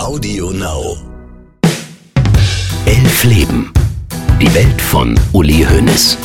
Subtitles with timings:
[0.00, 0.96] Audio Now.
[2.86, 3.70] Elf Leben.
[4.40, 6.16] Die Welt von Uli Hoeneß.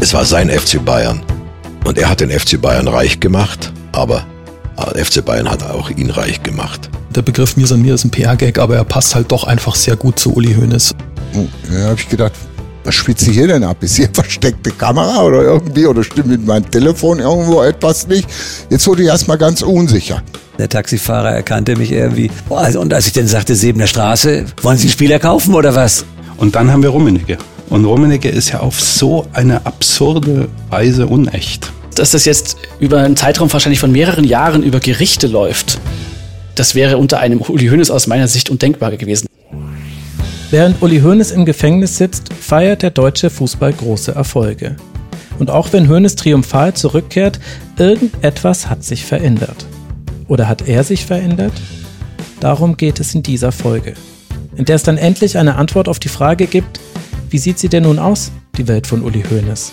[0.00, 1.22] Es war sein FC Bayern.
[1.84, 4.24] Und er hat den FC Bayern reich gemacht, aber
[4.94, 6.88] FC Bayern hat auch ihn reich gemacht.
[7.14, 9.96] Der Begriff Mir san mir ist ein PR-Gag, aber er passt halt doch einfach sehr
[9.96, 10.94] gut zu Uli Hoeneß.
[11.34, 12.32] Oh, da habe ich gedacht,
[12.84, 13.78] was spielt sie hier denn ab?
[13.82, 15.86] Ist hier versteckte Kamera oder irgendwie?
[15.86, 18.28] Oder stimmt mit meinem Telefon irgendwo etwas nicht?
[18.70, 20.22] Jetzt wurde ich erstmal ganz unsicher.
[20.58, 22.30] Der Taxifahrer erkannte mich irgendwie.
[22.50, 26.04] Also, und als ich dann sagte, Sebener Straße, wollen Sie einen Spieler kaufen oder was?
[26.36, 27.38] Und dann haben wir Rummenigge.
[27.70, 31.72] Und Rummenigge ist ja auf so eine absurde Weise unecht.
[31.94, 35.78] Dass das jetzt über einen Zeitraum wahrscheinlich von mehreren Jahren über Gerichte läuft,
[36.54, 39.26] das wäre unter einem Uli Hoeneß aus meiner Sicht undenkbar gewesen.
[40.50, 44.76] Während Uli Hoeneß im Gefängnis sitzt, feiert der deutsche Fußball große Erfolge.
[45.38, 47.40] Und auch wenn Hoeneß triumphal zurückkehrt,
[47.76, 49.66] irgendetwas hat sich verändert.
[50.28, 51.52] Oder hat er sich verändert?
[52.40, 53.94] Darum geht es in dieser Folge,
[54.54, 56.78] in der es dann endlich eine Antwort auf die Frage gibt,
[57.30, 59.72] wie sieht sie denn nun aus, die Welt von Uli Hoeneß?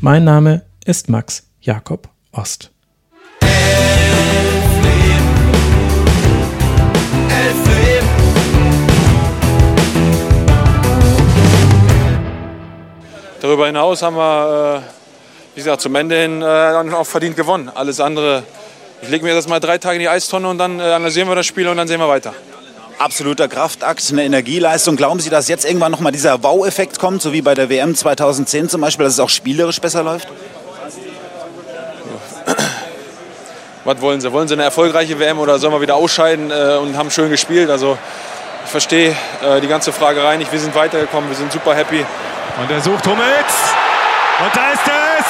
[0.00, 2.75] Mein Name ist Max Jakob Ost.
[13.46, 17.70] Darüber hinaus haben wir, äh, wie gesagt, zum Ende hin äh, auch verdient gewonnen.
[17.72, 18.42] Alles andere,
[19.02, 21.36] ich lege mir das mal drei Tage in die Eistonne und dann äh, analysieren wir
[21.36, 22.34] das Spiel und dann sehen wir weiter.
[22.98, 24.96] Absoluter Kraftakt, eine Energieleistung.
[24.96, 28.68] Glauben Sie, dass jetzt irgendwann nochmal dieser Wow-Effekt kommt, so wie bei der WM 2010
[28.68, 30.26] zum Beispiel, dass es auch spielerisch besser läuft?
[33.84, 34.32] Was wollen Sie?
[34.32, 37.70] Wollen Sie eine erfolgreiche WM oder sollen wir wieder ausscheiden äh, und haben schön gespielt?
[37.70, 37.96] Also
[38.64, 40.50] ich verstehe äh, die ganze Fragerei nicht.
[40.50, 42.04] Wir sind weitergekommen, wir sind super happy.
[42.58, 43.54] Und er sucht Hummels.
[44.40, 45.26] Und da ist es.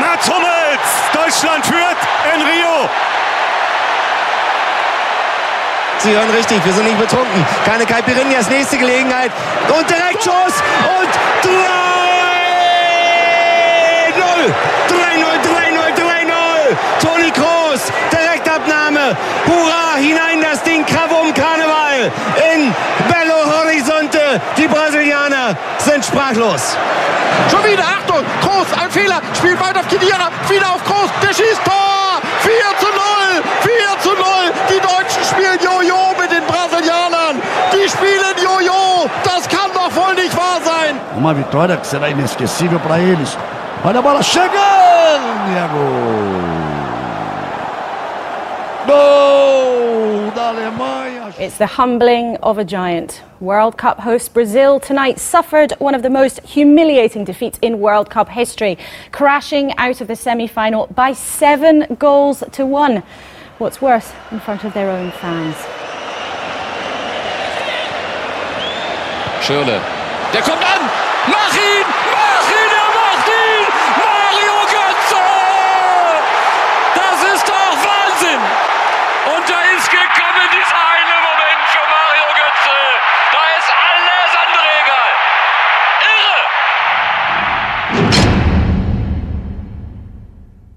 [0.00, 0.88] Mats Hummels.
[1.12, 1.96] Deutschland führt
[2.34, 2.88] in Rio.
[5.98, 7.46] Sie hören richtig, wir sind nicht betrunken.
[7.64, 9.32] Keine Caipirinhas, nächste Gelegenheit.
[9.68, 10.62] Und direkt Schuss.
[11.00, 11.08] Und
[11.42, 11.56] 3-0.
[14.88, 16.76] 3-0, 3-0, 3-0.
[17.00, 19.16] Toni Kroos, Direktabnahme.
[19.46, 22.12] Hurra, hinein das Ding, Kravum Karneval.
[22.54, 22.74] In
[23.08, 24.40] Belo Horizonte.
[24.56, 26.76] Die Brasilianer sind sprachlos.
[27.50, 29.20] Schon wieder, Achtung, Kroos, ein Fehler.
[29.34, 31.10] Spielt weiter auf Kedira, wieder auf Kroos.
[31.22, 32.20] Der schießt Tor.
[32.40, 33.42] 4 zu 0.
[33.60, 34.16] 4 zu 0.
[34.70, 37.40] Die Deutschen spielen Jojo mit den Brasilianern.
[37.72, 39.08] Die spielen Jojo.
[39.24, 40.98] Das kann doch wohl nicht wahr sein.
[41.16, 43.36] Uma vitória que será inesquecível para eles.
[43.84, 44.50] Olha a bola chegando
[45.50, 46.56] e é gol.
[48.86, 51.15] Gol da Alemanha.
[51.38, 53.20] It's the humbling of a giant.
[53.40, 58.30] World Cup host Brazil tonight suffered one of the most humiliating defeats in World Cup
[58.30, 58.78] history,
[59.12, 63.02] crashing out of the semi final by seven goals to one.
[63.58, 65.56] What's worse, in front of their own fans.
[69.42, 69.78] Schöne.
[70.32, 70.80] Der kommt an!
[71.28, 72.05] Mach ihn!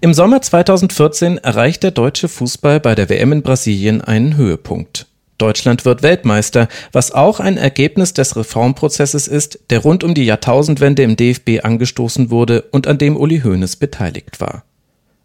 [0.10, 5.06] Im Sommer 2014 erreicht der deutsche Fußball bei der WM in Brasilien einen Höhepunkt.
[5.38, 11.04] Deutschland wird Weltmeister, was auch ein Ergebnis des Reformprozesses ist, der rund um die Jahrtausendwende
[11.04, 14.64] im DFB angestoßen wurde und an dem Uli Hoeneß beteiligt war.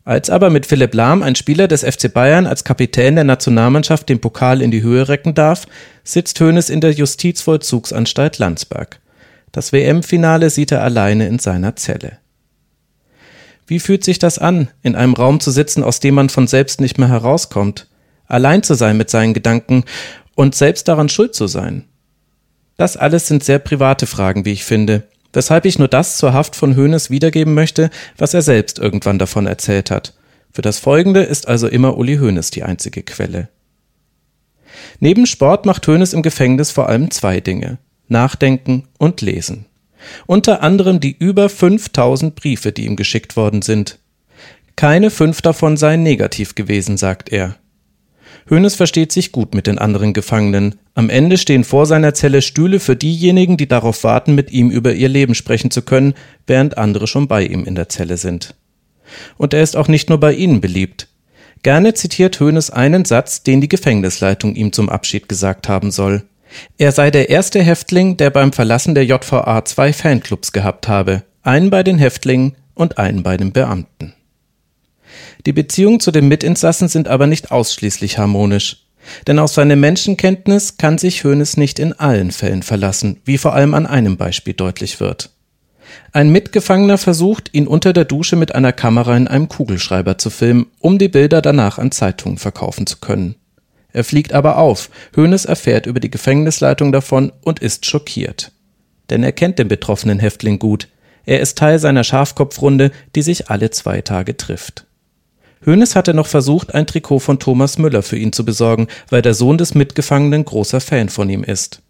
[0.05, 4.21] Als aber mit Philipp Lahm ein Spieler des FC Bayern als Kapitän der Nationalmannschaft den
[4.21, 5.67] Pokal in die Höhe recken darf,
[6.03, 9.01] sitzt Hoeneß in der Justizvollzugsanstalt Landsberg.
[9.51, 12.19] Das WM-Finale sieht er alleine in seiner Zelle.
[13.67, 16.81] Wie fühlt sich das an, in einem Raum zu sitzen, aus dem man von selbst
[16.81, 17.89] nicht mehr herauskommt?
[18.27, 19.85] allein zu sein mit seinen Gedanken
[20.35, 21.85] und selbst daran schuld zu sein?
[22.77, 26.57] Das alles sind sehr private Fragen, wie ich finde, weshalb ich nur das zur Haft
[26.57, 30.15] von Hoeneß wiedergeben möchte, was er selbst irgendwann davon erzählt hat.
[30.53, 33.49] Für das Folgende ist also immer Uli Hoeneß die einzige Quelle.
[34.99, 37.79] Neben Sport macht Hoeneß im Gefängnis vor allem zwei Dinge.
[38.09, 39.67] Nachdenken und Lesen.
[40.27, 43.99] Unter anderem die über 5000 Briefe, die ihm geschickt worden sind.
[44.77, 47.57] Keine fünf davon seien negativ gewesen, sagt er.
[48.51, 50.75] Hoeneß versteht sich gut mit den anderen Gefangenen.
[50.95, 54.93] Am Ende stehen vor seiner Zelle Stühle für diejenigen, die darauf warten, mit ihm über
[54.93, 56.15] ihr Leben sprechen zu können,
[56.47, 58.55] während andere schon bei ihm in der Zelle sind.
[59.39, 61.09] Und er ist auch nicht nur bei ihnen beliebt.
[61.63, 66.25] Gerne zitiert Hoeneß einen Satz, den die Gefängnisleitung ihm zum Abschied gesagt haben soll.
[66.79, 71.71] Er sei der erste Häftling, der beim Verlassen der JVA zwei Fanclubs gehabt habe, einen
[71.71, 74.15] bei den Häftlingen und einen bei den Beamten.
[75.47, 78.81] Die Beziehungen zu den Mitinsassen sind aber nicht ausschließlich harmonisch.
[79.27, 83.75] Denn auf seine Menschenkenntnis kann sich Hoeneß nicht in allen Fällen verlassen, wie vor allem
[83.75, 85.31] an einem Beispiel deutlich wird.
[86.13, 90.67] Ein Mitgefangener versucht, ihn unter der Dusche mit einer Kamera in einem Kugelschreiber zu filmen,
[90.81, 93.37] um die Bilder danach an Zeitungen verkaufen zu können.
[93.95, 94.91] Er fliegt aber auf.
[95.17, 98.51] Hoeneß erfährt über die Gefängnisleitung davon und ist schockiert.
[99.09, 100.89] Denn er kennt den betroffenen Häftling gut.
[101.25, 104.85] Er ist Teil seiner Schafkopfrunde, die sich alle zwei Tage trifft.
[105.65, 109.33] Hoeneß hatte noch versucht, ein Trikot von Thomas Müller für ihn zu besorgen, weil der
[109.33, 111.81] Sohn des Mitgefangenen großer Fan von ihm ist.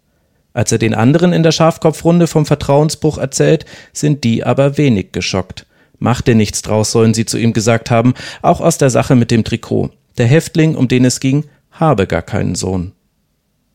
[0.53, 5.65] Als er den anderen in der Schafkopfrunde vom Vertrauensbruch erzählt, sind die aber wenig geschockt.
[5.97, 8.13] Mach dir nichts draus, sollen sie zu ihm gesagt haben,
[8.43, 9.89] auch aus der Sache mit dem Trikot.
[10.17, 11.45] Der Häftling, um den es ging,
[11.79, 12.93] habe gar keinen Sohn.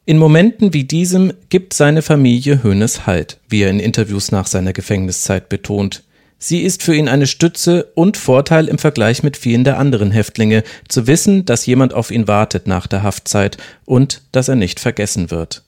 [0.06, 4.72] In Momenten wie diesem gibt seine Familie Hoeneß Halt, wie er in Interviews nach seiner
[4.72, 6.02] Gefängniszeit betont.
[6.38, 10.64] Sie ist für ihn eine Stütze und Vorteil im Vergleich mit vielen der anderen Häftlinge,
[10.88, 15.30] zu wissen, dass jemand auf ihn wartet nach der Haftzeit und dass er nicht vergessen
[15.30, 15.64] wird.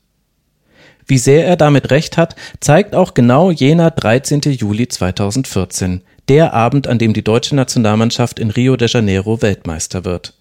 [1.06, 4.40] Wie sehr er damit recht hat, zeigt auch genau jener 13.
[4.52, 10.34] Juli 2014, der Abend, an dem die deutsche Nationalmannschaft in Rio de Janeiro Weltmeister wird.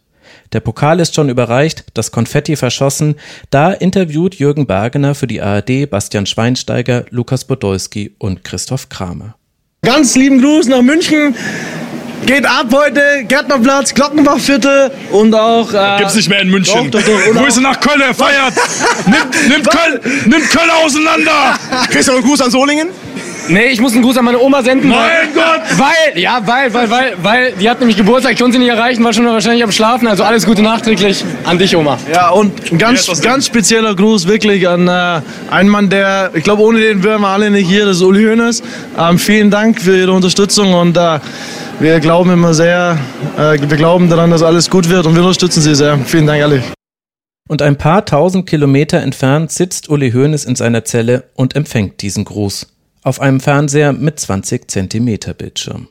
[0.54, 3.16] Der Pokal ist schon überreicht, das Konfetti verschossen.
[3.52, 9.36] Da interviewt Jürgen Bergener für die ARD Bastian Schweinsteiger, Lukas Podolski und Christoph Kramer.
[9.82, 11.36] Ganz lieben Gruß nach München.
[12.26, 15.74] Geht ab heute, Gärtnerplatz, Glockenbachviertel und auch.
[15.74, 16.92] Äh, Gibt's nicht mehr in München.
[16.92, 18.54] Doch, doch, doch, Grüße nach Köln, er feiert.
[19.06, 21.58] nimmt, nimmt, Köln, nimmt Köln auseinander.
[21.90, 22.90] Einen Gruß an Solingen?
[23.48, 24.90] Nee, ich muss einen Gruß an meine Oma senden.
[24.90, 25.62] Mein weil, Gott!
[25.78, 29.04] Weil, ja, weil, weil, weil, weil, die hat nämlich Geburtstag, ich konnte sie nicht erreichen,
[29.04, 30.08] war schon wahrscheinlich am Schlafen.
[30.08, 31.98] Also alles Gute nachträglich an dich, Oma.
[32.14, 36.62] Ja, und ein ganz, ganz spezieller Gruß wirklich an äh, einen Mann, der, ich glaube,
[36.62, 38.62] ohne den wären wir alle nicht hier, das ist Uli Hoeneß.
[38.98, 41.20] Ähm, vielen Dank für Ihre Unterstützung und äh,
[41.80, 42.98] wir glauben immer sehr,
[43.38, 45.98] äh, wir glauben daran, dass alles gut wird und wir unterstützen Sie sehr.
[46.06, 46.64] Vielen Dank, ehrlich.
[47.50, 52.24] Und ein paar tausend Kilometer entfernt sitzt Uli Hoeneß in seiner Zelle und empfängt diesen
[52.24, 52.71] Gruß
[53.04, 55.88] auf einem Fernseher mit 20 Zentimeter Bildschirm.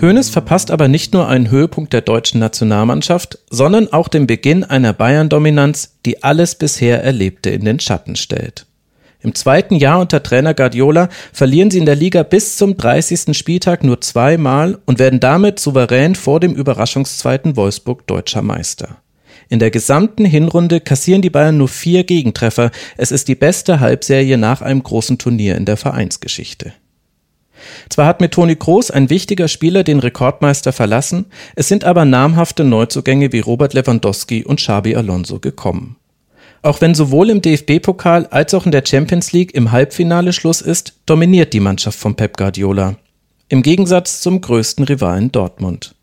[0.00, 4.94] Hoeneß verpasst aber nicht nur einen Höhepunkt der deutschen Nationalmannschaft, sondern auch den Beginn einer
[4.94, 8.66] Bayern-Dominanz, die alles bisher Erlebte in den Schatten stellt.
[9.22, 13.36] Im zweiten Jahr unter Trainer Guardiola verlieren sie in der Liga bis zum 30.
[13.36, 19.02] Spieltag nur zweimal und werden damit souverän vor dem Überraschungszweiten Wolfsburg deutscher Meister.
[19.50, 22.70] In der gesamten Hinrunde kassieren die Bayern nur vier Gegentreffer.
[22.96, 26.72] Es ist die beste Halbserie nach einem großen Turnier in der Vereinsgeschichte.
[27.88, 31.26] Zwar hat mit Toni Kroos ein wichtiger Spieler den Rekordmeister verlassen,
[31.56, 35.96] es sind aber namhafte Neuzugänge wie Robert Lewandowski und Xabi Alonso gekommen.
[36.62, 40.94] Auch wenn sowohl im DFB-Pokal als auch in der Champions League im Halbfinale Schluss ist,
[41.06, 42.96] dominiert die Mannschaft von Pep Guardiola.
[43.48, 45.94] Im Gegensatz zum größten Rivalen Dortmund.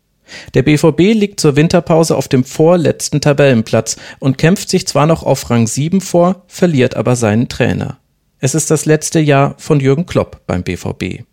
[0.54, 5.48] Der BVB liegt zur Winterpause auf dem vorletzten Tabellenplatz und kämpft sich zwar noch auf
[5.48, 7.98] Rang 7 vor, verliert aber seinen Trainer.
[8.38, 11.24] Es ist das letzte Jahr von Jürgen Klopp beim BVB.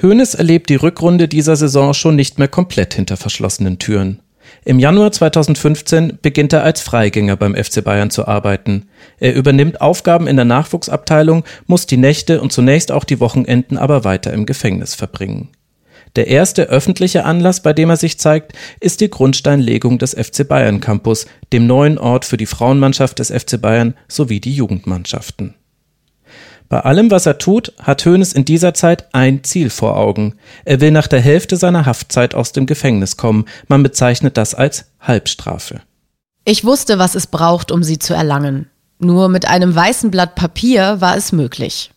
[0.00, 4.20] Hoeneß erlebt die Rückrunde dieser Saison schon nicht mehr komplett hinter verschlossenen Türen.
[4.64, 8.88] Im Januar 2015 beginnt er als Freigänger beim FC Bayern zu arbeiten.
[9.18, 14.04] Er übernimmt Aufgaben in der Nachwuchsabteilung, muss die Nächte und zunächst auch die Wochenenden aber
[14.04, 15.48] weiter im Gefängnis verbringen.
[16.16, 20.80] Der erste öffentliche Anlass, bei dem er sich zeigt, ist die Grundsteinlegung des FC Bayern
[20.80, 25.54] Campus, dem neuen Ort für die Frauenmannschaft des FC Bayern sowie die Jugendmannschaften.
[26.68, 30.34] Bei allem, was er tut, hat Hoeneß in dieser Zeit ein Ziel vor Augen.
[30.64, 33.46] Er will nach der Hälfte seiner Haftzeit aus dem Gefängnis kommen.
[33.68, 35.80] Man bezeichnet das als Halbstrafe.
[36.44, 38.68] Ich wusste, was es braucht, um sie zu erlangen.
[38.98, 41.90] Nur mit einem weißen Blatt Papier war es möglich.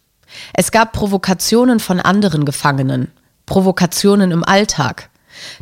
[0.54, 3.12] Es gab Provokationen von anderen Gefangenen,
[3.46, 5.10] Provokationen im Alltag.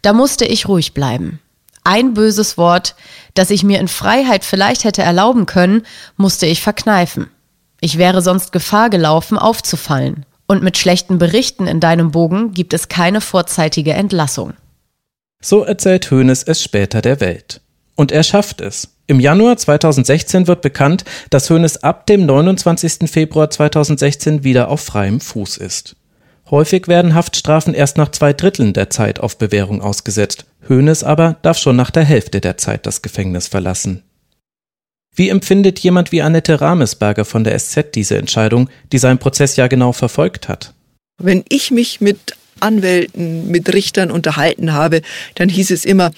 [0.03, 1.39] Da musste ich ruhig bleiben.
[1.83, 2.95] Ein böses Wort,
[3.33, 5.83] das ich mir in Freiheit vielleicht hätte erlauben können,
[6.17, 7.27] musste ich verkneifen.
[7.81, 10.25] Ich wäre sonst Gefahr gelaufen, aufzufallen.
[10.47, 14.53] Und mit schlechten Berichten in deinem Bogen gibt es keine vorzeitige Entlassung.
[15.41, 17.61] So erzählt Hoeneß es später der Welt.
[17.95, 18.89] Und er schafft es.
[19.07, 23.09] Im Januar 2016 wird bekannt, dass Hoeneß ab dem 29.
[23.09, 25.95] Februar 2016 wieder auf freiem Fuß ist.
[26.51, 30.45] Häufig werden Haftstrafen erst nach zwei Dritteln der Zeit auf Bewährung ausgesetzt.
[30.67, 34.03] Hoeneß aber darf schon nach der Hälfte der Zeit das Gefängnis verlassen.
[35.19, 39.67] Wie empfindet jemand wie Annette Ramesberger von der SZ diese Entscheidung, die seinen Prozess ja
[39.67, 40.73] genau verfolgt hat?
[41.17, 45.01] Wenn ich mich mit Anwälten, mit Richtern unterhalten habe,
[45.35, 46.11] dann hieß es immer,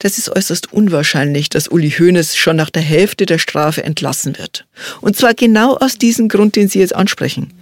[0.00, 4.66] das ist äußerst unwahrscheinlich, dass Uli Hoeneß schon nach der Hälfte der Strafe entlassen wird.
[5.00, 7.52] Und zwar genau aus diesem Grund, den Sie jetzt ansprechen.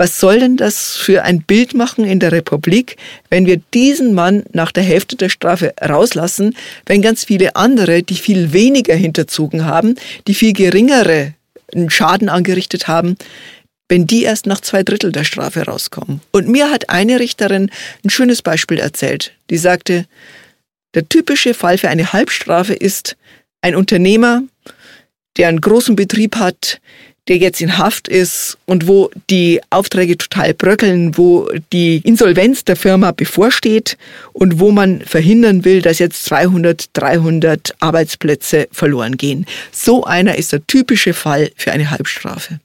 [0.00, 2.96] Was soll denn das für ein Bild machen in der Republik,
[3.30, 6.54] wenn wir diesen Mann nach der Hälfte der Strafe rauslassen,
[6.86, 9.96] wenn ganz viele andere, die viel weniger hinterzogen haben,
[10.28, 11.34] die viel geringere
[11.88, 13.16] Schaden angerichtet haben,
[13.88, 16.20] wenn die erst nach zwei Drittel der Strafe rauskommen.
[16.30, 17.70] Und mir hat eine Richterin
[18.04, 19.32] ein schönes Beispiel erzählt.
[19.50, 20.06] Die sagte,
[20.94, 23.16] der typische Fall für eine Halbstrafe ist
[23.62, 24.42] ein Unternehmer,
[25.36, 26.80] der einen großen Betrieb hat,
[27.28, 32.76] der jetzt in Haft ist und wo die Aufträge total bröckeln, wo die Insolvenz der
[32.76, 33.98] Firma bevorsteht
[34.32, 39.44] und wo man verhindern will, dass jetzt 200, 300 Arbeitsplätze verloren gehen.
[39.72, 42.60] So einer ist der typische Fall für eine Halbstrafe.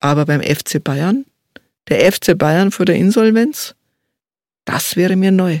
[0.00, 1.26] Aber beim FC Bayern,
[1.88, 3.74] der FC Bayern vor der Insolvenz,
[4.64, 5.60] das wäre mir neu.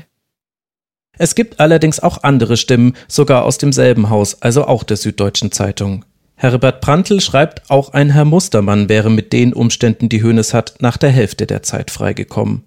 [1.16, 6.04] Es gibt allerdings auch andere Stimmen, sogar aus demselben Haus, also auch der Süddeutschen Zeitung.
[6.36, 10.96] Herbert Prantl schreibt, auch ein Herr Mustermann wäre mit den Umständen, die Hoeneß hat, nach
[10.96, 12.64] der Hälfte der Zeit freigekommen.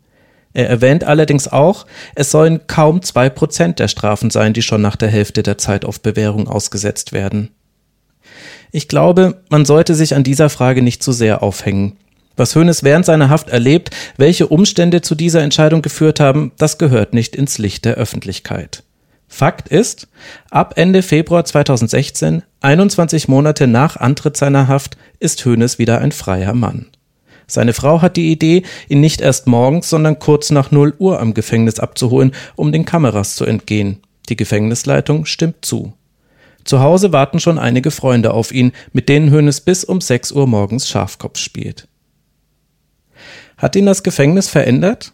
[0.54, 4.96] Er erwähnt allerdings auch, es sollen kaum zwei Prozent der Strafen sein, die schon nach
[4.96, 7.52] der Hälfte der Zeit auf Bewährung ausgesetzt werden.
[8.72, 11.98] Ich glaube, man sollte sich an dieser Frage nicht zu sehr aufhängen.
[12.36, 17.14] Was Hoeneß während seiner Haft erlebt, welche Umstände zu dieser Entscheidung geführt haben, das gehört
[17.14, 18.84] nicht ins Licht der Öffentlichkeit.
[19.28, 20.08] Fakt ist,
[20.50, 26.54] ab Ende Februar 2016, 21 Monate nach Antritt seiner Haft, ist Hoeneß wieder ein freier
[26.54, 26.88] Mann.
[27.46, 31.34] Seine Frau hat die Idee, ihn nicht erst morgens, sondern kurz nach 0 Uhr am
[31.34, 34.02] Gefängnis abzuholen, um den Kameras zu entgehen.
[34.30, 35.94] Die Gefängnisleitung stimmt zu.
[36.66, 40.48] Zu Hause warten schon einige Freunde auf ihn, mit denen Hoeneß bis um 6 Uhr
[40.48, 41.88] morgens Schafkopf spielt.
[43.58, 45.14] Hat ihn das Gefängnis verändert?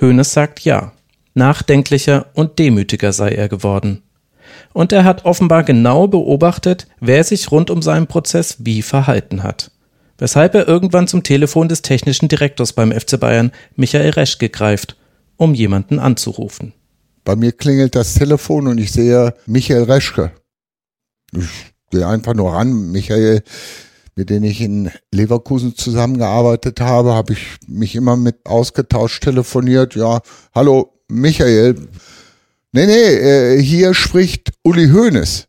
[0.00, 0.92] Hoeneß sagt ja
[1.34, 4.02] nachdenklicher und demütiger sei er geworden.
[4.72, 9.70] Und er hat offenbar genau beobachtet, wer sich rund um seinen Prozess wie verhalten hat.
[10.18, 14.96] Weshalb er irgendwann zum Telefon des technischen Direktors beim FC Bayern, Michael Reschke, greift,
[15.36, 16.72] um jemanden anzurufen.
[17.24, 20.32] Bei mir klingelt das Telefon und ich sehe Michael Reschke.
[21.32, 22.92] Ich gehe einfach nur ran.
[22.92, 23.42] Michael,
[24.14, 29.96] mit dem ich in Leverkusen zusammengearbeitet habe, habe ich mich immer mit ausgetauscht, telefoniert.
[29.96, 30.20] Ja,
[30.54, 31.74] hallo, Michael,
[32.72, 35.46] nee, nee, äh, hier spricht Uli Hoeneß.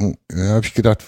[0.00, 1.04] Oh, da habe ich gedacht,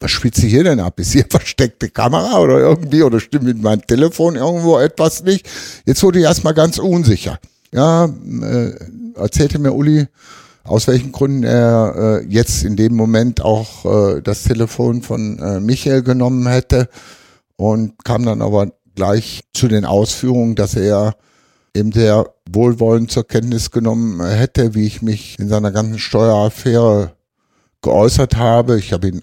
[0.00, 0.98] was spielt sie hier denn ab?
[0.98, 5.48] Ist hier versteckte Kamera oder irgendwie oder stimmt mit meinem Telefon irgendwo etwas nicht?
[5.86, 7.38] Jetzt wurde ich erstmal ganz unsicher.
[7.72, 8.72] Ja, äh,
[9.14, 10.06] erzählte mir Uli,
[10.64, 15.60] aus welchen Gründen er äh, jetzt in dem Moment auch äh, das Telefon von äh,
[15.60, 16.88] Michael genommen hätte
[17.56, 21.14] und kam dann aber gleich zu den Ausführungen, dass er
[21.74, 27.12] eben sehr wohlwollend zur Kenntnis genommen hätte, wie ich mich in seiner ganzen Steueraffäre
[27.82, 28.78] geäußert habe.
[28.78, 29.22] Ich habe ihn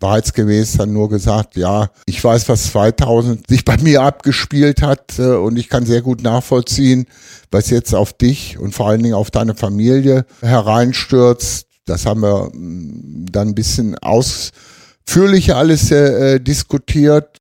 [0.00, 5.36] wahrheitsgemäß dann nur gesagt, ja, ich weiß, was 2000 sich bei mir abgespielt hat äh,
[5.36, 7.06] und ich kann sehr gut nachvollziehen,
[7.50, 11.68] was jetzt auf dich und vor allen Dingen auf deine Familie hereinstürzt.
[11.86, 17.38] Das haben wir mm, dann ein bisschen ausführlicher alles äh, diskutiert.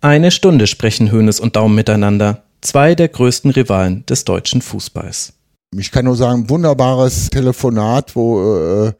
[0.00, 5.34] Eine Stunde sprechen Hönes und Daum miteinander zwei der größten Rivalen des deutschen Fußballs.
[5.76, 8.92] Ich kann nur sagen, wunderbares Telefonat, wo äh,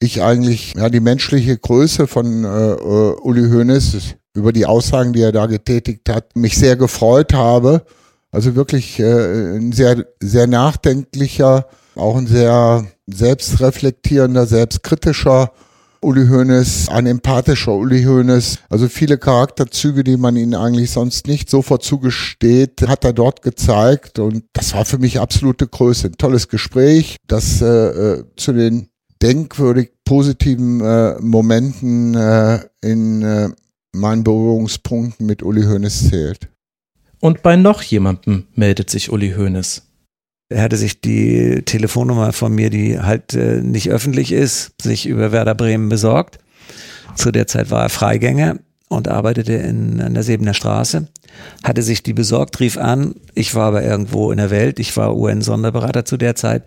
[0.00, 3.96] ich eigentlich ja die menschliche Größe von äh, äh, Uli Hoeneß
[4.34, 7.84] über die Aussagen, die er da getätigt hat, mich sehr gefreut habe.
[8.30, 11.66] Also wirklich äh, ein sehr sehr nachdenklicher,
[11.96, 15.52] auch ein sehr selbstreflektierender, selbstkritischer
[16.00, 18.58] Uli Hoeneß, ein empathischer Uli Hoeneß.
[18.68, 24.18] Also viele Charakterzüge, die man ihnen eigentlich sonst nicht sofort zugesteht, hat er dort gezeigt.
[24.18, 26.08] Und das war für mich absolute Größe.
[26.08, 28.88] Ein tolles Gespräch, das äh, äh zu den
[29.22, 33.48] denkwürdig positiven äh, Momenten äh, in äh,
[33.92, 36.48] meinen Berührungspunkten mit Uli Hoeneß zählt.
[37.20, 39.87] Und bei noch jemandem meldet sich Uli Hoeneß.
[40.50, 45.30] Er hatte sich die Telefonnummer von mir, die halt äh, nicht öffentlich ist, sich über
[45.30, 46.38] Werder Bremen besorgt.
[47.16, 51.08] Zu der Zeit war er Freigänger und arbeitete in, an der Sebener Straße.
[51.62, 53.14] Hatte sich die besorgt, rief an.
[53.34, 54.78] Ich war aber irgendwo in der Welt.
[54.78, 56.64] Ich war UN-Sonderberater zu der Zeit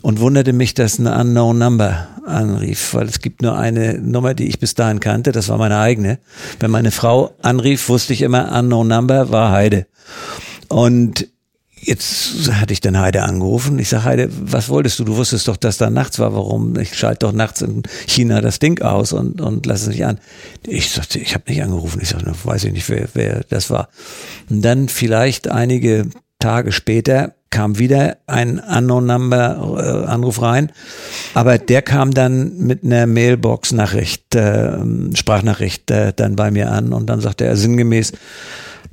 [0.00, 4.48] und wunderte mich, dass eine Unknown Number anrief, weil es gibt nur eine Nummer, die
[4.48, 5.32] ich bis dahin kannte.
[5.32, 6.18] Das war meine eigene.
[6.58, 9.86] Wenn meine Frau anrief, wusste ich immer, Unknown Number war Heide.
[10.68, 11.28] Und
[11.82, 13.78] Jetzt hatte ich dann Heide angerufen.
[13.78, 15.04] Ich sage, Heide, was wolltest du?
[15.04, 16.34] Du wusstest doch, dass da nachts war.
[16.34, 16.78] Warum?
[16.78, 20.18] Ich schalte doch nachts in China das Ding aus und, und lass es nicht an.
[20.66, 22.00] Ich sagte, ich habe nicht angerufen.
[22.02, 23.88] Ich sagte, weiß ich nicht, wer, wer das war.
[24.50, 30.70] Und dann vielleicht einige Tage später kam wieder ein Unknown Number äh, Anruf rein,
[31.34, 34.78] aber der kam dann mit einer Mailbox Nachricht, äh,
[35.14, 38.12] Sprachnachricht äh, dann bei mir an und dann sagte er sinngemäß,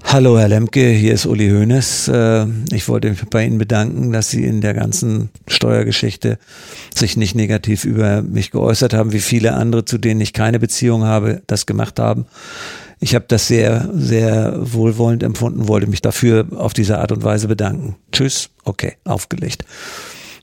[0.04, 2.08] Hallo Herr Lemke, hier ist Uli Hoeneß.
[2.10, 6.38] Äh, ich wollte mich bei Ihnen bedanken, dass Sie in der ganzen Steuergeschichte
[6.94, 11.04] sich nicht negativ über mich geäußert haben, wie viele andere, zu denen ich keine Beziehung
[11.04, 12.26] habe, das gemacht haben.
[13.00, 17.48] Ich habe das sehr, sehr wohlwollend empfunden, wollte mich dafür auf diese Art und Weise
[17.48, 17.96] bedanken.
[18.12, 19.66] Tschüss, okay, aufgelegt.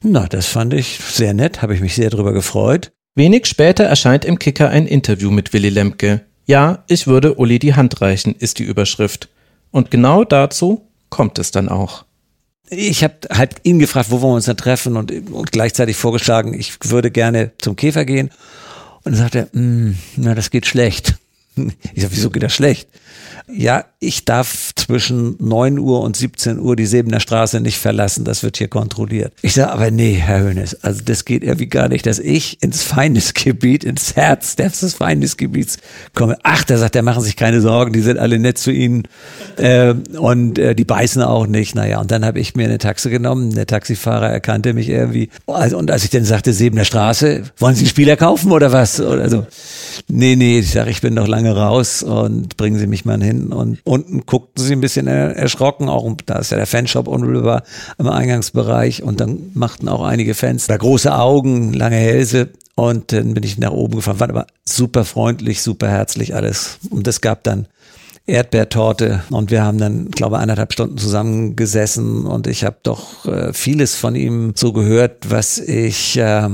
[0.03, 2.93] Na, das fand ich sehr nett, habe ich mich sehr drüber gefreut.
[3.15, 6.23] Wenig später erscheint im Kicker ein Interview mit Willy Lemke.
[6.47, 9.29] Ja, ich würde Uli die Hand reichen, ist die Überschrift.
[9.75, 12.05] Und genau dazu kommt es dann auch.
[12.71, 16.55] Ich habe halt ihn gefragt, wo wollen wir uns dann treffen und, und gleichzeitig vorgeschlagen,
[16.55, 18.31] ich würde gerne zum Käfer gehen.
[19.03, 21.17] Und dann sagt er, mm, na, das geht schlecht.
[21.95, 22.89] Ich sag, wieso geht das schlecht?
[23.47, 28.25] Ja, ich darf zwischen 9 Uhr und 17 Uhr die Sebener Straße nicht verlassen.
[28.25, 29.35] Das wird hier kontrolliert.
[29.43, 32.83] Ich sage, aber nee, Herr Hönes, also das geht irgendwie gar nicht, dass ich ins
[32.83, 35.77] Feindesgebiet, ins Herz des Feindesgebiets
[36.15, 36.39] komme.
[36.43, 39.03] Ach, da sagt er, machen sich keine Sorgen, die sind alle nett zu Ihnen
[39.59, 41.75] äh, und äh, die beißen auch nicht.
[41.75, 43.55] Naja, und dann habe ich mir eine Taxe genommen.
[43.55, 45.29] Der Taxifahrer erkannte mich irgendwie.
[45.47, 49.01] Also, und als ich dann sagte, Sebener Straße, wollen Sie einen Spieler kaufen oder was?
[49.01, 49.47] Oder so.
[50.09, 53.53] Nee, nee, ich sage, ich bin noch lange raus und bringen Sie mich mal hin.
[53.53, 57.63] Und unten guckten sie ein bisschen erschrocken, auch da ist ja der Fanshop unmittelbar
[57.99, 63.35] im Eingangsbereich und dann machten auch einige Fans da große Augen, lange Hälse und dann
[63.35, 66.79] bin ich nach oben gefahren, war aber super freundlich, super herzlich alles.
[66.91, 67.67] Und es gab dann
[68.27, 73.95] Erdbeertorte und wir haben dann, glaube anderthalb Stunden zusammengesessen und ich habe doch äh, vieles
[73.97, 76.49] von ihm so gehört, was ich äh,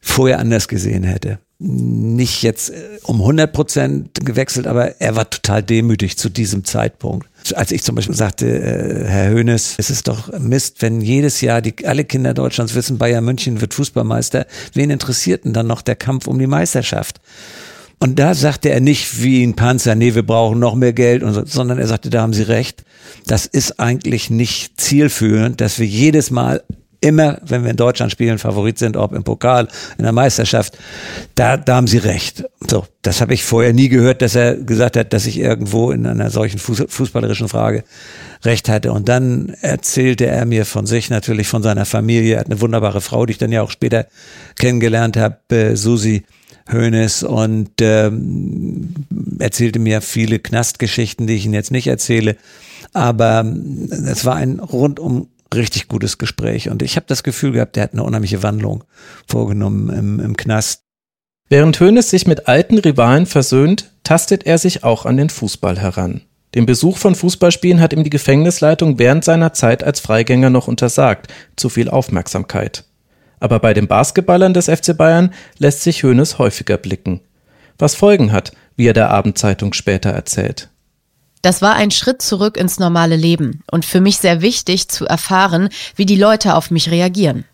[0.00, 5.62] vorher anders gesehen hätte nicht jetzt äh, um 100 Prozent gewechselt, aber er war total
[5.62, 7.28] demütig zu diesem Zeitpunkt.
[7.54, 11.62] Als ich zum Beispiel sagte, äh, Herr Höhnes, es ist doch Mist, wenn jedes Jahr
[11.62, 15.96] die, alle Kinder Deutschlands wissen, Bayern München wird Fußballmeister, wen interessiert denn dann noch der
[15.96, 17.20] Kampf um die Meisterschaft?
[17.98, 21.46] Und da sagte er nicht wie ein Panzer, nee, wir brauchen noch mehr Geld, so,
[21.46, 22.84] sondern er sagte, da haben Sie recht.
[23.26, 26.62] Das ist eigentlich nicht zielführend, dass wir jedes Mal
[27.06, 30.76] immer, wenn wir in Deutschland spielen, Favorit sind, ob im Pokal, in der Meisterschaft,
[31.36, 32.44] da, da haben Sie recht.
[32.68, 36.06] So, das habe ich vorher nie gehört, dass er gesagt hat, dass ich irgendwo in
[36.06, 37.84] einer solchen fußballerischen Frage
[38.44, 38.92] recht hatte.
[38.92, 42.34] Und dann erzählte er mir von sich, natürlich von seiner Familie.
[42.34, 44.06] Er hat eine wunderbare Frau, die ich dann ja auch später
[44.56, 46.24] kennengelernt habe, äh, Susi.
[46.68, 48.92] Hönes und ähm,
[49.38, 52.36] erzählte mir viele Knastgeschichten, die ich Ihnen jetzt nicht erzähle.
[52.92, 56.68] Aber ähm, es war ein rundum richtig gutes Gespräch.
[56.70, 58.84] Und ich habe das Gefühl gehabt, der hat eine unheimliche Wandlung
[59.26, 60.82] vorgenommen im, im Knast.
[61.48, 66.22] Während Hoeneß sich mit alten Rivalen versöhnt, tastet er sich auch an den Fußball heran.
[66.54, 71.32] Den Besuch von Fußballspielen hat ihm die Gefängnisleitung während seiner Zeit als Freigänger noch untersagt.
[71.54, 72.84] Zu viel Aufmerksamkeit.
[73.38, 77.20] Aber bei den Basketballern des FC Bayern lässt sich Hoeneß häufiger blicken.
[77.78, 80.70] Was Folgen hat, wie er der Abendzeitung später erzählt.
[81.46, 85.68] Das war ein Schritt zurück ins normale Leben und für mich sehr wichtig zu erfahren,
[85.94, 87.44] wie die Leute auf mich reagieren.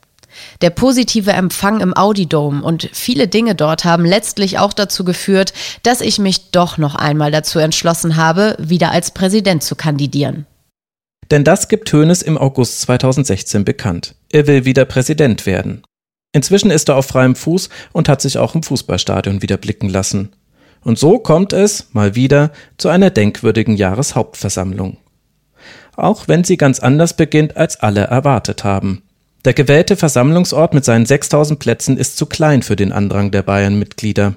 [0.62, 5.52] Der positive Empfang im Audidome und viele Dinge dort haben letztlich auch dazu geführt,
[5.82, 10.46] dass ich mich doch noch einmal dazu entschlossen habe, wieder als Präsident zu kandidieren.
[11.30, 14.14] Denn das gibt Hoeneß im August 2016 bekannt.
[14.30, 15.82] Er will wieder Präsident werden.
[16.34, 20.32] Inzwischen ist er auf freiem Fuß und hat sich auch im Fußballstadion wieder blicken lassen.
[20.84, 24.96] Und so kommt es, mal wieder, zu einer denkwürdigen Jahreshauptversammlung.
[25.96, 29.02] Auch wenn sie ganz anders beginnt, als alle erwartet haben.
[29.44, 34.34] Der gewählte Versammlungsort mit seinen 6000 Plätzen ist zu klein für den Andrang der Bayern-Mitglieder.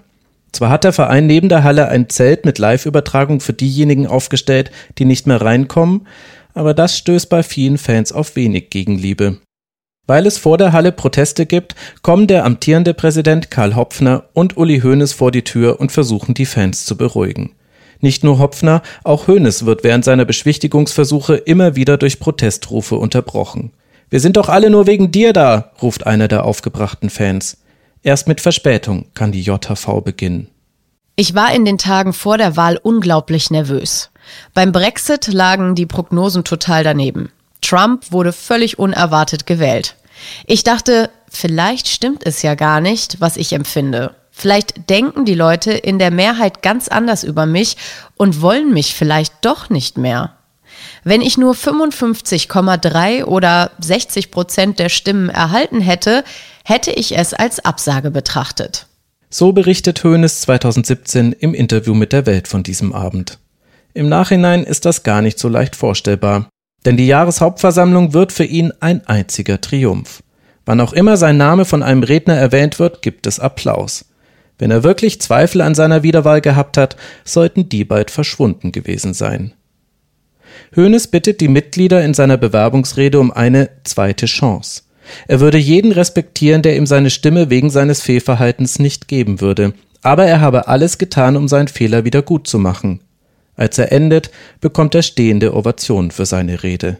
[0.51, 5.05] Zwar hat der Verein neben der Halle ein Zelt mit Live-Übertragung für diejenigen aufgestellt, die
[5.05, 6.08] nicht mehr reinkommen,
[6.53, 9.38] aber das stößt bei vielen Fans auf wenig Gegenliebe.
[10.07, 14.81] Weil es vor der Halle Proteste gibt, kommen der amtierende Präsident Karl Hopfner und Uli
[14.81, 17.53] Hoeneß vor die Tür und versuchen die Fans zu beruhigen.
[18.01, 23.71] Nicht nur Hopfner, auch Hoeneß wird während seiner Beschwichtigungsversuche immer wieder durch Protestrufe unterbrochen.
[24.09, 27.57] Wir sind doch alle nur wegen dir da, ruft einer der aufgebrachten Fans.
[28.03, 30.49] Erst mit Verspätung kann die JHV beginnen.
[31.15, 34.11] Ich war in den Tagen vor der Wahl unglaublich nervös.
[34.53, 37.31] Beim Brexit lagen die Prognosen total daneben.
[37.65, 39.95] Trump wurde völlig unerwartet gewählt.
[40.45, 44.15] Ich dachte, vielleicht stimmt es ja gar nicht, was ich empfinde.
[44.32, 47.78] Vielleicht denken die Leute in der Mehrheit ganz anders über mich
[48.17, 50.34] und wollen mich vielleicht doch nicht mehr.
[51.04, 56.23] Wenn ich nur 55,3 oder 60 Prozent der Stimmen erhalten hätte,
[56.65, 58.88] hätte ich es als Absage betrachtet.
[59.30, 63.39] So berichtet Hoeneß 2017 im Interview mit der Welt von diesem Abend.
[63.93, 66.49] Im Nachhinein ist das gar nicht so leicht vorstellbar,
[66.86, 70.24] denn die Jahreshauptversammlung wird für ihn ein einziger Triumph.
[70.65, 74.06] Wann auch immer sein Name von einem Redner erwähnt wird, gibt es Applaus.
[74.58, 79.54] Wenn er wirklich Zweifel an seiner Wiederwahl gehabt hat, sollten die bald verschwunden gewesen sein.
[80.76, 84.84] Hoeneß bittet die Mitglieder in seiner Bewerbungsrede um eine zweite Chance.
[85.28, 90.26] Er würde jeden respektieren, der ihm seine Stimme wegen seines Fehlverhaltens nicht geben würde, aber
[90.26, 93.02] er habe alles getan, um seinen Fehler wieder gut zu machen.
[93.55, 96.97] Als er endet, bekommt er stehende Ovationen für seine Rede.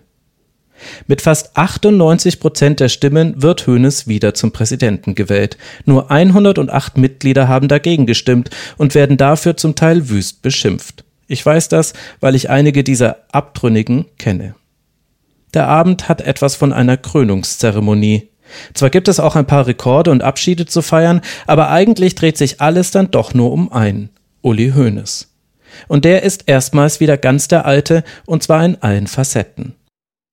[1.08, 5.58] Mit fast 98 Prozent der Stimmen wird Hoeneß wieder zum Präsidenten gewählt.
[5.86, 11.06] Nur 108 Mitglieder haben dagegen gestimmt und werden dafür zum Teil wüst beschimpft.
[11.28, 14.56] Ich weiß das, weil ich einige dieser Abtrünnigen kenne.
[15.54, 18.30] Der Abend hat etwas von einer Krönungszeremonie.
[18.74, 22.62] Zwar gibt es auch ein paar Rekorde und Abschiede zu feiern, aber eigentlich dreht sich
[22.62, 24.10] alles dann doch nur um einen,
[24.42, 25.35] Uli Hoeneß.
[25.88, 29.76] Und der ist erstmals wieder ganz der Alte, und zwar in allen Facetten.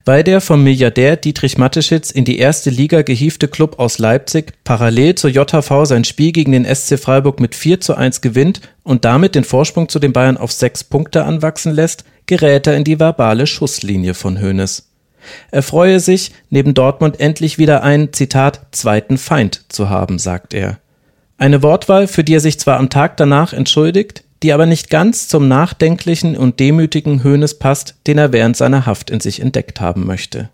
[0.05, 5.15] Weil der vom Milliardär Dietrich Mateschitz in die erste Liga gehiefte Club aus Leipzig parallel
[5.15, 9.37] zur JHV sein Spiel gegen den SC Freiburg mit 4 zu 1 gewinnt und damit
[9.37, 13.47] den Vorsprung zu den Bayern auf sechs Punkte anwachsen lässt, gerät er in die verbale
[13.47, 14.89] Schusslinie von Hoeneß.
[15.53, 20.79] Er freue sich, neben Dortmund endlich wieder einen, Zitat, zweiten Feind zu haben, sagt er.
[21.39, 25.29] Eine Wortwahl, für die er sich zwar am Tag danach entschuldigt, die aber nicht ganz
[25.29, 30.07] zum nachdenklichen und demütigen Hoeneß passt, den er während seiner Haft in sich entdeckt haben
[30.07, 30.51] möchte.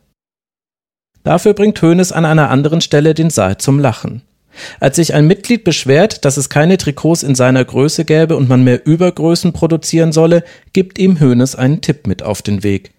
[1.25, 4.23] Dafür bringt Hoeneß an einer anderen Stelle den Saal zum Lachen.
[4.81, 8.65] Als sich ein Mitglied beschwert, dass es keine Trikots in seiner Größe gäbe und man
[8.65, 12.93] mehr Übergrößen produzieren solle, gibt ihm Hoeneß einen Tipp mit auf den Weg.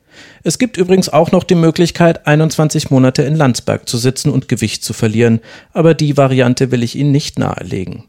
[0.43, 4.83] Es gibt übrigens auch noch die Möglichkeit, 21 Monate in Landsberg zu sitzen und Gewicht
[4.83, 5.39] zu verlieren,
[5.73, 8.05] aber die Variante will ich Ihnen nicht nahelegen.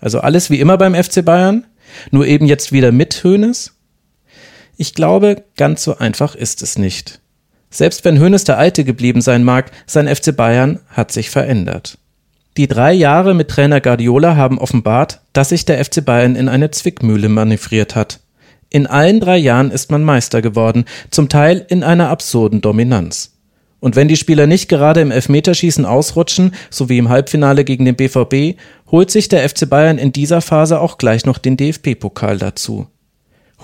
[0.00, 1.64] Also alles wie immer beim FC Bayern,
[2.10, 3.72] nur eben jetzt wieder mit Hoeneß?
[4.76, 7.20] Ich glaube, ganz so einfach ist es nicht.
[7.70, 11.98] Selbst wenn Hoeneß der Alte geblieben sein mag, sein FC Bayern hat sich verändert.
[12.56, 16.70] Die drei Jahre mit Trainer Guardiola haben offenbart, dass sich der FC Bayern in eine
[16.70, 18.20] Zwickmühle manövriert hat.
[18.70, 23.32] In allen drei Jahren ist man Meister geworden, zum Teil in einer absurden Dominanz.
[23.80, 27.94] Und wenn die Spieler nicht gerade im Elfmeterschießen ausrutschen, so wie im Halbfinale gegen den
[27.94, 28.58] BVB,
[28.90, 32.86] holt sich der FC Bayern in dieser Phase auch gleich noch den DFB-Pokal dazu.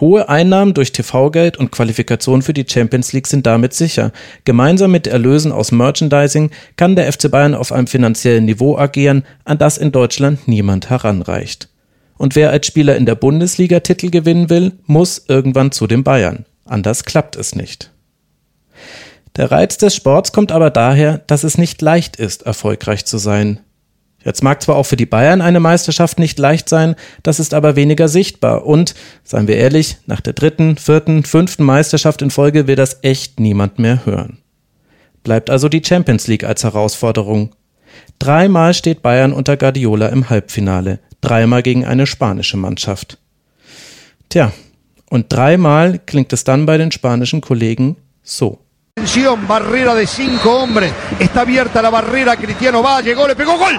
[0.01, 4.11] Hohe Einnahmen durch TV-Geld und Qualifikation für die Champions League sind damit sicher.
[4.45, 9.59] Gemeinsam mit Erlösen aus Merchandising kann der FC Bayern auf einem finanziellen Niveau agieren, an
[9.59, 11.69] das in Deutschland niemand heranreicht.
[12.17, 16.45] Und wer als Spieler in der Bundesliga Titel gewinnen will, muss irgendwann zu den Bayern.
[16.65, 17.93] Anders klappt es nicht.
[19.37, 23.61] Der Reiz des Sports kommt aber daher, dass es nicht leicht ist, erfolgreich zu sein.
[24.25, 27.77] Jetzt mag zwar auch für die Bayern eine Meisterschaft nicht leicht sein, das ist aber
[27.77, 32.77] weniger sichtbar und, seien wir ehrlich, nach der dritten, vierten, fünften Meisterschaft in Folge will
[32.77, 34.39] das echt niemand mehr hören.
[35.23, 37.55] Bleibt also die Champions League als Herausforderung.
[38.19, 43.19] Dreimal steht Bayern unter Guardiola im Halbfinale, dreimal gegen eine spanische Mannschaft.
[44.31, 44.53] Tja,
[45.11, 48.59] und dreimal klingt es dann bei den spanischen Kollegen so.
[49.47, 50.93] Barrera de cinco hombres.
[51.19, 52.37] Está abierta la barrera.
[52.37, 53.79] Cristiano va, llegó, le pegó gol.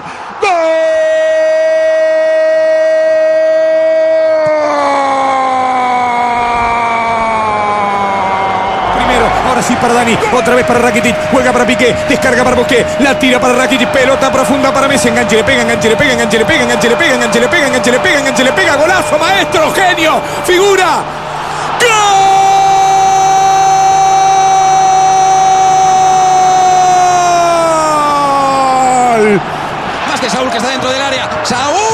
[8.96, 12.86] Primero, ahora sí para Dani, otra vez para Rakitic, juega para Piqué, descarga para Bosqué,
[13.00, 16.38] la tira para Rakitic, pelota profunda para Messi, enganche, le pega, enganche, le pega, enganche,
[16.38, 19.18] le pega, enganche, le pega, enganche, le pega, enganche, le pega, enganche, le pega, golazo,
[19.18, 21.25] maestro, genio, figura.
[31.48, 31.86] ¡Saúl!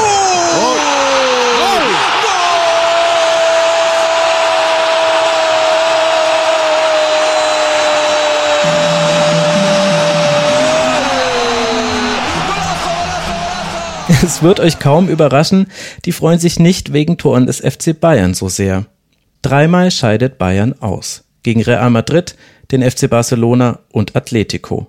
[14.23, 15.67] Es wird euch kaum überraschen,
[16.05, 18.85] die freuen sich nicht wegen Toren des FC Bayern so sehr.
[19.43, 21.25] Dreimal scheidet Bayern aus.
[21.43, 22.35] Gegen Real Madrid,
[22.71, 24.87] den FC Barcelona und Atletico.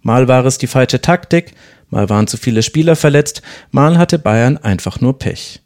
[0.00, 1.52] Mal war es die falsche Taktik,
[1.92, 5.60] mal waren zu viele Spieler verletzt, mal hatte Bayern einfach nur Pech.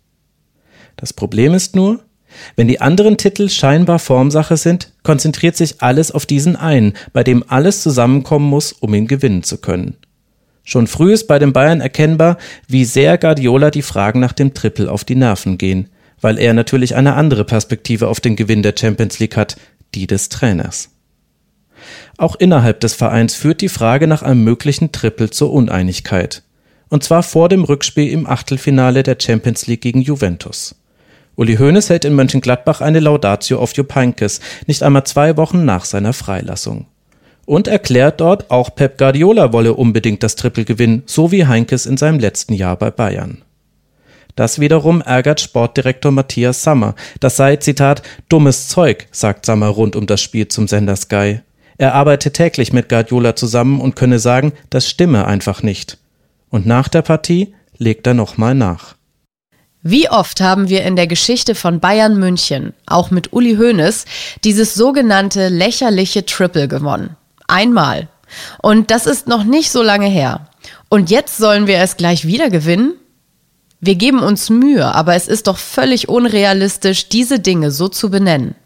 [0.97, 2.01] Das Problem ist nur,
[2.57, 7.45] wenn die anderen Titel scheinbar Formsache sind, konzentriert sich alles auf diesen einen, bei dem
[7.49, 9.97] alles zusammenkommen muss, um ihn gewinnen zu können.
[10.65, 14.91] Schon früh ist bei den Bayern erkennbar, wie sehr Guardiola die Fragen nach dem Triple
[14.91, 15.89] auf die Nerven gehen,
[16.21, 19.57] weil er natürlich eine andere Perspektive auf den Gewinn der Champions League hat,
[19.95, 20.91] die des Trainers.
[22.19, 26.43] Auch innerhalb des Vereins führt die Frage nach einem möglichen Triple zur Uneinigkeit.
[26.89, 30.77] Und zwar vor dem Rückspiel im Achtelfinale der Champions League gegen Juventus.
[31.35, 35.85] Uli Hoeneß hält in Mönchengladbach eine Laudatio auf Jupp Heynckes, nicht einmal zwei Wochen nach
[35.85, 36.87] seiner Freilassung.
[37.45, 41.99] Und erklärt dort, auch Pep Guardiola wolle unbedingt das Triple gewinnen, so wie Heinkes in
[41.99, 43.43] seinem letzten Jahr bei Bayern.
[44.35, 46.95] Das wiederum ärgert Sportdirektor Matthias Sammer.
[47.21, 51.41] Das sei, Zitat, dummes Zeug, sagt Sammer rund um das Spiel zum Sender Sky.
[51.79, 55.99] Er arbeite täglich mit Guardiola zusammen und könne sagen, das stimme einfach nicht.
[56.49, 58.95] Und nach der Partie legt er nochmal nach.
[59.83, 64.05] Wie oft haben wir in der Geschichte von Bayern München, auch mit Uli Hoeneß,
[64.43, 67.17] dieses sogenannte lächerliche Triple gewonnen?
[67.47, 68.09] Einmal.
[68.61, 70.49] Und das ist noch nicht so lange her.
[70.89, 72.95] Und jetzt sollen wir es gleich wieder gewinnen?
[73.81, 78.57] Wir geben uns Mühe, aber es ist doch völlig unrealistisch, diese Dinge so zu benennen.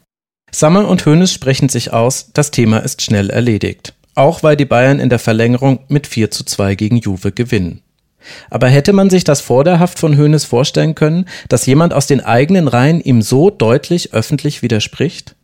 [0.53, 3.95] Sammer und Hoeneß sprechen sich aus, das Thema ist schnell erledigt.
[4.15, 7.83] Auch weil die Bayern in der Verlängerung mit 4 zu 2 gegen Juve gewinnen.
[8.51, 12.07] Aber hätte man sich das vor der Haft von Hoeneß vorstellen können, dass jemand aus
[12.07, 15.37] den eigenen Reihen ihm so deutlich öffentlich widerspricht?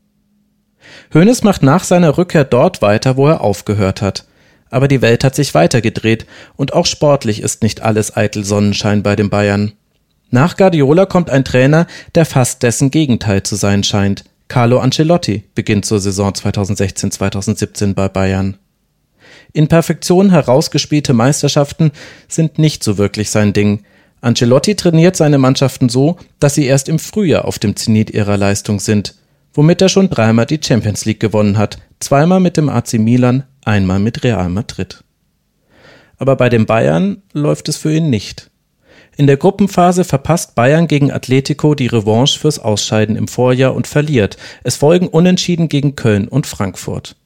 [1.14, 4.24] Hoeneß macht nach seiner Rückkehr dort weiter, wo er aufgehört hat.
[4.68, 9.16] Aber die Welt hat sich weitergedreht und auch sportlich ist nicht alles eitel Sonnenschein bei
[9.16, 9.72] den Bayern.
[10.30, 14.24] Nach Guardiola kommt ein Trainer, der fast dessen Gegenteil zu sein scheint.
[14.48, 18.56] Carlo Ancelotti beginnt zur Saison 2016-2017 bei Bayern.
[19.52, 21.90] In Perfektion herausgespielte Meisterschaften
[22.28, 23.82] sind nicht so wirklich sein Ding.
[24.20, 28.80] Ancelotti trainiert seine Mannschaften so, dass sie erst im Frühjahr auf dem Zenit ihrer Leistung
[28.80, 29.14] sind,
[29.52, 33.98] womit er schon dreimal die Champions League gewonnen hat, zweimal mit dem AC Milan, einmal
[33.98, 35.02] mit Real Madrid.
[36.18, 38.50] Aber bei den Bayern läuft es für ihn nicht.
[39.16, 44.36] In der Gruppenphase verpasst Bayern gegen Atletico die Revanche fürs Ausscheiden im Vorjahr und verliert.
[44.62, 47.16] Es folgen Unentschieden gegen Köln und Frankfurt.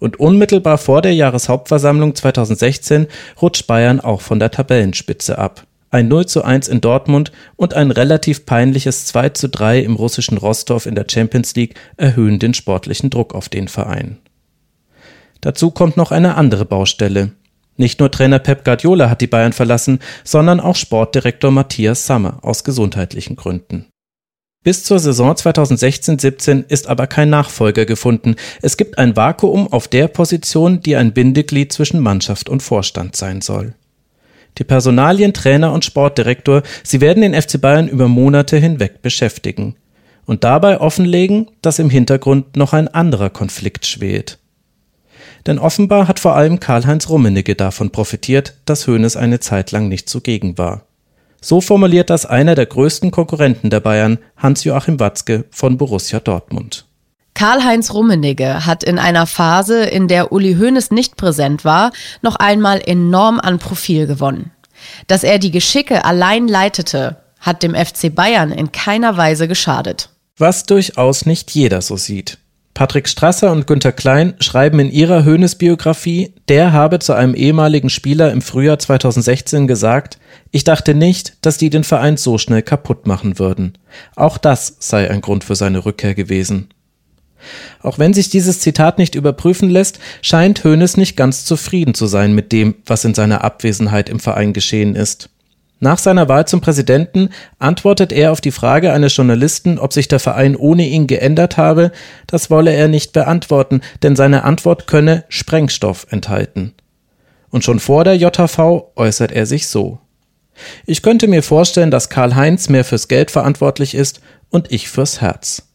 [0.00, 3.06] Und unmittelbar vor der Jahreshauptversammlung 2016
[3.40, 5.66] rutscht Bayern auch von der Tabellenspitze ab.
[5.90, 10.38] Ein 0 zu 1 in Dortmund und ein relativ peinliches 2 zu 3 im russischen
[10.38, 14.18] Rostov in der Champions League erhöhen den sportlichen Druck auf den Verein.
[15.42, 17.32] Dazu kommt noch eine andere Baustelle.
[17.76, 22.64] Nicht nur Trainer Pep Guardiola hat die Bayern verlassen, sondern auch Sportdirektor Matthias Sammer aus
[22.64, 23.86] gesundheitlichen Gründen.
[24.62, 28.36] Bis zur Saison 2016-17 ist aber kein Nachfolger gefunden.
[28.62, 33.42] Es gibt ein Vakuum auf der Position, die ein Bindeglied zwischen Mannschaft und Vorstand sein
[33.42, 33.74] soll.
[34.56, 39.76] Die Personalien, Trainer und Sportdirektor, sie werden den FC Bayern über Monate hinweg beschäftigen
[40.24, 44.38] und dabei offenlegen, dass im Hintergrund noch ein anderer Konflikt schwebt.
[45.46, 50.08] Denn offenbar hat vor allem Karl-Heinz Rummenigge davon profitiert, dass Hoeneß eine Zeit lang nicht
[50.08, 50.86] zugegen war.
[51.40, 56.86] So formuliert das einer der größten Konkurrenten der Bayern, Hans-Joachim Watzke von Borussia Dortmund.
[57.34, 62.80] Karl-Heinz Rummenigge hat in einer Phase, in der Uli Hoeneß nicht präsent war, noch einmal
[62.80, 64.52] enorm an Profil gewonnen.
[65.08, 70.08] Dass er die Geschicke allein leitete, hat dem FC Bayern in keiner Weise geschadet.
[70.38, 72.38] Was durchaus nicht jeder so sieht.
[72.74, 78.32] Patrick Strasser und Günter Klein schreiben in ihrer Hoeneß-Biografie, der habe zu einem ehemaligen Spieler
[78.32, 80.18] im Frühjahr 2016 gesagt,
[80.50, 83.78] ich dachte nicht, dass die den Verein so schnell kaputt machen würden.
[84.16, 86.68] Auch das sei ein Grund für seine Rückkehr gewesen.
[87.80, 92.34] Auch wenn sich dieses Zitat nicht überprüfen lässt, scheint Hoeneß nicht ganz zufrieden zu sein
[92.34, 95.30] mit dem, was in seiner Abwesenheit im Verein geschehen ist.
[95.80, 100.20] Nach seiner Wahl zum Präsidenten antwortet er auf die Frage eines Journalisten, ob sich der
[100.20, 101.92] Verein ohne ihn geändert habe,
[102.26, 106.74] das wolle er nicht beantworten, denn seine Antwort könne Sprengstoff enthalten.
[107.50, 109.98] Und schon vor der JV äußert er sich so.
[110.86, 115.68] Ich könnte mir vorstellen, dass Karl-Heinz mehr fürs Geld verantwortlich ist und ich fürs Herz.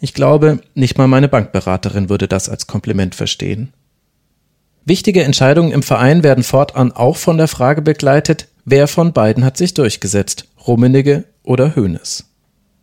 [0.00, 3.72] Ich glaube, nicht mal meine Bankberaterin würde das als Kompliment verstehen.
[4.84, 9.56] Wichtige Entscheidungen im Verein werden fortan auch von der Frage begleitet, wer von beiden hat
[9.56, 12.24] sich durchgesetzt, Rummenigge oder Hoeneß.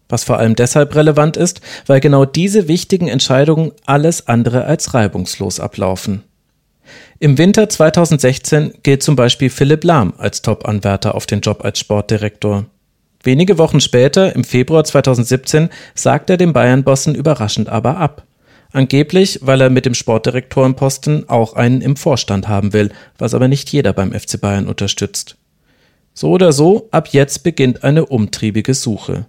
[0.10, 5.60] Was vor allem deshalb relevant ist, weil genau diese wichtigen Entscheidungen alles andere als reibungslos
[5.60, 6.24] ablaufen.
[7.20, 12.66] Im Winter 2016 gilt zum Beispiel Philipp Lahm als Top-Anwärter auf den Job als Sportdirektor.
[13.24, 18.24] Wenige Wochen später, im Februar 2017, sagt er dem Bayern-Bossen überraschend aber ab.
[18.74, 23.72] Angeblich, weil er mit dem Sportdirektorenposten auch einen im Vorstand haben will, was aber nicht
[23.72, 25.38] jeder beim FC Bayern unterstützt.
[26.14, 29.26] So oder so, ab jetzt beginnt eine umtriebige Suche.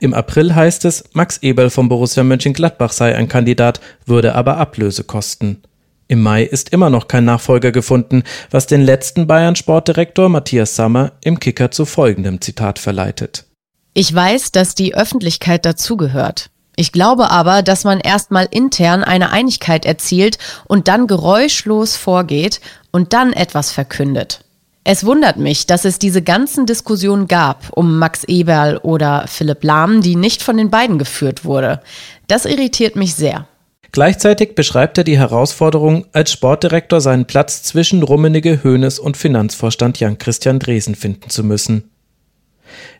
[0.00, 5.04] Im April heißt es, Max Eberl vom Borussia Mönchengladbach sei ein Kandidat, würde aber Ablöse
[5.04, 5.62] kosten.
[6.06, 11.40] Im Mai ist immer noch kein Nachfolger gefunden, was den letzten Bayern-Sportdirektor Matthias Sammer im
[11.40, 13.44] Kicker zu folgendem Zitat verleitet.
[13.92, 16.50] Ich weiß, dass die Öffentlichkeit dazugehört.
[16.76, 22.60] Ich glaube aber, dass man erstmal intern eine Einigkeit erzielt und dann geräuschlos vorgeht
[22.92, 24.44] und dann etwas verkündet.
[24.90, 30.00] Es wundert mich, dass es diese ganzen Diskussionen gab um Max Eberl oder Philipp Lahm,
[30.00, 31.82] die nicht von den beiden geführt wurde.
[32.26, 33.46] Das irritiert mich sehr.
[33.92, 40.58] Gleichzeitig beschreibt er die Herausforderung, als Sportdirektor seinen Platz zwischen Rummenigge, Hoeneß und Finanzvorstand Jan-Christian
[40.58, 41.90] Dresen finden zu müssen.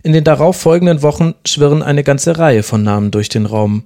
[0.03, 3.85] In den darauf folgenden Wochen schwirren eine ganze Reihe von Namen durch den Raum.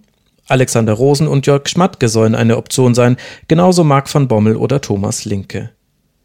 [0.48, 5.24] Alexander Rosen und Jörg Schmatke sollen eine Option sein, genauso Marc van Bommel oder Thomas
[5.24, 5.70] Linke.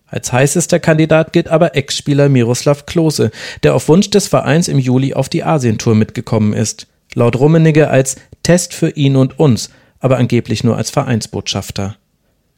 [0.07, 3.31] Als heißester Kandidat gilt aber Ex-Spieler Miroslav Klose,
[3.63, 6.87] der auf Wunsch des Vereins im Juli auf die Asientour mitgekommen ist.
[7.13, 11.97] Laut Rummenigge als Test für ihn und uns, aber angeblich nur als Vereinsbotschafter.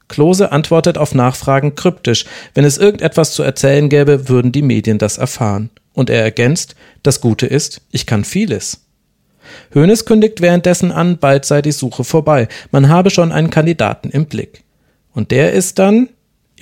[0.08, 2.26] Klose antwortet auf Nachfragen kryptisch.
[2.54, 5.70] Wenn es irgendetwas zu erzählen gäbe, würden die Medien das erfahren.
[5.94, 8.86] Und er ergänzt, das Gute ist, ich kann vieles.
[9.74, 12.48] Hoeneß kündigt währenddessen an, bald sei die Suche vorbei.
[12.72, 14.64] Man habe schon einen Kandidaten im Blick.
[15.14, 16.10] Und der ist dann,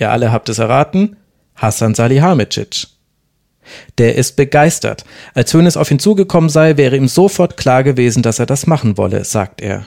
[0.00, 1.16] ihr alle habt es erraten,
[1.54, 2.86] Hassan Salihamidzic.
[3.98, 5.04] Der ist begeistert.
[5.34, 8.96] Als Hoeneß auf ihn zugekommen sei, wäre ihm sofort klar gewesen, dass er das machen
[8.96, 9.86] wolle, sagt er.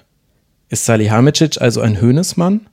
[0.69, 2.67] Ist Salihamidzic also ein Hoeneßmann?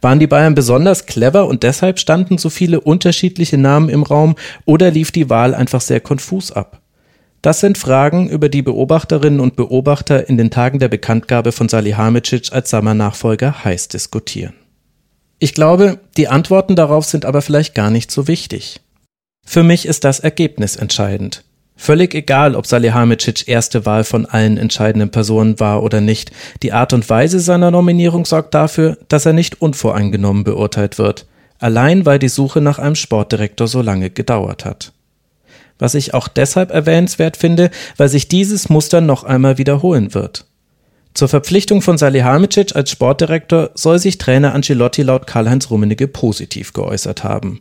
[0.00, 4.90] Waren die Bayern besonders clever und deshalb standen so viele unterschiedliche Namen im Raum oder
[4.90, 6.80] lief die Wahl einfach sehr konfus ab?
[7.40, 12.52] Das sind Fragen, über die Beobachterinnen und Beobachter in den Tagen der Bekanntgabe von Salihamidzic
[12.52, 14.54] als Sammer-Nachfolger heiß diskutieren.
[15.42, 18.80] Ich glaube, die Antworten darauf sind aber vielleicht gar nicht so wichtig.
[19.44, 21.42] Für mich ist das Ergebnis entscheidend.
[21.74, 26.30] Völlig egal, ob Salihamidzic erste Wahl von allen entscheidenden Personen war oder nicht,
[26.62, 31.26] die Art und Weise seiner Nominierung sorgt dafür, dass er nicht unvoreingenommen beurteilt wird,
[31.58, 34.92] allein weil die Suche nach einem Sportdirektor so lange gedauert hat.
[35.76, 40.46] Was ich auch deshalb erwähnenswert finde, weil sich dieses Muster noch einmal wiederholen wird.
[41.14, 47.22] Zur Verpflichtung von Salihamidzic als Sportdirektor soll sich Trainer Ancelotti laut Karl-Heinz Rummenigge positiv geäußert
[47.22, 47.60] haben.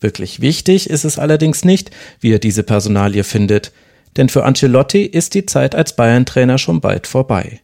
[0.00, 3.72] Wirklich wichtig ist es allerdings nicht, wie er diese Personalie findet,
[4.16, 7.60] denn für Ancelotti ist die Zeit als Bayern-Trainer schon bald vorbei.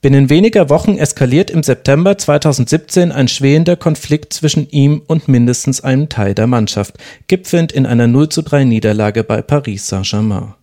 [0.00, 6.08] Binnen weniger Wochen eskaliert im September 2017 ein schwelender Konflikt zwischen ihm und mindestens einem
[6.08, 6.94] Teil der Mannschaft,
[7.26, 10.54] gipfelnd in einer 0 zu 3 Niederlage bei Paris Saint-Germain.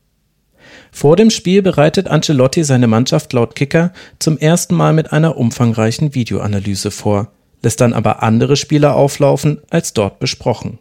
[0.95, 6.13] Vor dem Spiel bereitet Ancelotti seine Mannschaft laut Kicker zum ersten Mal mit einer umfangreichen
[6.13, 7.31] Videoanalyse vor,
[7.63, 10.77] lässt dann aber andere Spieler auflaufen als dort besprochen.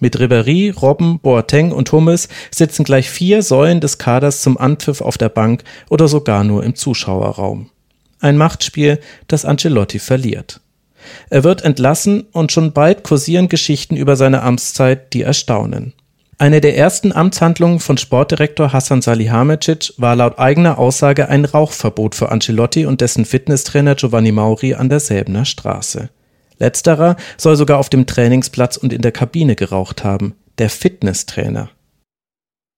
[0.00, 5.16] Mit Ribéry, Robben, Boateng und Hummels sitzen gleich vier Säulen des Kaders zum Anpfiff auf
[5.16, 7.70] der Bank oder sogar nur im Zuschauerraum.
[8.20, 10.60] Ein Machtspiel, das Ancelotti verliert.
[11.30, 15.94] Er wird entlassen und schon bald kursieren Geschichten über seine Amtszeit, die erstaunen.
[16.36, 22.30] Eine der ersten Amtshandlungen von Sportdirektor Hassan Salihamidzic war laut eigener Aussage ein Rauchverbot für
[22.30, 26.10] Ancelotti und dessen Fitnesstrainer Giovanni Mauri an der Säbener Straße.
[26.58, 31.70] Letzterer soll sogar auf dem Trainingsplatz und in der Kabine geraucht haben, der Fitnesstrainer.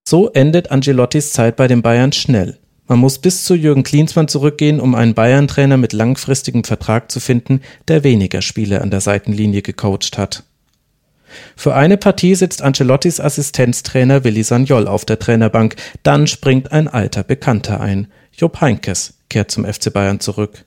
[0.07, 2.59] So endet Angelottis Zeit bei den Bayern schnell.
[2.87, 7.61] Man muss bis zu Jürgen Klinsmann zurückgehen, um einen Bayern-Trainer mit langfristigem Vertrag zu finden,
[7.87, 10.43] der weniger Spiele an der Seitenlinie gecoacht hat.
[11.55, 17.23] Für eine Partie sitzt Ancelottis Assistenztrainer Willi Sagnol auf der Trainerbank, dann springt ein alter
[17.23, 18.07] Bekannter ein.
[18.31, 20.65] Jupp Heinkes kehrt zum FC Bayern zurück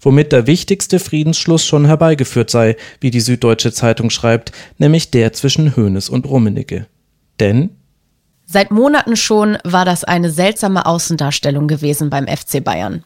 [0.00, 5.76] womit der wichtigste Friedensschluss schon herbeigeführt sei, wie die Süddeutsche Zeitung schreibt, nämlich der zwischen
[5.76, 6.86] Hoeneß und Rummenigge.
[7.40, 7.70] Denn
[8.46, 13.04] Seit Monaten schon war das eine seltsame Außendarstellung gewesen beim FC Bayern.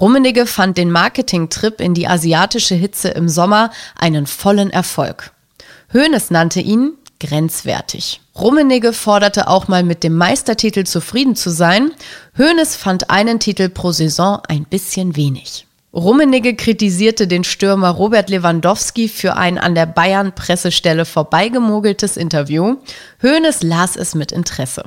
[0.00, 5.32] Rummenigge fand den Marketingtrip in die asiatische Hitze im Sommer einen vollen Erfolg.
[5.92, 8.20] Hoeneß nannte ihn grenzwertig.
[8.34, 11.92] Rummenigge forderte auch mal mit dem Meistertitel zufrieden zu sein.
[12.38, 15.66] Hoeneß fand einen Titel pro Saison ein bisschen wenig.
[15.94, 22.76] Rummenigge kritisierte den Stürmer Robert Lewandowski für ein an der Bayern-Pressestelle vorbeigemogeltes Interview.
[23.22, 24.84] Hoeneß las es mit Interesse.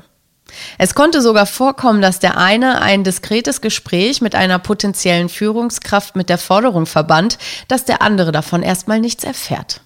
[0.78, 6.30] Es konnte sogar vorkommen, dass der eine ein diskretes Gespräch mit einer potenziellen Führungskraft mit
[6.30, 7.38] der Forderung verband,
[7.68, 9.82] dass der andere davon erstmal nichts erfährt.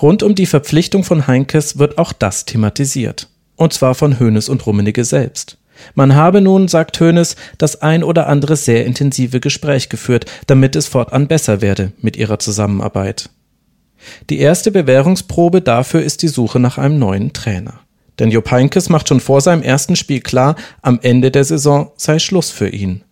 [0.00, 3.28] Rund um die Verpflichtung von Heinkes wird auch das thematisiert.
[3.56, 5.58] Und zwar von Hoeneß und Rummenigge selbst.
[5.94, 10.86] Man habe nun, sagt Hoeneß, das ein oder andere sehr intensive Gespräch geführt, damit es
[10.86, 13.30] fortan besser werde mit ihrer Zusammenarbeit.
[14.30, 17.80] Die erste Bewährungsprobe dafür ist die Suche nach einem neuen Trainer.
[18.18, 22.18] Denn Jupp Heynckes macht schon vor seinem ersten Spiel klar, am Ende der Saison sei
[22.18, 23.02] Schluss für ihn.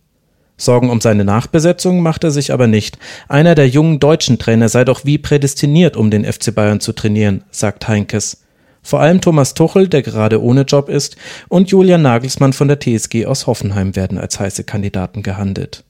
[0.59, 2.99] Sorgen um seine Nachbesetzung macht er sich aber nicht.
[3.29, 7.43] Einer der jungen deutschen Trainer sei doch wie prädestiniert, um den FC Bayern zu trainieren,
[7.49, 8.43] sagt Heinkes.
[8.83, 11.15] Vor allem Thomas Tuchel, der gerade ohne Job ist,
[11.47, 15.85] und Julian Nagelsmann von der TSG aus Hoffenheim werden als heiße Kandidaten gehandelt.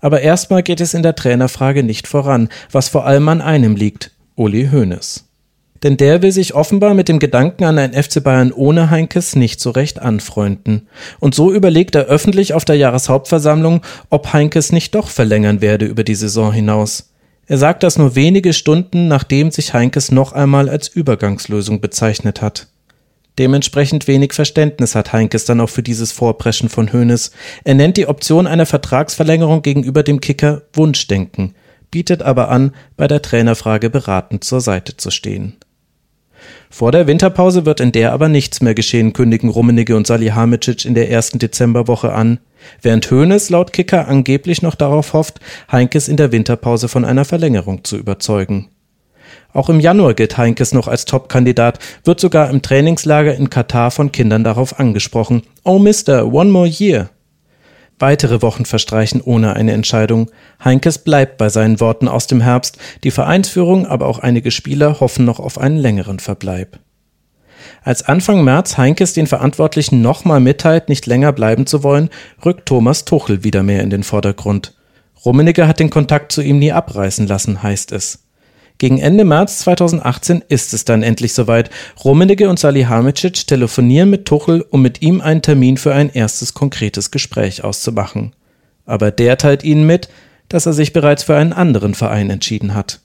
[0.00, 4.10] Aber erstmal geht es in der Trainerfrage nicht voran, was vor allem an einem liegt,
[4.36, 5.25] Uli Hoeneß.
[5.86, 9.60] Denn der will sich offenbar mit dem Gedanken an ein FC Bayern ohne Heinkes nicht
[9.60, 10.88] so recht anfreunden.
[11.20, 16.02] Und so überlegt er öffentlich auf der Jahreshauptversammlung, ob Heinkes nicht doch verlängern werde über
[16.02, 17.12] die Saison hinaus.
[17.46, 22.66] Er sagt das nur wenige Stunden, nachdem sich Heinkes noch einmal als Übergangslösung bezeichnet hat.
[23.38, 27.30] Dementsprechend wenig Verständnis hat Heinkes dann auch für dieses Vorpreschen von Hoeneß.
[27.62, 31.54] Er nennt die Option einer Vertragsverlängerung gegenüber dem Kicker Wunschdenken,
[31.92, 35.54] bietet aber an, bei der Trainerfrage beratend zur Seite zu stehen.
[36.70, 40.94] Vor der Winterpause wird in der aber nichts mehr geschehen, kündigen Rummenigge und Salihamidzic in
[40.94, 42.38] der ersten Dezemberwoche an,
[42.82, 47.84] während Hoeneß laut Kicker angeblich noch darauf hofft, Heinkes in der Winterpause von einer Verlängerung
[47.84, 48.68] zu überzeugen.
[49.52, 54.12] Auch im Januar gilt Heinkes noch als Top-Kandidat, wird sogar im Trainingslager in Katar von
[54.12, 55.42] Kindern darauf angesprochen.
[55.64, 57.10] Oh Mister, one more year.
[57.98, 60.30] Weitere Wochen verstreichen ohne eine Entscheidung.
[60.62, 65.24] Heinkes bleibt bei seinen Worten aus dem Herbst, die Vereinsführung, aber auch einige Spieler hoffen
[65.24, 66.78] noch auf einen längeren Verbleib.
[67.82, 72.10] Als Anfang März Heinkes den Verantwortlichen nochmal mitteilt, nicht länger bleiben zu wollen,
[72.44, 74.74] rückt Thomas Tuchel wieder mehr in den Vordergrund.
[75.24, 78.25] Rummenigge hat den Kontakt zu ihm nie abreißen lassen, heißt es.
[78.78, 81.70] Gegen Ende März 2018 ist es dann endlich soweit.
[82.04, 87.10] Rummenigge und Salihamidzic telefonieren mit Tuchel, um mit ihm einen Termin für ein erstes konkretes
[87.10, 88.34] Gespräch auszumachen.
[88.84, 90.08] Aber der teilt ihnen mit,
[90.48, 93.00] dass er sich bereits für einen anderen Verein entschieden hat.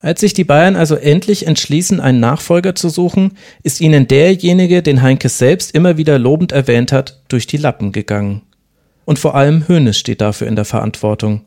[0.00, 5.02] Als sich die Bayern also endlich entschließen, einen Nachfolger zu suchen, ist ihnen derjenige, den
[5.02, 8.42] Heinkes selbst immer wieder lobend erwähnt hat, durch die Lappen gegangen.
[9.04, 11.42] Und vor allem Hoeneß steht dafür in der Verantwortung.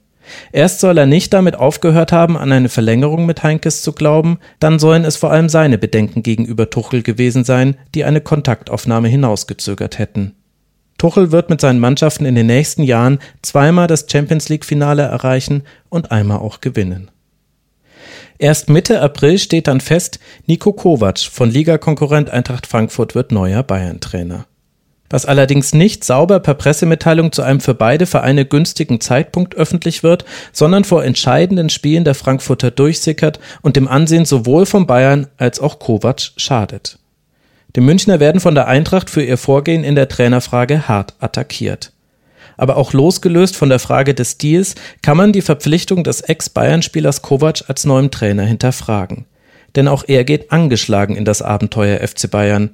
[0.52, 4.80] Erst soll er nicht damit aufgehört haben, an eine Verlängerung mit Heinkes zu glauben, dann
[4.80, 10.36] sollen es vor allem seine Bedenken gegenüber Tuchel gewesen sein, die eine Kontaktaufnahme hinausgezögert hätten.
[10.98, 15.64] Tuchel wird mit seinen Mannschaften in den nächsten Jahren zweimal das Champions League Finale erreichen
[15.90, 17.10] und einmal auch gewinnen.
[18.38, 24.46] Erst Mitte April steht dann fest, Nico Kovac von Ligakonkurrent Eintracht Frankfurt wird neuer Bayern-Trainer
[25.12, 30.26] was allerdings nicht sauber per Pressemitteilung zu einem für beide Vereine günstigen Zeitpunkt öffentlich wird,
[30.52, 35.80] sondern vor entscheidenden Spielen der Frankfurter durchsickert und dem Ansehen sowohl von Bayern als auch
[35.80, 36.98] Kovac schadet.
[37.76, 41.92] Die Münchner werden von der Eintracht für ihr Vorgehen in der Trainerfrage hart attackiert.
[42.58, 47.64] Aber auch losgelöst von der Frage des Deals kann man die Verpflichtung des Ex-Bayern-Spielers Kovac
[47.68, 49.26] als neuem Trainer hinterfragen.
[49.76, 52.72] Denn auch er geht angeschlagen in das Abenteuer FC Bayern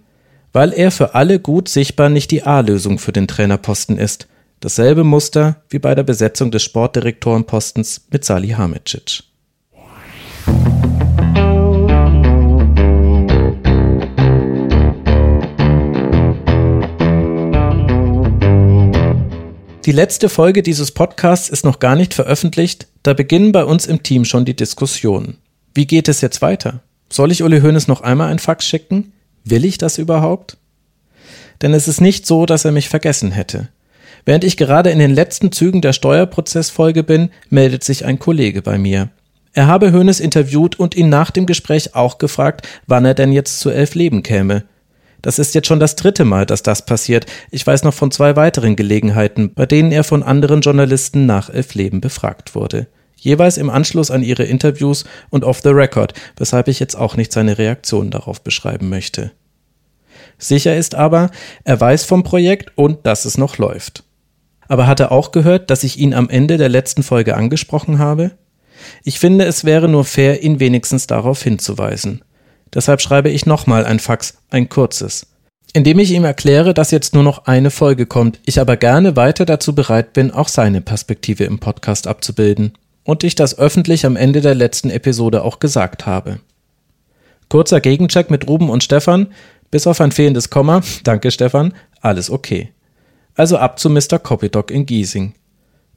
[0.53, 4.27] weil er für alle gut sichtbar nicht die A-Lösung für den Trainerposten ist.
[4.59, 9.23] Dasselbe Muster wie bei der Besetzung des Sportdirektorenpostens mit Salihamidzic.
[19.87, 24.03] Die letzte Folge dieses Podcasts ist noch gar nicht veröffentlicht, da beginnen bei uns im
[24.03, 25.37] Team schon die Diskussionen.
[25.73, 26.81] Wie geht es jetzt weiter?
[27.09, 29.13] Soll ich Uli Hoeneß noch einmal ein Fax schicken?
[29.49, 30.57] Will ich das überhaupt?
[31.61, 33.69] Denn es ist nicht so, dass er mich vergessen hätte.
[34.25, 38.77] Während ich gerade in den letzten Zügen der Steuerprozessfolge bin, meldet sich ein Kollege bei
[38.77, 39.09] mir.
[39.53, 43.59] Er habe Hoeneß interviewt und ihn nach dem Gespräch auch gefragt, wann er denn jetzt
[43.59, 44.65] zu elf Leben käme.
[45.21, 47.25] Das ist jetzt schon das dritte Mal, dass das passiert.
[47.49, 51.73] Ich weiß noch von zwei weiteren Gelegenheiten, bei denen er von anderen Journalisten nach elf
[51.73, 52.87] Leben befragt wurde.
[53.15, 57.31] Jeweils im Anschluss an ihre Interviews und off the record, weshalb ich jetzt auch nicht
[57.31, 59.31] seine Reaktion darauf beschreiben möchte.
[60.37, 61.31] Sicher ist aber,
[61.63, 64.03] er weiß vom Projekt und dass es noch läuft.
[64.67, 68.31] Aber hat er auch gehört, dass ich ihn am Ende der letzten Folge angesprochen habe?
[69.03, 72.23] Ich finde, es wäre nur fair, ihn wenigstens darauf hinzuweisen.
[72.73, 75.27] Deshalb schreibe ich nochmal ein Fax, ein kurzes,
[75.73, 79.45] indem ich ihm erkläre, dass jetzt nur noch eine Folge kommt, ich aber gerne weiter
[79.45, 82.73] dazu bereit bin, auch seine Perspektive im Podcast abzubilden.
[83.03, 86.39] Und ich das öffentlich am Ende der letzten Episode auch gesagt habe.
[87.49, 89.27] Kurzer Gegencheck mit Ruben und Stefan.
[89.71, 92.71] Bis auf ein fehlendes Komma, danke Stefan, alles okay.
[93.35, 94.19] Also ab zu Mr.
[94.19, 95.33] Copydoc in Giesing.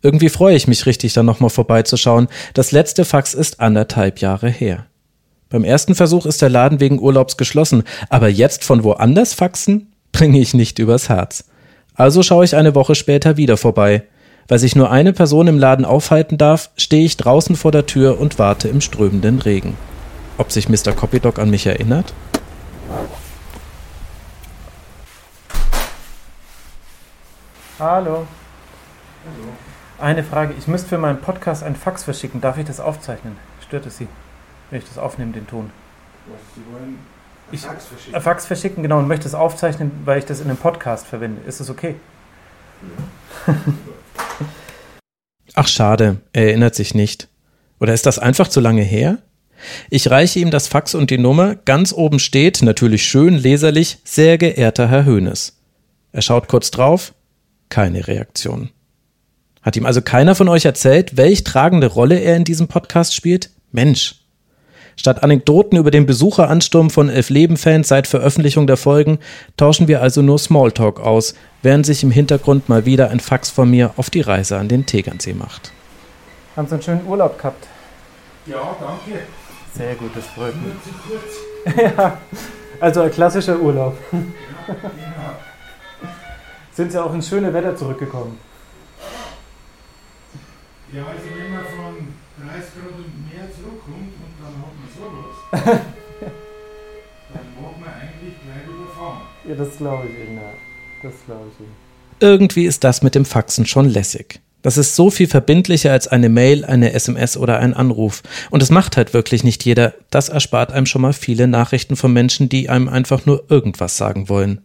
[0.02, 2.28] Irgendwie freue ich mich richtig, da nochmal vorbeizuschauen.
[2.54, 4.86] Das letzte Fax ist anderthalb Jahre her.
[5.50, 10.40] Beim ersten Versuch ist der Laden wegen Urlaubs geschlossen, aber jetzt von woanders faxen, bringe
[10.40, 11.44] ich nicht übers Herz.
[11.94, 14.04] Also schaue ich eine Woche später wieder vorbei.
[14.48, 18.18] Weil sich nur eine Person im Laden aufhalten darf, stehe ich draußen vor der Tür
[18.18, 19.76] und warte im strömenden Regen.
[20.38, 20.92] Ob sich Mr.
[20.92, 22.12] Copydoc an mich erinnert?
[27.80, 28.26] Hallo.
[29.24, 29.48] Hallo.
[29.98, 30.52] Eine Frage.
[30.58, 32.42] Ich müsste für meinen Podcast ein Fax verschicken.
[32.42, 33.38] Darf ich das aufzeichnen?
[33.66, 34.06] Stört es Sie,
[34.68, 35.70] wenn ich das aufnehme, den Ton?
[36.54, 36.98] Sie wollen
[37.50, 38.20] ich, Fax verschicken?
[38.20, 41.40] Fax verschicken, genau, und möchte es aufzeichnen, weil ich das in einem Podcast verwende.
[41.48, 41.94] Ist das okay?
[43.46, 43.54] Ja.
[45.54, 47.28] Ach schade, er erinnert sich nicht.
[47.80, 49.20] Oder ist das einfach zu lange her?
[49.88, 51.54] Ich reiche ihm das Fax und die Nummer.
[51.54, 55.56] Ganz oben steht, natürlich schön leserlich, sehr geehrter Herr Höhnes.
[56.12, 57.14] Er schaut kurz drauf.
[57.70, 58.68] Keine Reaktion.
[59.62, 63.50] Hat ihm also keiner von euch erzählt, welch tragende Rolle er in diesem Podcast spielt?
[63.72, 64.16] Mensch.
[64.96, 69.18] Statt Anekdoten über den Besucheransturm von Elf Leben-Fans seit Veröffentlichung der Folgen,
[69.56, 73.70] tauschen wir also nur Smalltalk aus, während sich im Hintergrund mal wieder ein Fax von
[73.70, 75.72] mir auf die Reise an den Tegernsee macht.
[76.56, 77.66] Haben Sie einen schönen Urlaub gehabt?
[78.46, 79.22] Ja, danke.
[79.74, 81.76] Sehr gut, das freut mich.
[81.96, 82.18] ja,
[82.80, 83.96] also ein klassischer Urlaub.
[86.80, 88.38] Sind Sie auch ins schöne Wetter zurückgekommen?
[90.94, 95.36] Ja, also wenn man von 30 Grad und mehr zurückkommt und dann hat man sowas,
[97.34, 99.20] dann mag man eigentlich gleich wieder fahren.
[99.46, 100.52] Ja, das glaube ich Ihnen, ja.
[101.02, 101.76] Das glaube ich Ihnen.
[102.18, 104.40] Irgendwie ist das mit dem Faxen schon lässig.
[104.62, 108.22] Das ist so viel verbindlicher als eine Mail, eine SMS oder ein Anruf.
[108.48, 109.92] Und es macht halt wirklich nicht jeder.
[110.08, 114.30] Das erspart einem schon mal viele Nachrichten von Menschen, die einem einfach nur irgendwas sagen
[114.30, 114.62] wollen.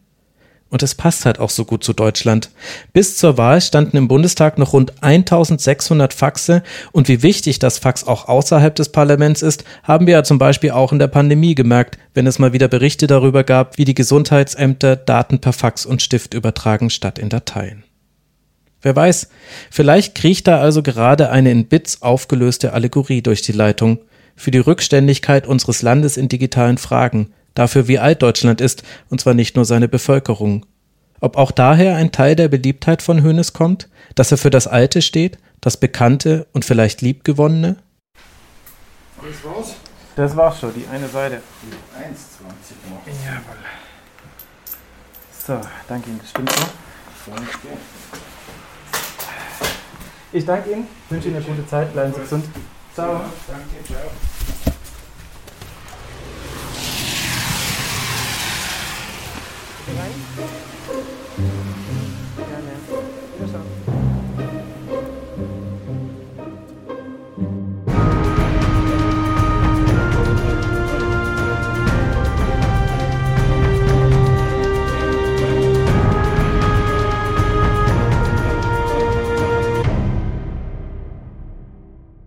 [0.76, 2.50] Und es passt halt auch so gut zu Deutschland.
[2.92, 8.06] Bis zur Wahl standen im Bundestag noch rund 1600 Faxe und wie wichtig das Fax
[8.06, 11.98] auch außerhalb des Parlaments ist, haben wir ja zum Beispiel auch in der Pandemie gemerkt,
[12.14, 16.34] wenn es mal wieder Berichte darüber gab, wie die Gesundheitsämter Daten per Fax und Stift
[16.34, 17.86] übertragen statt in Dateien.
[18.82, 19.30] Wer weiß,
[19.72, 24.00] vielleicht kriecht da also gerade eine in Bits aufgelöste Allegorie durch die Leitung
[24.36, 29.34] für die Rückständigkeit unseres Landes in digitalen Fragen, dafür wie alt Deutschland ist, und zwar
[29.34, 30.66] nicht nur seine Bevölkerung.
[31.20, 35.02] Ob auch daher ein Teil der Beliebtheit von Hoeneß kommt, dass er für das Alte
[35.02, 37.78] steht, das Bekannte und vielleicht Liebgewonnene?
[39.18, 39.74] Das war's?
[40.16, 41.42] Das war's schon, die eine Seite.
[41.98, 42.04] 1,20
[42.90, 43.06] noch.
[43.26, 43.58] Jawohl.
[45.46, 46.20] So, danke Ihnen.
[46.20, 47.32] Das stimmt so.
[47.32, 47.78] Danke.
[50.32, 52.46] Ich danke Ihnen, wünsche Ihnen eine gute Zeit, bleiben Sie gesund.
[52.94, 53.14] Ciao.
[53.14, 54.35] Ja, danke, ciao.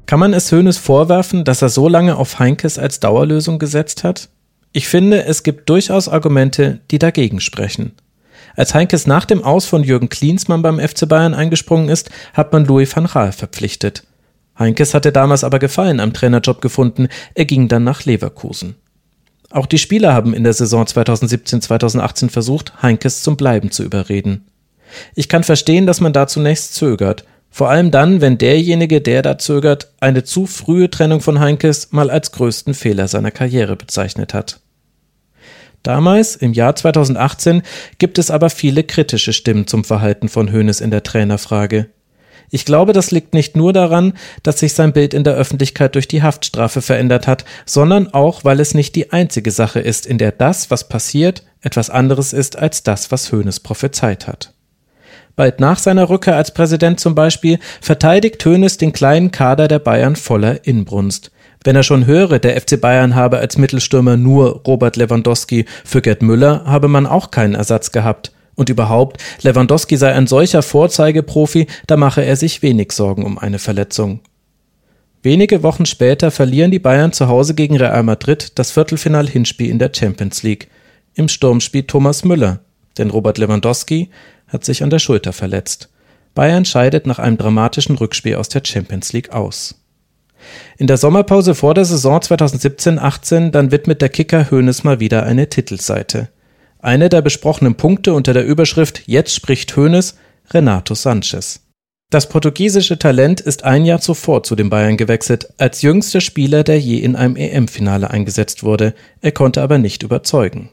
[0.06, 4.30] Kann man es Hoeneß vorwerfen, dass er so lange auf Heinkes als Dauerlösung gesetzt hat?
[4.72, 7.92] Ich finde, es gibt durchaus Argumente, die dagegen sprechen.
[8.54, 12.64] Als Heinkes nach dem Aus von Jürgen Klinsmann beim FC Bayern eingesprungen ist, hat man
[12.64, 14.04] Louis van Gaal verpflichtet.
[14.58, 18.74] Heinkes hatte damals aber Gefallen am Trainerjob gefunden, er ging dann nach Leverkusen.
[19.50, 24.46] Auch die Spieler haben in der Saison 2017-2018 versucht, Heinkes zum Bleiben zu überreden.
[25.14, 29.38] Ich kann verstehen, dass man da zunächst zögert, vor allem dann, wenn derjenige, der da
[29.38, 34.60] zögert, eine zu frühe Trennung von Heinkes mal als größten Fehler seiner Karriere bezeichnet hat.
[35.82, 37.62] Damals, im Jahr 2018,
[37.98, 41.88] gibt es aber viele kritische Stimmen zum Verhalten von Hoeneß in der Trainerfrage.
[42.50, 46.08] Ich glaube, das liegt nicht nur daran, dass sich sein Bild in der Öffentlichkeit durch
[46.08, 50.32] die Haftstrafe verändert hat, sondern auch, weil es nicht die einzige Sache ist, in der
[50.32, 54.54] das, was passiert, etwas anderes ist als das, was Hoeneß prophezeit hat.
[55.38, 60.16] Bald nach seiner Rückkehr als Präsident zum Beispiel verteidigt Hoeneß den kleinen Kader der Bayern
[60.16, 61.30] voller Inbrunst.
[61.62, 66.22] Wenn er schon höre, der FC Bayern habe als Mittelstürmer nur Robert Lewandowski, für Gerd
[66.22, 68.32] Müller habe man auch keinen Ersatz gehabt.
[68.56, 73.60] Und überhaupt, Lewandowski sei ein solcher Vorzeigeprofi, da mache er sich wenig Sorgen um eine
[73.60, 74.18] Verletzung.
[75.22, 79.92] Wenige Wochen später verlieren die Bayern zu Hause gegen Real Madrid das Viertelfinal-Hinspiel in der
[79.94, 80.66] Champions League.
[81.14, 82.58] Im Sturm spielt Thomas Müller,
[82.98, 84.10] denn Robert Lewandowski
[84.48, 85.88] hat sich an der Schulter verletzt.
[86.34, 89.82] Bayern scheidet nach einem dramatischen Rückspiel aus der Champions League aus.
[90.76, 95.48] In der Sommerpause vor der Saison 2017-18 dann widmet der Kicker Hoeneß mal wieder eine
[95.48, 96.28] Titelseite.
[96.80, 100.16] Eine der besprochenen Punkte unter der Überschrift Jetzt spricht Hoeneß
[100.50, 101.60] Renato Sanchez.
[102.10, 106.80] Das portugiesische Talent ist ein Jahr zuvor zu den Bayern gewechselt, als jüngster Spieler, der
[106.80, 108.94] je in einem EM-Finale eingesetzt wurde.
[109.20, 110.70] Er konnte aber nicht überzeugen.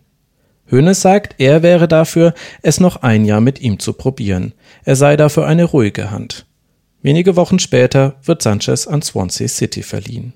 [0.72, 4.54] Hoeneß sagt, er wäre dafür, es noch ein Jahr mit ihm zu probieren.
[4.84, 6.46] Er sei dafür eine ruhige Hand.
[7.02, 10.34] Wenige Wochen später wird Sanchez an Swansea City verliehen.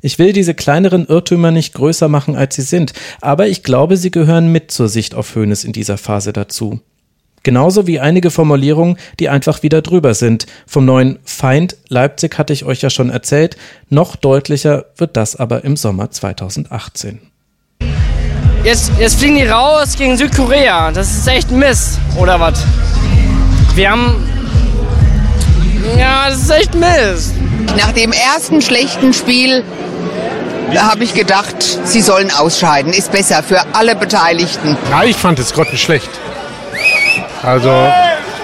[0.00, 4.10] Ich will diese kleineren Irrtümer nicht größer machen, als sie sind, aber ich glaube, sie
[4.10, 6.80] gehören mit zur Sicht auf Hoeneß in dieser Phase dazu.
[7.42, 10.46] Genauso wie einige Formulierungen, die einfach wieder drüber sind.
[10.66, 13.56] Vom neuen Feind Leipzig hatte ich euch ja schon erzählt,
[13.88, 17.31] noch deutlicher wird das aber im Sommer 2018.
[18.64, 20.92] Jetzt, jetzt fliegen die raus gegen Südkorea.
[20.92, 22.64] Das ist echt Mist, oder was?
[23.74, 24.28] Wir haben.
[25.98, 27.34] Ja, das ist echt Mist.
[27.76, 29.64] Nach dem ersten schlechten Spiel
[30.76, 32.92] habe ich gedacht, sie sollen ausscheiden.
[32.92, 34.76] Ist besser für alle Beteiligten.
[34.90, 36.10] Ja, ich fand es grottenschlecht.
[37.42, 37.70] Also,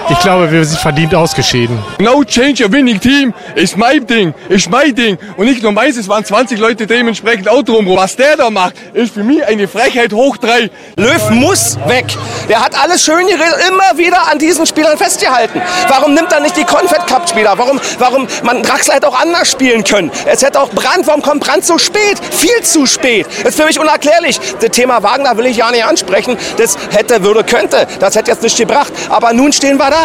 [0.09, 1.77] ich glaube, wir sind verdient ausgeschieden.
[1.99, 5.17] No change a winning team ist mein Ding, ist mein Ding.
[5.37, 7.97] Und nicht nur meins, es waren 20 Leute dementsprechend auch drumherum.
[7.99, 10.69] Was der da macht, ist für mich eine Frechheit hoch drei.
[10.95, 12.05] Löw muss weg.
[12.47, 15.61] Der hat alles schön immer wieder an diesen Spielern festgehalten.
[15.87, 17.53] Warum nimmt er nicht die Confed Cup Spieler?
[17.57, 20.11] Warum, warum, man Draxler hätte auch anders spielen können.
[20.25, 22.19] Es hätte auch Brand, warum kommt Brand so spät?
[22.31, 23.27] Viel zu spät.
[23.43, 24.39] Das ist für mich unerklärlich.
[24.59, 26.37] Das Thema Wagner will ich ja nicht ansprechen.
[26.57, 27.87] Das hätte, würde, könnte.
[27.99, 28.91] Das hätte jetzt nicht gebracht.
[29.09, 29.98] Aber nun stehen wir da.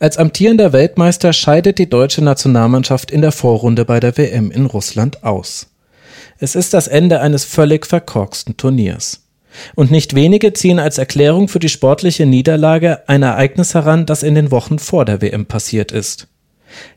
[0.00, 5.22] Als amtierender Weltmeister scheidet die deutsche Nationalmannschaft in der Vorrunde bei der WM in Russland
[5.22, 5.68] aus.
[6.38, 9.28] Es ist das Ende eines völlig verkorksten Turniers.
[9.76, 14.34] Und nicht wenige ziehen als Erklärung für die sportliche Niederlage ein Ereignis heran, das in
[14.34, 16.26] den Wochen vor der WM passiert ist.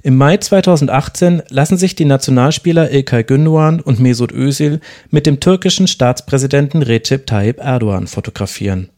[0.01, 4.79] Im Mai 2018 lassen sich die Nationalspieler Ilkay Gündoğan und Mesut Özil
[5.11, 8.89] mit dem türkischen Staatspräsidenten Recep Tayyip Erdogan fotografieren.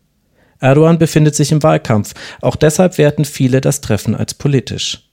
[0.60, 5.04] Erdogan befindet sich im Wahlkampf, auch deshalb werten viele das Treffen als politisch.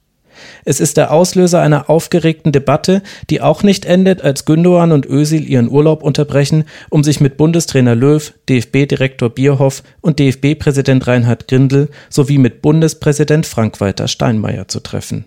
[0.64, 5.48] Es ist der Auslöser einer aufgeregten Debatte, die auch nicht endet, als Gündoğan und Özil
[5.48, 12.38] ihren Urlaub unterbrechen, um sich mit Bundestrainer Löw, DFB-Direktor Bierhoff und DFB-Präsident Reinhard Grindel sowie
[12.38, 15.26] mit Bundespräsident Frank-Walter Steinmeier zu treffen.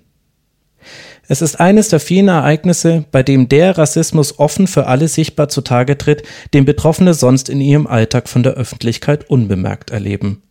[1.29, 5.97] Es ist eines der vielen Ereignisse, bei dem der Rassismus offen für alle sichtbar zutage
[5.97, 6.23] tritt,
[6.53, 10.41] den Betroffene sonst in ihrem Alltag von der Öffentlichkeit unbemerkt erleben.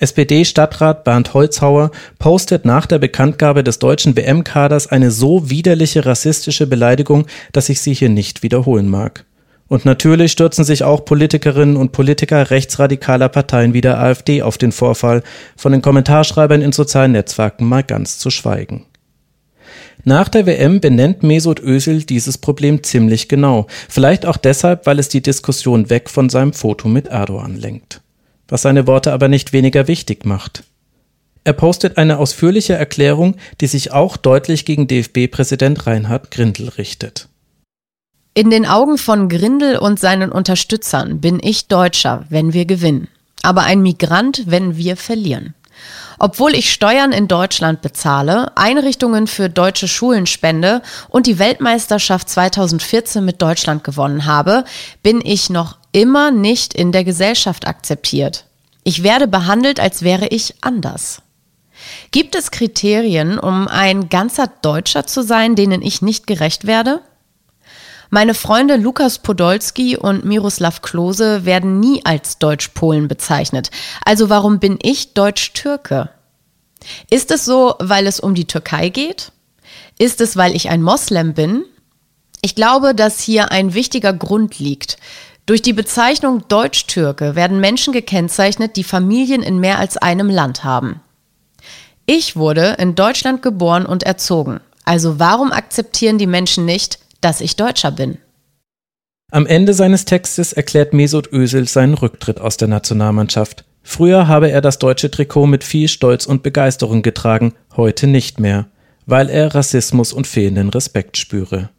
[0.00, 7.26] SPD-Stadtrat Bernd Holzhauer postet nach der Bekanntgabe des deutschen WM-Kaders eine so widerliche rassistische Beleidigung,
[7.52, 9.24] dass ich sie hier nicht wiederholen mag.
[9.66, 14.72] Und natürlich stürzen sich auch Politikerinnen und Politiker rechtsradikaler Parteien wie der AfD auf den
[14.72, 15.22] Vorfall,
[15.56, 18.86] von den Kommentarschreibern in sozialen Netzwerken mal ganz zu schweigen.
[20.04, 25.08] Nach der WM benennt Mesut Özil dieses Problem ziemlich genau, vielleicht auch deshalb, weil es
[25.08, 28.00] die Diskussion weg von seinem Foto mit Erdogan lenkt.
[28.48, 30.64] Was seine Worte aber nicht weniger wichtig macht.
[31.44, 37.28] Er postet eine ausführliche Erklärung, die sich auch deutlich gegen DFB-Präsident Reinhard Grindel richtet.
[38.34, 43.08] In den Augen von Grindel und seinen Unterstützern bin ich Deutscher, wenn wir gewinnen,
[43.42, 45.54] aber ein Migrant, wenn wir verlieren.
[46.18, 53.24] Obwohl ich Steuern in Deutschland bezahle, Einrichtungen für deutsche Schulen spende und die Weltmeisterschaft 2014
[53.24, 54.64] mit Deutschland gewonnen habe,
[55.02, 58.44] bin ich noch immer nicht in der Gesellschaft akzeptiert.
[58.82, 61.22] Ich werde behandelt, als wäre ich anders.
[62.10, 67.00] Gibt es Kriterien, um ein ganzer Deutscher zu sein, denen ich nicht gerecht werde?
[68.10, 73.70] Meine Freunde Lukas Podolski und Miroslav Klose werden nie als Deutsch-Polen bezeichnet.
[74.02, 76.08] Also warum bin ich Deutsch-Türke?
[77.10, 79.32] Ist es so, weil es um die Türkei geht?
[79.98, 81.64] Ist es, weil ich ein Moslem bin?
[82.40, 84.96] Ich glaube, dass hier ein wichtiger Grund liegt.
[85.44, 91.00] Durch die Bezeichnung Deutsch-Türke werden Menschen gekennzeichnet, die Familien in mehr als einem Land haben.
[92.06, 94.60] Ich wurde in Deutschland geboren und erzogen.
[94.86, 98.18] Also warum akzeptieren die Menschen nicht, dass ich Deutscher bin.
[99.30, 103.64] Am Ende seines Textes erklärt Mesut Özil seinen Rücktritt aus der Nationalmannschaft.
[103.82, 108.68] Früher habe er das deutsche Trikot mit viel Stolz und Begeisterung getragen, heute nicht mehr,
[109.06, 111.70] weil er Rassismus und fehlenden Respekt spüre.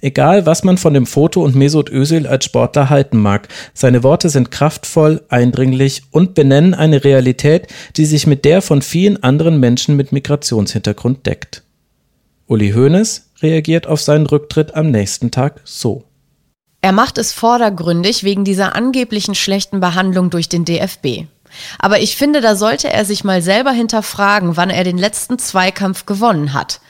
[0.00, 4.28] Egal, was man von dem Foto und Mesut Özil als Sportler halten mag, seine Worte
[4.28, 9.96] sind kraftvoll, eindringlich und benennen eine Realität, die sich mit der von vielen anderen Menschen
[9.96, 11.62] mit Migrationshintergrund deckt.
[12.46, 16.04] Uli Hoeneß, reagiert auf seinen Rücktritt am nächsten Tag so.
[16.80, 21.26] Er macht es vordergründig wegen dieser angeblichen schlechten Behandlung durch den DFB.
[21.78, 26.06] Aber ich finde, da sollte er sich mal selber hinterfragen, wann er den letzten Zweikampf
[26.06, 26.80] gewonnen hat.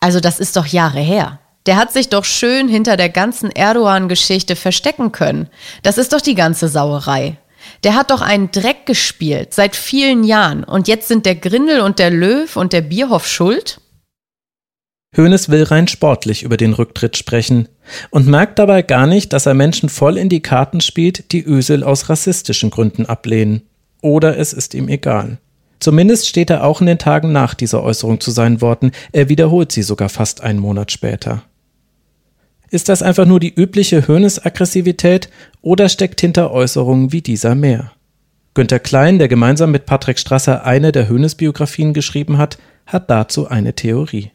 [0.00, 1.38] Also das ist doch Jahre her.
[1.66, 5.48] Der hat sich doch schön hinter der ganzen Erdogan-Geschichte verstecken können.
[5.82, 7.38] Das ist doch die ganze Sauerei.
[7.82, 11.98] Der hat doch einen Dreck gespielt seit vielen Jahren und jetzt sind der Grindel und
[11.98, 13.80] der Löw und der Bierhoff schuld?
[15.16, 17.68] Hoeneß will rein sportlich über den Rücktritt sprechen
[18.10, 21.82] und merkt dabei gar nicht, dass er Menschen voll in die Karten spielt, die Ösel
[21.82, 23.62] aus rassistischen Gründen ablehnen.
[24.02, 25.38] Oder es ist ihm egal.
[25.80, 29.72] Zumindest steht er auch in den Tagen nach dieser Äußerung zu seinen Worten, er wiederholt
[29.72, 31.42] sie sogar fast einen Monat später.
[32.70, 35.30] Ist das einfach nur die übliche Hoeneß-Aggressivität
[35.62, 37.92] oder steckt hinter Äußerungen wie dieser mehr?
[38.54, 43.74] Günter Klein, der gemeinsam mit Patrick Strasser eine der Hoeneß-Biografien geschrieben hat, hat dazu eine
[43.74, 44.32] Theorie.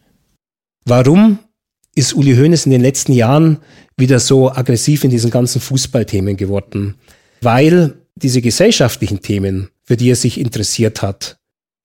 [0.85, 1.39] Warum
[1.95, 3.59] ist Uli Hoeneß in den letzten Jahren
[3.97, 6.95] wieder so aggressiv in diesen ganzen Fußballthemen geworden?
[7.41, 11.37] Weil diese gesellschaftlichen Themen, für die er sich interessiert hat,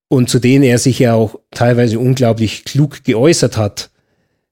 [0.09, 3.91] und zu denen er sich ja auch teilweise unglaublich klug geäußert hat,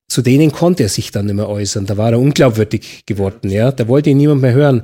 [0.08, 1.86] zu denen konnte er sich dann nicht mehr äußern.
[1.86, 3.72] Da war er unglaubwürdig geworden, ja.
[3.72, 4.82] Da wollte ihn niemand mehr hören.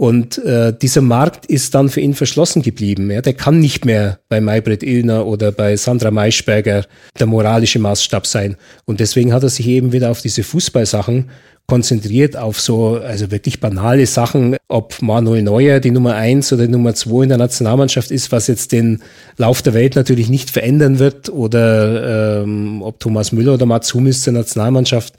[0.00, 3.10] Und äh, dieser Markt ist dann für ihn verschlossen geblieben.
[3.10, 3.20] Ja?
[3.20, 6.86] Der kann nicht mehr bei Maybrit Illner oder bei Sandra Maischberger
[7.18, 8.56] der moralische Maßstab sein.
[8.86, 11.28] Und deswegen hat er sich eben wieder auf diese Fußballsachen
[11.66, 16.72] konzentriert, auf so also wirklich banale Sachen, ob Manuel Neuer die Nummer eins oder die
[16.72, 19.02] Nummer zwei in der Nationalmannschaft ist, was jetzt den
[19.36, 24.22] Lauf der Welt natürlich nicht verändern wird, oder ähm, ob Thomas Müller oder Mats Hummels
[24.22, 25.12] zur Nationalmannschaft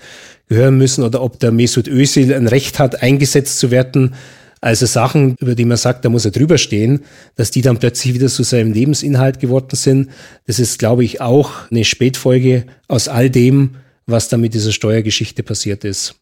[0.50, 4.16] gehören müssen, oder ob der Mesut Özil ein Recht hat, eingesetzt zu werden
[4.62, 7.04] also Sachen, über die man sagt, da muss er drüber stehen,
[7.36, 10.12] dass die dann plötzlich wieder zu seinem Lebensinhalt geworden sind.
[10.46, 15.42] Das ist, glaube ich, auch eine Spätfolge aus all dem, was da mit dieser Steuergeschichte
[15.42, 16.16] passiert ist.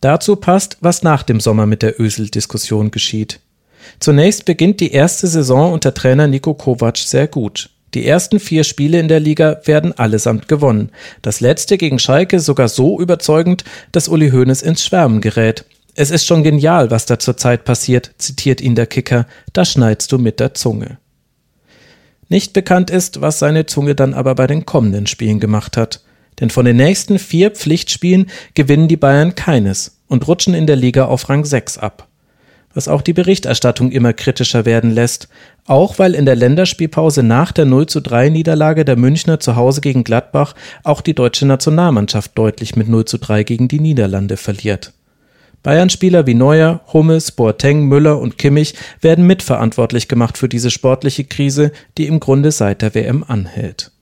[0.00, 3.40] Dazu passt, was nach dem Sommer mit der Ösel-Diskussion geschieht.
[3.98, 7.70] Zunächst beginnt die erste Saison unter Trainer Niko Kovac sehr gut.
[7.94, 10.90] Die ersten vier Spiele in der Liga werden allesamt gewonnen.
[11.22, 15.64] Das letzte gegen Schalke sogar so überzeugend, dass Uli Hoeneß ins Schwärmen gerät.
[15.94, 20.18] Es ist schon genial, was da zurzeit passiert, zitiert ihn der Kicker, da schneidest du
[20.18, 20.98] mit der Zunge.
[22.28, 26.00] Nicht bekannt ist, was seine Zunge dann aber bei den kommenden Spielen gemacht hat.
[26.38, 31.06] Denn von den nächsten vier Pflichtspielen gewinnen die Bayern keines und rutschen in der Liga
[31.06, 32.06] auf Rang 6 ab.
[32.72, 35.28] Was auch die Berichterstattung immer kritischer werden lässt,
[35.66, 39.80] auch weil in der Länderspielpause nach der 0 zu 3 Niederlage der Münchner zu Hause
[39.80, 44.92] gegen Gladbach auch die deutsche Nationalmannschaft deutlich mit 0 zu 3 gegen die Niederlande verliert.
[45.62, 51.72] Bayern-Spieler wie Neuer, Hummels, Boateng, Müller und Kimmich werden mitverantwortlich gemacht für diese sportliche Krise,
[51.98, 53.92] die im Grunde seit der WM anhält.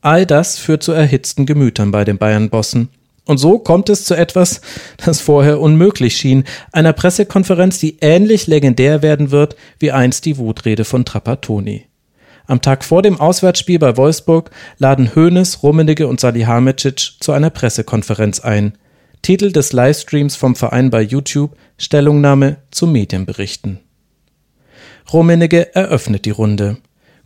[0.00, 2.88] All das führt zu erhitzten Gemütern bei den Bayern-Bossen.
[3.26, 4.60] Und so kommt es zu etwas,
[5.04, 10.84] das vorher unmöglich schien, einer Pressekonferenz, die ähnlich legendär werden wird wie einst die Wutrede
[10.84, 11.86] von Trapattoni.
[12.46, 18.38] Am Tag vor dem Auswärtsspiel bei Wolfsburg laden Hoeneß, Rummenigge und Salihamidzic zu einer Pressekonferenz
[18.38, 18.74] ein–
[19.22, 23.80] Titel des Livestreams vom Verein bei YouTube Stellungnahme zu Medienberichten.
[25.12, 26.78] Rummenigge eröffnet die Runde.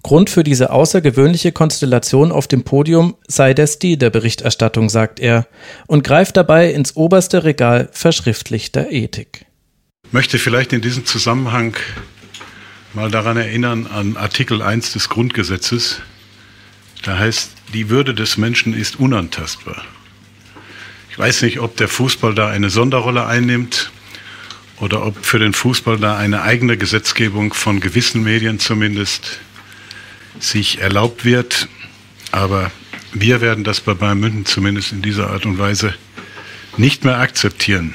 [0.03, 5.47] Grund für diese außergewöhnliche Konstellation auf dem Podium sei der Stil der Berichterstattung, sagt er,
[5.87, 9.47] und greift dabei ins oberste Regal verschriftlichter Ethik.
[10.05, 11.75] Ich möchte vielleicht in diesem Zusammenhang
[12.93, 16.01] mal daran erinnern an Artikel 1 des Grundgesetzes.
[17.03, 19.85] Da heißt, die Würde des Menschen ist unantastbar.
[21.15, 23.93] Ich weiß nicht, ob der Fußball da eine Sonderrolle einnimmt
[24.81, 29.39] oder ob für den Fußball da eine eigene Gesetzgebung von gewissen Medien zumindest
[30.41, 31.69] sich erlaubt wird.
[32.33, 32.73] Aber
[33.13, 35.95] wir werden das bei Bayern München zumindest in dieser Art und Weise
[36.79, 37.95] nicht mehr akzeptieren.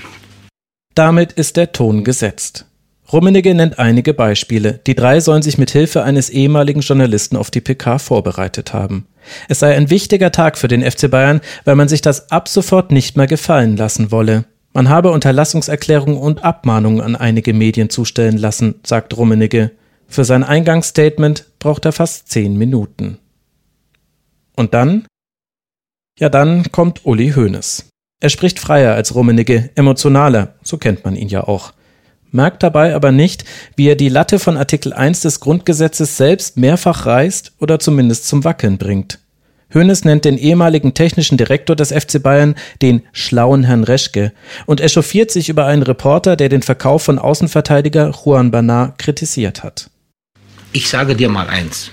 [0.96, 2.68] Damit ist der Ton gesetzt.
[3.12, 4.80] Rummenigge nennt einige Beispiele.
[4.88, 9.08] Die drei sollen sich mit Hilfe eines ehemaligen Journalisten auf die PK vorbereitet haben.
[9.48, 12.92] Es sei ein wichtiger Tag für den FC Bayern, weil man sich das ab sofort
[12.92, 14.46] nicht mehr gefallen lassen wolle.
[14.74, 19.72] Man habe Unterlassungserklärungen und Abmahnungen an einige Medien zustellen lassen, sagt Rummenigge.
[20.08, 23.18] Für sein Eingangsstatement braucht er fast zehn Minuten.
[24.56, 25.06] Und dann?
[26.20, 27.90] Ja, dann kommt Uli Hoeneß.
[28.22, 31.72] Er spricht freier als Rummenigge, emotionaler, so kennt man ihn ja auch
[32.32, 37.06] merkt dabei aber nicht, wie er die Latte von Artikel 1 des Grundgesetzes selbst mehrfach
[37.06, 39.20] reißt oder zumindest zum Wackeln bringt.
[39.74, 44.34] Hoeneß nennt den ehemaligen technischen Direktor des FC Bayern den schlauen Herrn Reschke
[44.66, 49.90] und echauffiert sich über einen Reporter, der den Verkauf von Außenverteidiger Juan Bernat kritisiert hat.
[50.72, 51.92] Ich sage dir mal eins.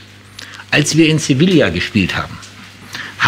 [0.70, 2.39] Als wir in Sevilla gespielt haben,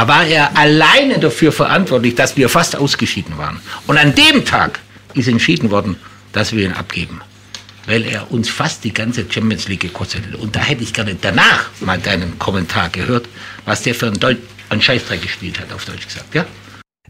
[0.07, 3.61] war er alleine dafür verantwortlich, dass wir fast ausgeschieden waren.
[3.87, 4.81] Und an dem Tag
[5.15, 5.97] ist entschieden worden,
[6.33, 7.21] dass wir ihn abgeben.
[7.87, 10.35] Weil er uns fast die ganze Champions League gekostet hat.
[10.41, 13.29] Und da hätte ich gerne danach mal deinen Kommentar gehört,
[13.65, 16.45] was der für einen, Deut einen Scheißdreck gespielt hat, auf Deutsch gesagt, ja?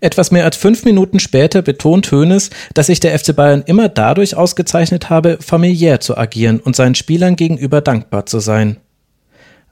[0.01, 4.37] Etwas mehr als fünf Minuten später betont Hoeneß, dass sich der FC Bayern immer dadurch
[4.37, 8.77] ausgezeichnet habe, familiär zu agieren und seinen Spielern gegenüber dankbar zu sein.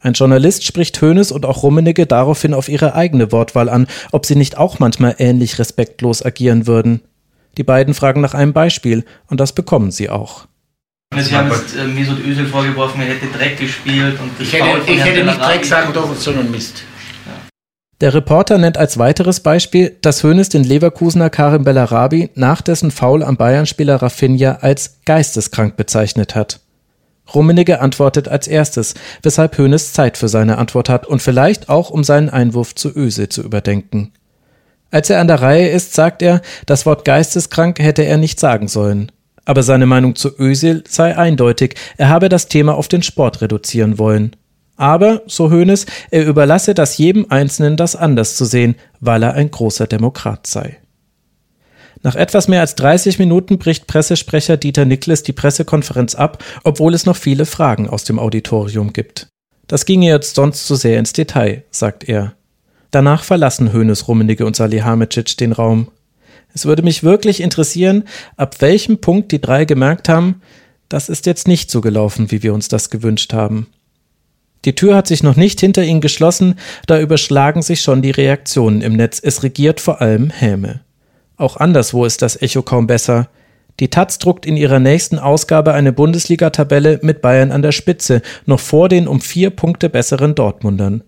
[0.00, 4.36] Ein Journalist spricht Hoeneß und auch Rummenigge daraufhin auf ihre eigene Wortwahl an, ob sie
[4.36, 7.02] nicht auch manchmal ähnlich respektlos agieren würden.
[7.56, 10.46] Die beiden fragen nach einem Beispiel und das bekommen sie auch.
[11.14, 14.18] Sie haben jetzt äh, Mesut Özil vorgeworfen, er hätte Dreck gespielt.
[14.20, 16.82] Und ich hätte, ich hätte nicht Dreck sagen dürfen, sondern Mist.
[18.02, 23.22] Der Reporter nennt als weiteres Beispiel, dass Hoeneß den Leverkusener Karim Bellarabi nach dessen Foul
[23.22, 26.60] am Bayern-Spieler Rafinha als geisteskrank bezeichnet hat.
[27.34, 32.04] Rummenigge antwortet als erstes, weshalb Hoeneß Zeit für seine Antwort hat und vielleicht auch um
[32.04, 34.12] seinen Einwurf zu Özil zu überdenken.
[34.90, 38.68] Als er an der Reihe ist, sagt er, das Wort geisteskrank hätte er nicht sagen
[38.68, 39.12] sollen.
[39.44, 43.98] Aber seine Meinung zu Özil sei eindeutig, er habe das Thema auf den Sport reduzieren
[43.98, 44.34] wollen.
[44.76, 49.50] Aber, so Hoeneß, er überlasse das jedem Einzelnen, das anders zu sehen, weil er ein
[49.50, 50.78] großer Demokrat sei.
[52.02, 57.06] Nach etwas mehr als 30 Minuten bricht Pressesprecher Dieter Niklas die Pressekonferenz ab, obwohl es
[57.06, 59.28] noch viele Fragen aus dem Auditorium gibt.
[59.66, 62.35] Das ginge jetzt sonst zu sehr ins Detail, sagt er.
[62.96, 65.88] Danach verlassen Hoeneß, Rummenigge und Salihamidzic den Raum.
[66.54, 68.04] Es würde mich wirklich interessieren,
[68.38, 70.40] ab welchem Punkt die drei gemerkt haben,
[70.88, 73.66] das ist jetzt nicht so gelaufen, wie wir uns das gewünscht haben.
[74.64, 76.54] Die Tür hat sich noch nicht hinter ihnen geschlossen,
[76.86, 79.20] da überschlagen sich schon die Reaktionen im Netz.
[79.22, 80.80] Es regiert vor allem Häme.
[81.36, 83.28] Auch anderswo ist das Echo kaum besser.
[83.78, 88.60] Die Taz druckt in ihrer nächsten Ausgabe eine Bundesliga-Tabelle mit Bayern an der Spitze, noch
[88.60, 91.02] vor den um vier Punkte besseren Dortmundern.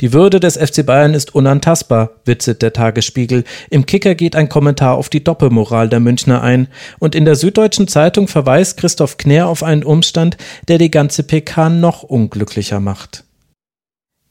[0.00, 3.44] Die Würde des FC Bayern ist unantastbar, witzet der Tagesspiegel.
[3.70, 6.66] Im Kicker geht ein Kommentar auf die Doppelmoral der Münchner ein.
[6.98, 10.36] Und in der Süddeutschen Zeitung verweist Christoph Knär auf einen Umstand,
[10.66, 13.24] der die ganze PK noch unglücklicher macht.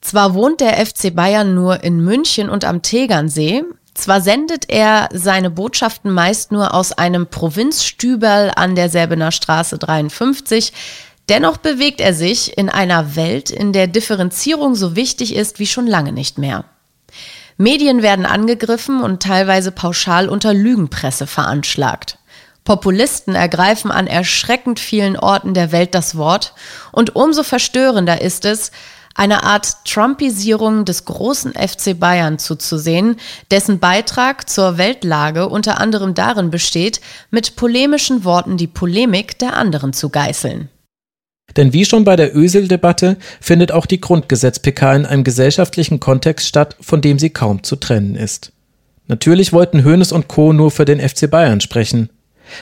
[0.02, 5.50] Zwar wohnt der FC Bayern nur in München und am Tegernsee, zwar sendet er seine
[5.50, 10.74] Botschaften meist nur aus einem Provinzstüberl an der Säbener Straße 53,
[11.30, 15.88] Dennoch bewegt er sich in einer Welt, in der Differenzierung so wichtig ist wie schon
[15.88, 16.66] lange nicht mehr.
[17.58, 22.18] Medien werden angegriffen und teilweise pauschal unter Lügenpresse veranschlagt.
[22.66, 26.54] Populisten ergreifen an erschreckend vielen Orten der Welt das Wort
[26.92, 28.72] und umso verstörender ist es,
[29.16, 33.18] eine Art Trumpisierung des großen FC Bayern zuzusehen,
[33.52, 37.00] dessen Beitrag zur Weltlage unter anderem darin besteht,
[37.30, 40.70] mit polemischen Worten die Polemik der anderen zu geißeln.
[41.58, 46.76] Denn wie schon bei der Ösel-Debatte findet auch die Grundgesetz-PK in einem gesellschaftlichen Kontext statt,
[46.82, 48.52] von dem sie kaum zu trennen ist.
[49.08, 50.54] Natürlich wollten Hoeneß und Co.
[50.54, 52.10] nur für den FC Bayern sprechen.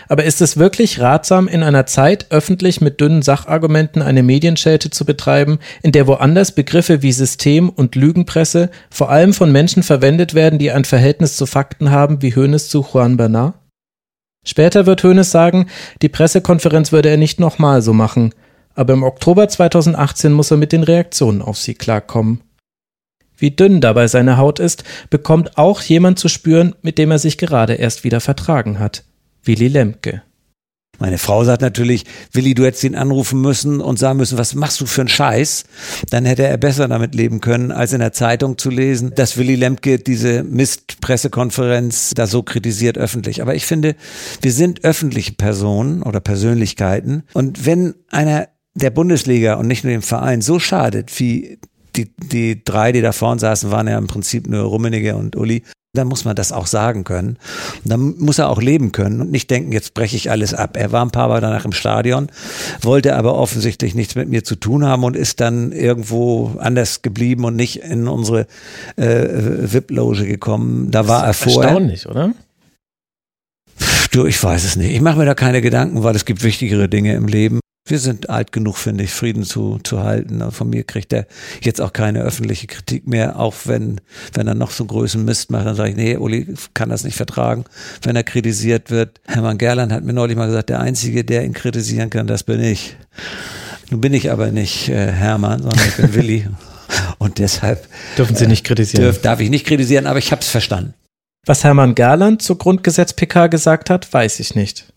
[0.07, 5.05] Aber ist es wirklich ratsam, in einer Zeit öffentlich mit dünnen Sachargumenten eine Medienschelte zu
[5.05, 10.59] betreiben, in der woanders Begriffe wie System und Lügenpresse vor allem von Menschen verwendet werden,
[10.59, 13.55] die ein Verhältnis zu Fakten haben, wie Hoeneß zu Juan Bernard?
[14.45, 15.67] Später wird Hoeneß sagen,
[16.01, 18.33] die Pressekonferenz würde er nicht nochmal so machen,
[18.75, 22.41] aber im Oktober 2018 muss er mit den Reaktionen auf sie klarkommen.
[23.37, 27.37] Wie dünn dabei seine Haut ist, bekommt auch jemand zu spüren, mit dem er sich
[27.39, 29.03] gerade erst wieder vertragen hat.
[29.43, 30.21] Willy Lemke.
[31.01, 34.79] Meine Frau sagt natürlich, Willi, du hättest ihn anrufen müssen und sagen müssen, was machst
[34.79, 35.63] du für einen Scheiß?
[36.11, 39.55] Dann hätte er besser damit leben können, als in der Zeitung zu lesen, dass Willy
[39.55, 43.41] Lemke diese Mist-Pressekonferenz da so kritisiert öffentlich.
[43.41, 43.95] Aber ich finde,
[44.43, 47.23] wir sind öffentliche Personen oder Persönlichkeiten.
[47.33, 51.59] Und wenn einer der Bundesliga und nicht nur dem Verein so schadet, wie
[51.95, 55.63] die, die drei, die da vorne saßen, waren ja im Prinzip nur Rummenigge und Uli.
[55.93, 57.37] Dann muss man das auch sagen können.
[57.83, 60.77] dann muss er auch leben können und nicht denken, jetzt breche ich alles ab.
[60.77, 62.29] Er war ein paar Mal danach im Stadion,
[62.81, 67.43] wollte aber offensichtlich nichts mit mir zu tun haben und ist dann irgendwo anders geblieben
[67.43, 68.47] und nicht in unsere
[68.95, 70.91] äh, VIP-Loge gekommen.
[70.91, 71.71] Da war er vorher.
[71.71, 72.33] Erstaunlich, oder?
[74.11, 74.93] Du, ich weiß es nicht.
[74.93, 77.59] Ich mache mir da keine Gedanken, weil es gibt wichtigere Dinge im Leben.
[77.91, 80.41] Wir sind alt genug, finde ich, Frieden zu, zu halten.
[80.41, 81.27] Also von mir kriegt er
[81.61, 83.99] jetzt auch keine öffentliche Kritik mehr, auch wenn,
[84.33, 85.65] wenn er noch so großen Mist macht.
[85.65, 87.65] Dann sage ich, nee, Uli kann das nicht vertragen,
[88.03, 89.19] wenn er kritisiert wird.
[89.27, 92.61] Hermann Gerland hat mir neulich mal gesagt, der Einzige, der ihn kritisieren kann, das bin
[92.61, 92.95] ich.
[93.89, 96.47] Nun bin ich aber nicht äh, Hermann, sondern ich bin Willi.
[97.17, 99.03] Und deshalb dürfen Sie nicht kritisieren.
[99.03, 100.93] Dürf, darf ich nicht kritisieren, aber ich habe es verstanden.
[101.45, 104.90] Was Hermann Gerland zur Grundgesetz-PK gesagt hat, weiß ich nicht.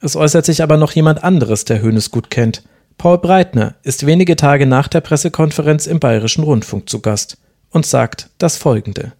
[0.00, 2.62] Es äußert sich aber noch jemand anderes, der Hönes gut kennt.
[2.98, 7.38] Paul Breitner ist wenige Tage nach der Pressekonferenz im Bayerischen Rundfunk zu Gast
[7.70, 9.12] und sagt das folgende.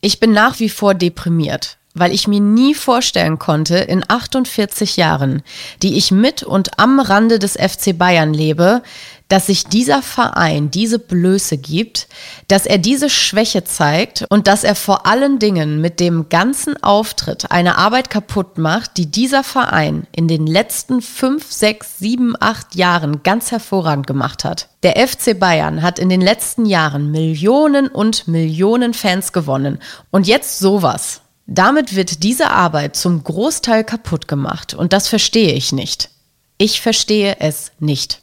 [0.00, 5.42] Ich bin nach wie vor deprimiert, weil ich mir nie vorstellen konnte, in 48 Jahren,
[5.82, 8.82] die ich mit und am Rande des FC Bayern lebe,
[9.28, 12.08] dass sich dieser Verein diese Blöße gibt,
[12.48, 17.50] dass er diese Schwäche zeigt und dass er vor allen Dingen mit dem ganzen Auftritt
[17.50, 23.22] eine Arbeit kaputt macht, die dieser Verein in den letzten fünf, sechs, sieben, acht Jahren
[23.22, 24.68] ganz hervorragend gemacht hat.
[24.82, 29.78] Der FC Bayern hat in den letzten Jahren Millionen und Millionen Fans gewonnen
[30.10, 31.20] und jetzt sowas.
[31.50, 36.10] Damit wird diese Arbeit zum Großteil kaputt gemacht und das verstehe ich nicht.
[36.58, 38.20] Ich verstehe es nicht.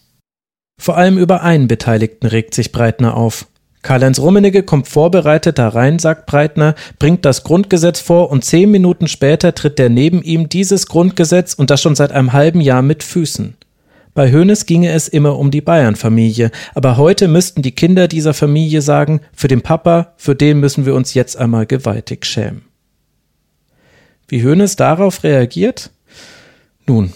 [0.79, 3.47] Vor allem über einen Beteiligten regt sich Breitner auf.
[3.81, 9.55] Karl-Heinz Rummenigge kommt vorbereitet herein, sagt Breitner, bringt das Grundgesetz vor und zehn Minuten später
[9.55, 13.57] tritt der neben ihm dieses Grundgesetz und das schon seit einem halben Jahr mit Füßen.
[14.13, 18.83] Bei Hoeneß ginge es immer um die Bayern-Familie, aber heute müssten die Kinder dieser Familie
[18.83, 22.65] sagen, für den Papa, für den müssen wir uns jetzt einmal gewaltig schämen.
[24.27, 25.91] Wie Hoeneß darauf reagiert?
[26.87, 27.13] Nun,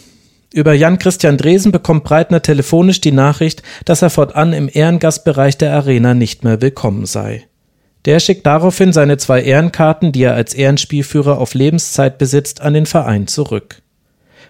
[0.51, 6.15] Über Jan-Christian Dresen bekommt Breitner telefonisch die Nachricht, dass er fortan im Ehrengastbereich der Arena
[6.15, 7.45] nicht mehr willkommen sei.
[8.05, 12.87] Der schickt daraufhin seine zwei Ehrenkarten, die er als Ehrenspielführer auf Lebenszeit besitzt, an den
[12.87, 13.81] Verein zurück.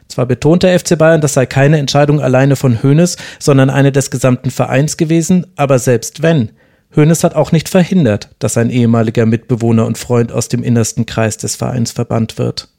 [0.08, 4.10] Zwar betont der FC Bayern, das sei keine Entscheidung alleine von Hoeneß, sondern eine des
[4.10, 6.52] gesamten Vereins gewesen, aber selbst wenn,
[6.96, 11.38] Hoeneß hat auch nicht verhindert, dass ein ehemaliger Mitbewohner und Freund aus dem innersten Kreis
[11.38, 12.70] des Vereins verbannt wird.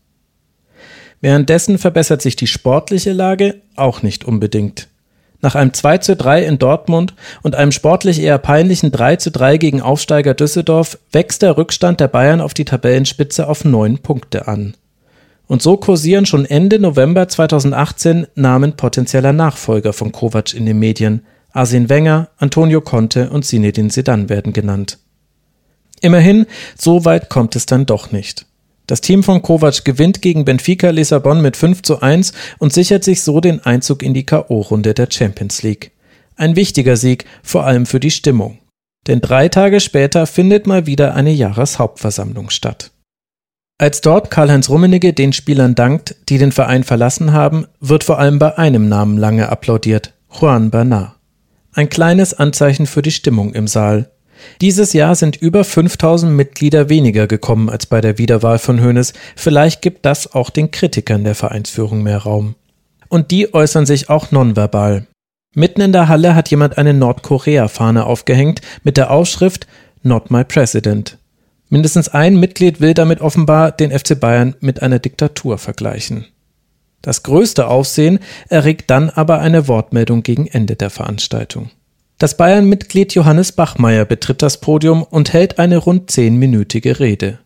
[1.21, 4.89] Währenddessen verbessert sich die sportliche Lage auch nicht unbedingt.
[5.43, 9.57] Nach einem 2 zu 3 in Dortmund und einem sportlich eher peinlichen 3 zu 3
[9.57, 14.75] gegen Aufsteiger Düsseldorf wächst der Rückstand der Bayern auf die Tabellenspitze auf neun Punkte an.
[15.47, 21.23] Und so kursieren schon Ende November 2018 Namen potenzieller Nachfolger von Kovac in den Medien.
[21.53, 24.99] Arsene Wenger, Antonio Conte und Zinedine Zidane werden genannt.
[26.01, 26.47] Immerhin,
[26.79, 28.47] so weit kommt es dann doch nicht.
[28.87, 33.23] Das Team von Kovac gewinnt gegen Benfica Lissabon mit 5 zu 1 und sichert sich
[33.23, 35.93] so den Einzug in die K.O.-Runde der Champions League.
[36.37, 38.59] Ein wichtiger Sieg, vor allem für die Stimmung.
[39.07, 42.91] Denn drei Tage später findet mal wieder eine Jahreshauptversammlung statt.
[43.79, 48.39] Als dort Karl-Heinz Rummenigge den Spielern dankt, die den Verein verlassen haben, wird vor allem
[48.39, 51.20] bei einem Namen lange applaudiert, Juan Bernard.
[51.73, 54.11] Ein kleines Anzeichen für die Stimmung im Saal.
[54.61, 59.13] Dieses Jahr sind über 5000 Mitglieder weniger gekommen als bei der Wiederwahl von Hoeneß.
[59.37, 62.57] Vielleicht gibt das auch den Kritikern der Vereinsführung mehr Raum.
[63.09, 65.07] Und die äußern sich auch nonverbal.
[65.55, 69.67] Mitten in der Halle hat jemand eine Nordkorea-Fahne aufgehängt mit der Aufschrift
[70.03, 71.19] Not my President.
[71.69, 76.27] Mindestens ein Mitglied will damit offenbar den FC Bayern mit einer Diktatur vergleichen.
[77.03, 81.71] Das größte Aufsehen erregt dann aber eine Wortmeldung gegen Ende der Veranstaltung.
[82.19, 87.39] Das Bayern-Mitglied Johannes Bachmeier betritt das Podium und hält eine rund zehnminütige Rede.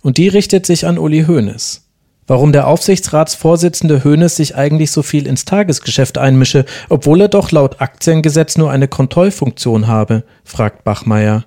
[0.00, 1.84] Und die richtet sich an Uli Hoeneß.
[2.26, 7.80] Warum der Aufsichtsratsvorsitzende Hoeneß sich eigentlich so viel ins Tagesgeschäft einmische, obwohl er doch laut
[7.80, 11.46] Aktiengesetz nur eine Kontrollfunktion habe, fragt Bachmeier.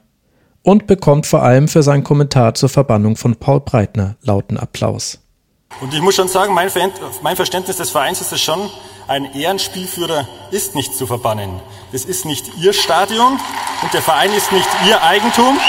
[0.64, 5.21] Und bekommt vor allem für seinen Kommentar zur Verbannung von Paul Breitner lauten Applaus.
[5.80, 6.70] Und ich muss schon sagen, mein,
[7.36, 8.70] Verständnis des Vereins ist es schon,
[9.08, 11.60] ein Ehrenspielführer ist nicht zu verbannen.
[11.92, 13.40] Das ist nicht Ihr Stadion
[13.82, 15.60] und der Verein ist nicht Ihr Eigentum.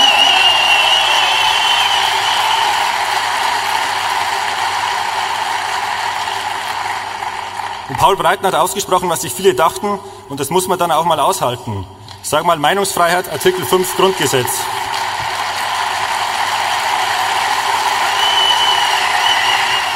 [7.89, 9.99] Und Paul Breitner hat ausgesprochen, was sich viele dachten,
[10.29, 11.87] und das muss man dann auch mal aushalten.
[12.23, 14.49] Ich sage mal Meinungsfreiheit, Artikel 5 Grundgesetz.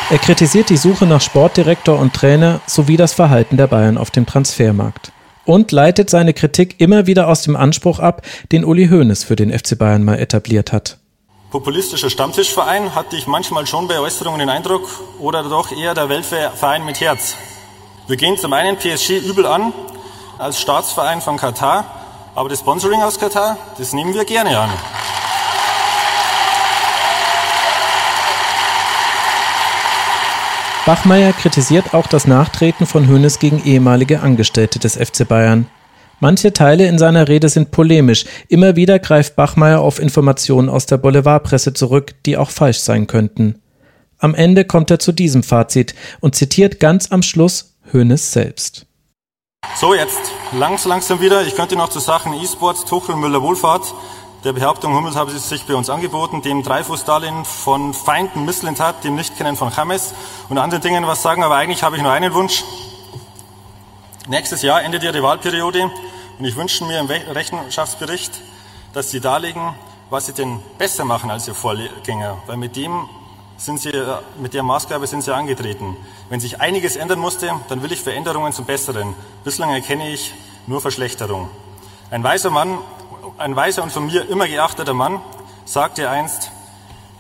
[0.09, 4.24] Er kritisiert die Suche nach Sportdirektor und Trainer sowie das Verhalten der Bayern auf dem
[4.24, 5.11] Transfermarkt
[5.44, 9.50] und leitet seine Kritik immer wieder aus dem Anspruch ab, den Uli Hoeneß für den
[9.50, 10.98] FC Bayern mal etabliert hat.
[11.50, 14.88] Populistischer Stammtischverein hatte ich manchmal schon bei Äußerungen den Eindruck
[15.18, 17.34] oder doch eher der Weltverein mit Herz.
[18.07, 19.72] Wir gehen zum einen PSG übel an
[20.38, 21.84] als Staatsverein von Katar,
[22.36, 24.70] aber das Sponsoring aus Katar, das nehmen wir gerne an.
[30.87, 35.66] Bachmeier kritisiert auch das Nachtreten von Hoeneß gegen ehemalige Angestellte des FC Bayern.
[36.20, 38.24] Manche Teile in seiner Rede sind polemisch.
[38.47, 43.61] Immer wieder greift Bachmeier auf Informationen aus der Boulevardpresse zurück, die auch falsch sein könnten.
[44.18, 48.87] Am Ende kommt er zu diesem Fazit und zitiert ganz am Schluss Hoeneß selbst.
[49.74, 50.20] So, jetzt
[50.57, 51.45] langsam, langsam wieder.
[51.49, 53.93] Ich könnte noch zu Sachen E-Sports, Tuchel, Müller, Wohlfahrt
[54.45, 59.57] der Behauptung, Hummels habe sich bei uns angeboten, dem Dreifuß-Darlehen von Feinden Misslintat, dem Nichtkennen
[59.57, 60.14] von Chames
[60.49, 62.64] und anderen Dingen was sagen, aber eigentlich habe ich nur einen Wunsch.
[64.28, 65.91] Nächstes Jahr endet die Wahlperiode
[66.39, 68.32] und ich wünsche mir im Rechenschaftsbericht,
[68.93, 69.74] dass Sie darlegen,
[70.11, 73.09] was Sie denn besser machen als Ihr Vorgänger, weil mit dem
[73.57, 73.93] sind Sie,
[74.41, 75.97] mit der Maßgabe sind Sie angetreten.
[76.28, 79.14] Wenn sich einiges ändern musste, dann will ich Veränderungen zum Besseren.
[79.45, 80.34] Bislang erkenne ich
[80.66, 81.49] nur Verschlechterung.
[82.11, 82.78] Ein weiser Mann
[83.39, 85.20] ein weiser und von mir immer geachteter Mann,
[85.64, 86.51] sagte einst,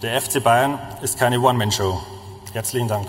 [0.02, 2.00] der FC Bayern ist keine One-Man-Show.
[2.52, 3.08] Herzlichen Dank.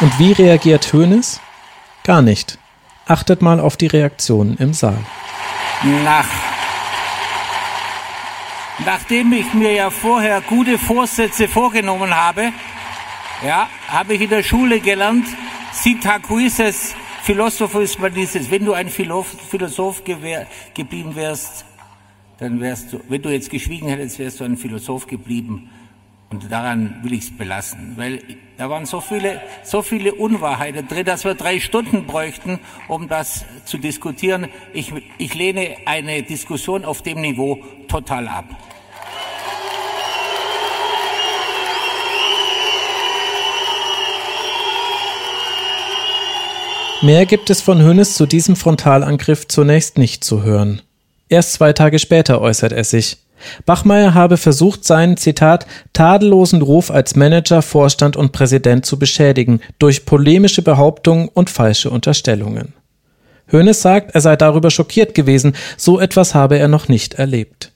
[0.00, 1.40] Und wie reagiert Hoeneß?
[2.04, 2.58] Gar nicht.
[3.06, 4.98] Achtet mal auf die Reaktionen im Saal.
[6.04, 6.26] Nach
[8.84, 12.52] Nachdem ich mir ja vorher gute Vorsätze vorgenommen habe,
[13.44, 15.26] ja, habe ich in der Schule gelernt,
[15.72, 17.07] Sitakuises Philosopher
[18.00, 21.64] war dieses, wenn du ein Philosoph geblieben wärst,
[22.38, 25.70] dann wärst du, wenn du jetzt geschwiegen hättest, wärst du ein Philosoph geblieben.
[26.30, 28.22] Und daran will ich es belassen, weil
[28.58, 33.44] da waren so viele, so viele Unwahrheiten drin, dass wir drei Stunden bräuchten, um das
[33.64, 34.48] zu diskutieren.
[34.74, 38.44] Ich, ich lehne eine Diskussion auf dem Niveau total ab.
[47.00, 50.82] Mehr gibt es von Hönes zu diesem Frontalangriff zunächst nicht zu hören.
[51.28, 53.18] Erst zwei Tage später äußert er sich.
[53.64, 60.06] Bachmeier habe versucht, seinen, Zitat, tadellosen Ruf als Manager, Vorstand und Präsident zu beschädigen durch
[60.06, 62.72] polemische Behauptungen und falsche Unterstellungen.
[63.52, 67.70] Hoeneß sagt, er sei darüber schockiert gewesen, so etwas habe er noch nicht erlebt.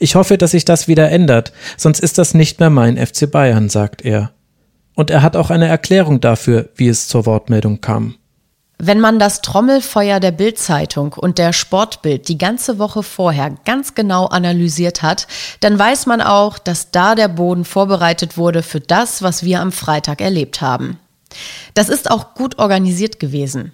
[0.00, 3.68] Ich hoffe, dass sich das wieder ändert, sonst ist das nicht mehr mein FC Bayern,
[3.68, 4.32] sagt er.
[4.96, 8.16] Und er hat auch eine Erklärung dafür, wie es zur Wortmeldung kam.
[8.80, 14.26] Wenn man das Trommelfeuer der Bildzeitung und der Sportbild die ganze Woche vorher ganz genau
[14.26, 15.26] analysiert hat,
[15.58, 19.72] dann weiß man auch, dass da der Boden vorbereitet wurde für das, was wir am
[19.72, 21.00] Freitag erlebt haben.
[21.74, 23.72] Das ist auch gut organisiert gewesen.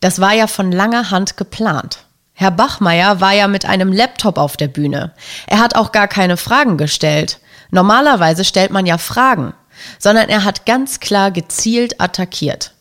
[0.00, 2.00] Das war ja von langer Hand geplant.
[2.32, 5.12] Herr Bachmeier war ja mit einem Laptop auf der Bühne.
[5.46, 7.38] Er hat auch gar keine Fragen gestellt.
[7.70, 9.54] Normalerweise stellt man ja Fragen,
[10.00, 12.73] sondern er hat ganz klar gezielt attackiert.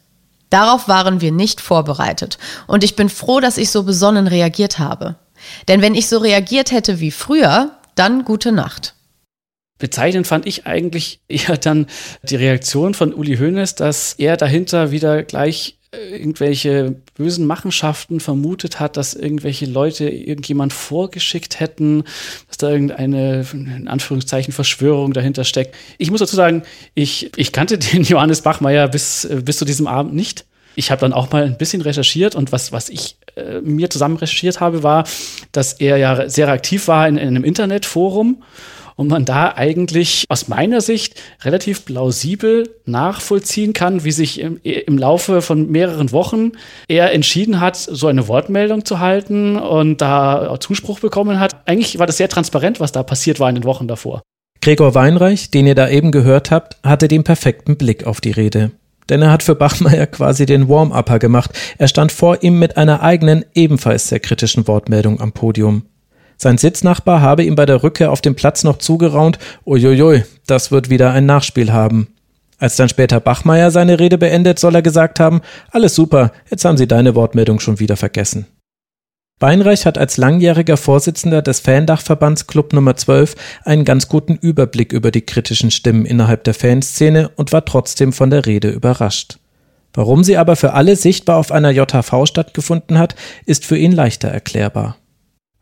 [0.53, 2.37] Darauf waren wir nicht vorbereitet.
[2.67, 5.15] Und ich bin froh, dass ich so besonnen reagiert habe.
[5.67, 8.93] Denn wenn ich so reagiert hätte wie früher, dann gute Nacht.
[9.79, 11.87] Bezeichnend fand ich eigentlich eher dann
[12.21, 18.97] die Reaktion von Uli Hoeneß, dass er dahinter wieder gleich irgendwelche bösen Machenschaften vermutet hat,
[18.97, 22.03] dass irgendwelche Leute irgendjemand vorgeschickt hätten,
[22.47, 25.75] dass da irgendeine, in Anführungszeichen, Verschwörung dahinter steckt.
[25.97, 26.63] Ich muss dazu sagen,
[26.95, 30.45] ich, ich kannte den Johannes Bachmeier bis, äh, bis zu diesem Abend nicht.
[30.75, 34.17] Ich habe dann auch mal ein bisschen recherchiert und was, was ich äh, mir zusammen
[34.17, 35.05] recherchiert habe, war,
[35.51, 38.41] dass er ja sehr aktiv war in, in einem Internetforum
[38.95, 44.97] und man da eigentlich aus meiner Sicht relativ plausibel nachvollziehen kann, wie sich im, im
[44.97, 46.53] Laufe von mehreren Wochen
[46.87, 51.67] er entschieden hat, so eine Wortmeldung zu halten und da Zuspruch bekommen hat.
[51.67, 54.21] Eigentlich war das sehr transparent, was da passiert war in den Wochen davor.
[54.61, 58.71] Gregor Weinreich, den ihr da eben gehört habt, hatte den perfekten Blick auf die Rede.
[59.09, 61.51] Denn er hat für Bachmeier quasi den Warm-Upper gemacht.
[61.77, 65.83] Er stand vor ihm mit einer eigenen, ebenfalls sehr kritischen Wortmeldung am Podium.
[66.37, 70.89] Sein Sitznachbar habe ihm bei der Rückkehr auf dem Platz noch zugeraunt, uiuiui, das wird
[70.89, 72.07] wieder ein Nachspiel haben.
[72.57, 76.77] Als dann später Bachmeier seine Rede beendet, soll er gesagt haben, alles super, jetzt haben
[76.77, 78.45] Sie deine Wortmeldung schon wieder vergessen.
[79.39, 85.11] Weinreich hat als langjähriger Vorsitzender des Fandachverbands Club Nummer 12 einen ganz guten Überblick über
[85.11, 89.39] die kritischen Stimmen innerhalb der Fanszene und war trotzdem von der Rede überrascht.
[89.93, 93.15] Warum sie aber für alle sichtbar auf einer JHV stattgefunden hat,
[93.45, 94.95] ist für ihn leichter erklärbar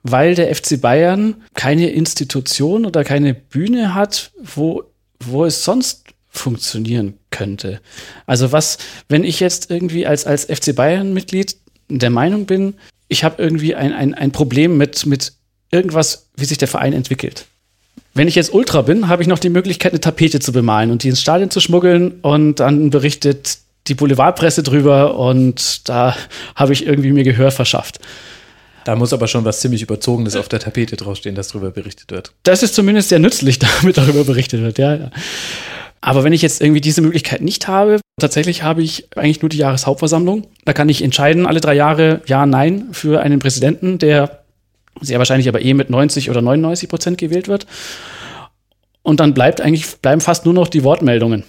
[0.04, 4.84] weil der FC Bayern keine Institution oder keine Bühne hat, wo,
[5.20, 7.82] wo es sonst funktionieren könnte.
[8.26, 8.78] Also was,
[9.10, 11.58] wenn ich jetzt irgendwie als, als FC Bayern-Mitglied
[11.90, 12.76] der Meinung bin,
[13.10, 15.34] ich habe irgendwie ein, ein, ein Problem mit, mit
[15.72, 17.46] irgendwas, wie sich der Verein entwickelt.
[18.14, 21.04] Wenn ich jetzt Ultra bin, habe ich noch die Möglichkeit, eine Tapete zu bemalen und
[21.04, 26.16] die ins Stadion zu schmuggeln und dann berichtet die Boulevardpresse drüber und da
[26.56, 28.00] habe ich irgendwie mir Gehör verschafft.
[28.84, 32.34] Da muss aber schon was ziemlich Überzogenes auf der Tapete draufstehen, dass darüber berichtet wird.
[32.44, 35.12] Das ist zumindest sehr nützlich, damit darüber berichtet wird, ja, ja.
[36.04, 39.58] Aber wenn ich jetzt irgendwie diese Möglichkeit nicht habe, tatsächlich habe ich eigentlich nur die
[39.58, 40.48] Jahreshauptversammlung.
[40.66, 44.42] Da kann ich entscheiden, alle drei Jahre ja, nein für einen Präsidenten, der
[45.00, 47.68] sehr wahrscheinlich aber eh mit 90 oder 99 Prozent gewählt wird.
[49.04, 51.44] Und dann bleibt eigentlich, bleiben fast nur noch die Wortmeldungen.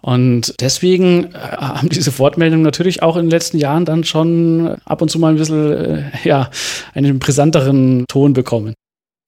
[0.00, 5.02] Und deswegen äh, haben diese Wortmeldungen natürlich auch in den letzten Jahren dann schon ab
[5.02, 6.50] und zu mal ein bisschen, äh, ja,
[6.94, 8.74] einen brisanteren Ton bekommen.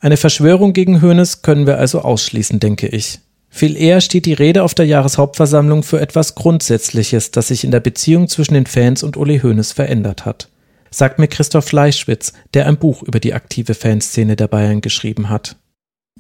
[0.01, 3.19] Eine Verschwörung gegen Hoeneß können wir also ausschließen, denke ich.
[3.51, 7.81] Viel eher steht die Rede auf der Jahreshauptversammlung für etwas Grundsätzliches, das sich in der
[7.81, 10.49] Beziehung zwischen den Fans und Uli Hoeneß verändert hat.
[10.93, 15.57] Sagt mir Christoph Fleischwitz, der ein Buch über die aktive Fanszene der Bayern geschrieben hat.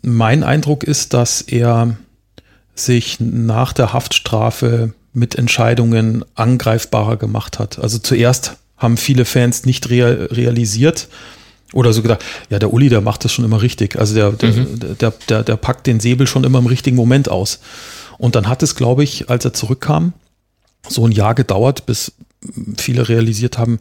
[0.02, 1.96] Mein Eindruck ist, dass er
[2.84, 7.78] sich nach der Haftstrafe mit Entscheidungen angreifbarer gemacht hat.
[7.78, 11.08] Also zuerst haben viele Fans nicht real, realisiert
[11.72, 13.96] oder so gedacht, ja, der Uli, der macht das schon immer richtig.
[13.98, 14.78] Also der, mhm.
[14.78, 17.60] der, der, der, der packt den Säbel schon immer im richtigen Moment aus.
[18.18, 20.12] Und dann hat es, glaube ich, als er zurückkam,
[20.88, 22.12] so ein Jahr gedauert, bis
[22.76, 23.78] viele realisiert haben,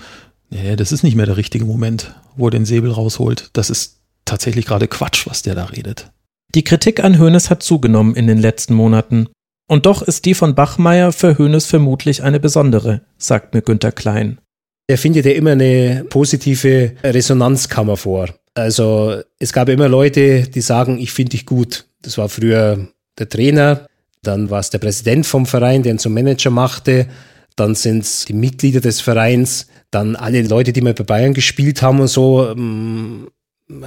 [0.50, 3.50] nee, das ist nicht mehr der richtige Moment, wo er den Säbel rausholt.
[3.54, 6.12] Das ist tatsächlich gerade Quatsch, was der da redet.
[6.56, 9.28] Die Kritik an Hoeneß hat zugenommen in den letzten Monaten.
[9.68, 14.40] Und doch ist die von Bachmeier für Hoeneß vermutlich eine besondere, sagt mir Günter Klein.
[14.88, 18.30] Er findet ja immer eine positive Resonanzkammer vor.
[18.56, 21.86] Also es gab immer Leute, die sagen, ich finde dich gut.
[22.02, 22.88] Das war früher
[23.20, 23.86] der Trainer,
[24.24, 27.08] dann war es der Präsident vom Verein, der ihn zum Manager machte,
[27.56, 31.82] dann sind es die Mitglieder des Vereins, dann alle Leute, die mal bei Bayern gespielt
[31.84, 32.56] haben und so.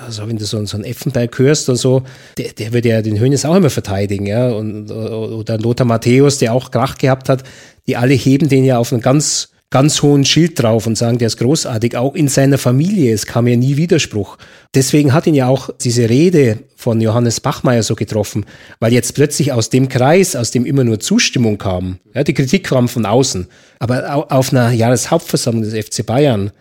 [0.04, 2.02] Also wenn du so, so einen Effenberg hörst oder so,
[2.38, 4.50] der, der würde ja den Hönes auch immer verteidigen, ja.
[4.50, 7.42] Und, oder Lothar Matthäus, der auch Krach gehabt hat,
[7.86, 11.26] die alle heben den ja auf ein ganz ganz hohen Schild drauf und sagen, der
[11.26, 11.96] ist großartig.
[11.96, 14.36] Auch in seiner Familie, es kam ja nie Widerspruch.
[14.74, 18.44] Deswegen hat ihn ja auch diese Rede von Johannes Bachmeier so getroffen,
[18.80, 22.64] weil jetzt plötzlich aus dem Kreis, aus dem immer nur Zustimmung kam, ja, die Kritik
[22.64, 23.48] kam von außen,
[23.78, 26.52] aber auf einer Jahreshauptversammlung des FC Bayern,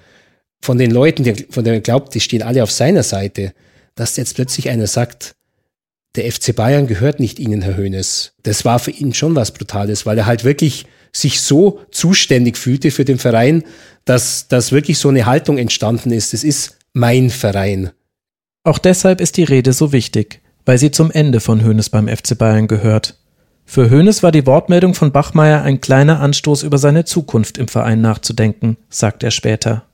[0.61, 3.53] von den Leuten, von denen er glaubt, die stehen alle auf seiner Seite,
[3.95, 5.35] dass jetzt plötzlich einer sagt,
[6.15, 8.33] der FC Bayern gehört nicht Ihnen, Herr Hoeneß.
[8.43, 12.91] Das war für ihn schon was Brutales, weil er halt wirklich sich so zuständig fühlte
[12.91, 13.63] für den Verein,
[14.05, 16.33] dass, dass wirklich so eine Haltung entstanden ist.
[16.33, 17.91] Es ist mein Verein.
[18.63, 22.37] Auch deshalb ist die Rede so wichtig, weil sie zum Ende von Hoeneß beim FC
[22.37, 23.17] Bayern gehört.
[23.65, 28.01] Für Hoeneß war die Wortmeldung von Bachmeier ein kleiner Anstoß über seine Zukunft im Verein
[28.01, 29.85] nachzudenken, sagt er später.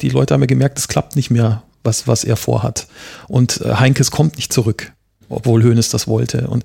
[0.00, 2.86] Die Leute haben ja gemerkt, es klappt nicht mehr, was, was er vorhat.
[3.28, 4.92] Und äh, Heinkes kommt nicht zurück
[5.28, 6.48] obwohl Hoeneß das wollte.
[6.48, 6.64] Und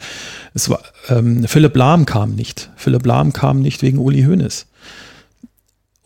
[0.54, 2.70] es war, ähm, Philipp Lahm kam nicht.
[2.76, 4.68] Philipp Lahm kam nicht wegen Uli Hoeneß.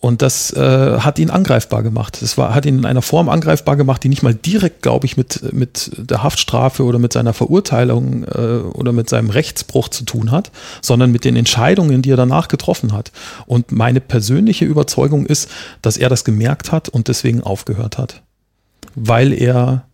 [0.05, 2.21] Und das äh, hat ihn angreifbar gemacht.
[2.21, 5.17] Das war, hat ihn in einer Form angreifbar gemacht, die nicht mal direkt, glaube ich,
[5.17, 10.29] mit, mit der Haftstrafe oder mit seiner Verurteilung äh, oder mit seinem Rechtsbruch zu tun
[10.29, 10.51] hat,
[10.83, 13.11] sondern mit den Entscheidungen, die er danach getroffen hat.
[13.47, 15.49] Und meine persönliche Überzeugung ist,
[15.81, 18.21] dass er das gemerkt hat und deswegen aufgehört hat.
[18.93, 19.87] Weil er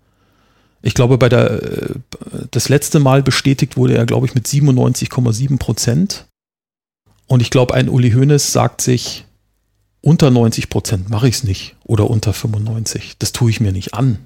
[0.82, 1.96] ich glaube, bei der, äh,
[2.52, 6.26] das letzte Mal bestätigt wurde er, glaube ich, mit 97,7 Prozent.
[7.28, 9.24] Und ich glaube, ein Uli Hoeneß sagt sich,
[10.02, 13.16] unter 90 Prozent mache ich es nicht oder unter 95.
[13.20, 14.20] Das tue ich mir nicht an.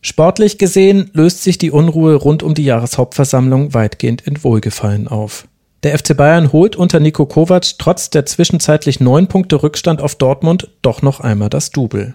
[0.00, 5.48] Sportlich gesehen löst sich die Unruhe rund um die Jahreshauptversammlung weitgehend in Wohlgefallen auf.
[5.82, 10.70] Der FC Bayern holt unter Nico Kovac trotz der zwischenzeitlich neun Punkte Rückstand auf Dortmund
[10.82, 12.14] doch noch einmal das Double.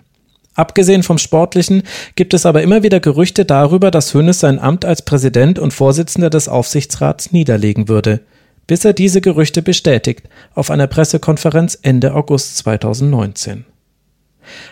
[0.55, 1.83] Abgesehen vom Sportlichen
[2.15, 6.29] gibt es aber immer wieder Gerüchte darüber, dass Hönes sein Amt als Präsident und Vorsitzender
[6.29, 8.21] des Aufsichtsrats niederlegen würde,
[8.69, 13.65] bis er diese Gerüchte bestätigt auf einer Pressekonferenz Ende August 2019.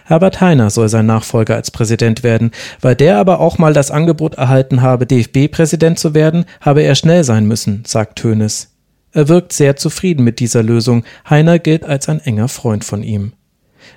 [0.06, 4.36] Herbert Heiner soll sein Nachfolger als Präsident werden, weil der aber auch mal das Angebot
[4.36, 8.76] erhalten habe, DFB-Präsident zu werden, habe er schnell sein müssen, sagt Hönes.
[9.14, 11.04] Er wirkt sehr zufrieden mit dieser Lösung.
[11.28, 13.34] Heiner gilt als ein enger Freund von ihm.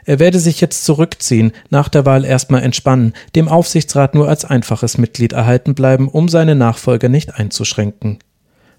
[0.06, 4.96] Er werde sich jetzt zurückziehen, nach der Wahl erstmal entspannen, dem Aufsichtsrat nur als einfaches
[4.96, 8.18] Mitglied erhalten bleiben, um seine Nachfolger nicht einzuschränken.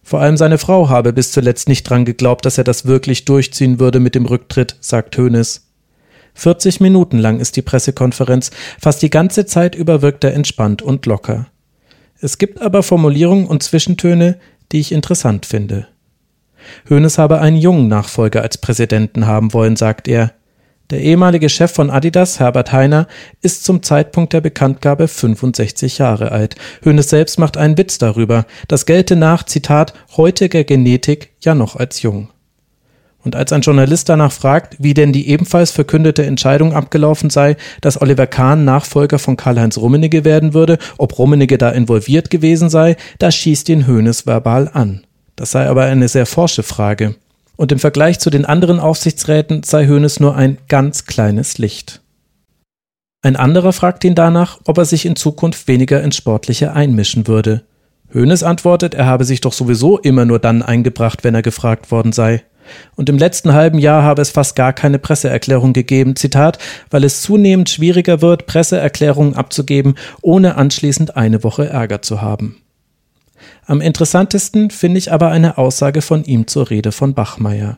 [0.03, 3.79] Vor allem seine Frau habe bis zuletzt nicht dran geglaubt, dass er das wirklich durchziehen
[3.79, 5.67] würde mit dem Rücktritt, sagt Hönes.
[6.33, 11.05] 40 Minuten lang ist die Pressekonferenz, fast die ganze Zeit über wirkt er entspannt und
[11.05, 11.47] locker.
[12.19, 14.39] Es gibt aber Formulierungen und Zwischentöne,
[14.71, 15.87] die ich interessant finde.
[16.87, 20.33] Hönes habe einen jungen Nachfolger als Präsidenten haben wollen, sagt er.
[20.91, 23.07] Der ehemalige Chef von Adidas, Herbert Heiner,
[23.41, 26.55] ist zum Zeitpunkt der Bekanntgabe 65 Jahre alt.
[26.83, 28.45] Hönes selbst macht einen Witz darüber.
[28.67, 32.27] Das gelte nach, Zitat, heutiger Genetik ja noch als jung.
[33.23, 38.01] Und als ein Journalist danach fragt, wie denn die ebenfalls verkündete Entscheidung abgelaufen sei, dass
[38.01, 43.31] Oliver Kahn Nachfolger von Karl-Heinz Rummenigge werden würde, ob Rummenigge da involviert gewesen sei, da
[43.31, 45.05] schießt ihn Hönes verbal an.
[45.37, 47.15] Das sei aber eine sehr forsche Frage
[47.55, 52.01] und im Vergleich zu den anderen Aufsichtsräten sei Hoeneß nur ein ganz kleines Licht.
[53.21, 57.63] Ein anderer fragt ihn danach, ob er sich in Zukunft weniger ins Sportliche einmischen würde.
[58.13, 62.11] Hoeneß antwortet, er habe sich doch sowieso immer nur dann eingebracht, wenn er gefragt worden
[62.11, 62.43] sei.
[62.95, 66.57] Und im letzten halben Jahr habe es fast gar keine Presseerklärung gegeben, Zitat,
[66.89, 72.60] weil es zunehmend schwieriger wird, Presseerklärungen abzugeben, ohne anschließend eine Woche Ärger zu haben.
[73.71, 77.77] Am interessantesten finde ich aber eine Aussage von ihm zur Rede von Bachmeier.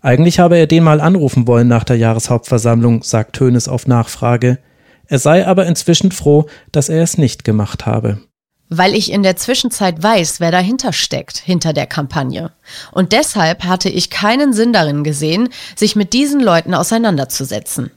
[0.00, 4.60] Eigentlich habe er den mal anrufen wollen nach der Jahreshauptversammlung, sagt Hönes auf Nachfrage.
[5.08, 8.18] Er sei aber inzwischen froh, dass er es nicht gemacht habe.
[8.68, 12.52] Weil ich in der Zwischenzeit weiß, wer dahinter steckt, hinter der Kampagne.
[12.92, 17.90] Und deshalb hatte ich keinen Sinn darin gesehen, sich mit diesen Leuten auseinanderzusetzen.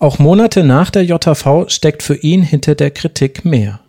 [0.00, 3.80] Auch Monate nach der JV steckt für ihn hinter der Kritik mehr.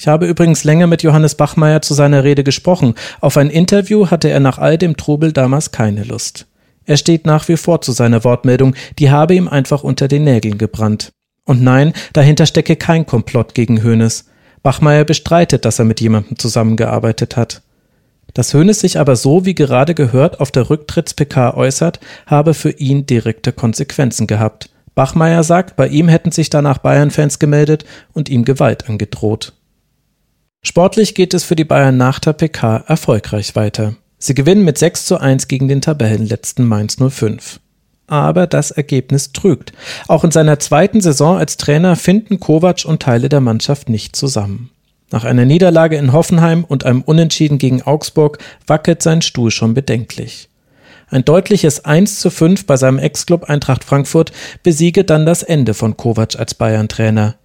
[0.00, 2.94] Ich habe übrigens länger mit Johannes Bachmeier zu seiner Rede gesprochen.
[3.20, 6.46] Auf ein Interview hatte er nach all dem Trubel damals keine Lust.
[6.86, 10.56] Er steht nach wie vor zu seiner Wortmeldung, die habe ihm einfach unter den Nägeln
[10.56, 11.12] gebrannt.
[11.44, 14.24] Und nein, dahinter stecke kein Komplott gegen Hoeneß.
[14.62, 17.60] Bachmeier bestreitet, dass er mit jemandem zusammengearbeitet hat.
[18.32, 23.04] Dass Hoeneß sich aber so, wie gerade gehört, auf der Rücktritts-PK äußert, habe für ihn
[23.04, 24.70] direkte Konsequenzen gehabt.
[24.94, 29.52] Bachmeier sagt, bei ihm hätten sich danach Bayern-Fans gemeldet und ihm Gewalt angedroht.
[30.62, 33.96] Sportlich geht es für die Bayern nach der PK erfolgreich weiter.
[34.18, 37.60] Sie gewinnen mit 6 zu 1 gegen den Tabellenletzten Mainz 05.
[38.06, 39.72] Aber das Ergebnis trügt.
[40.06, 44.70] Auch in seiner zweiten Saison als Trainer finden Kovac und Teile der Mannschaft nicht zusammen.
[45.10, 50.50] Nach einer Niederlage in Hoffenheim und einem Unentschieden gegen Augsburg wackelt sein Stuhl schon bedenklich.
[51.08, 54.30] Ein deutliches 1 zu 5 bei seinem Ex-Club Eintracht Frankfurt
[54.62, 57.36] besiege dann das Ende von Kovac als Bayern-Trainer.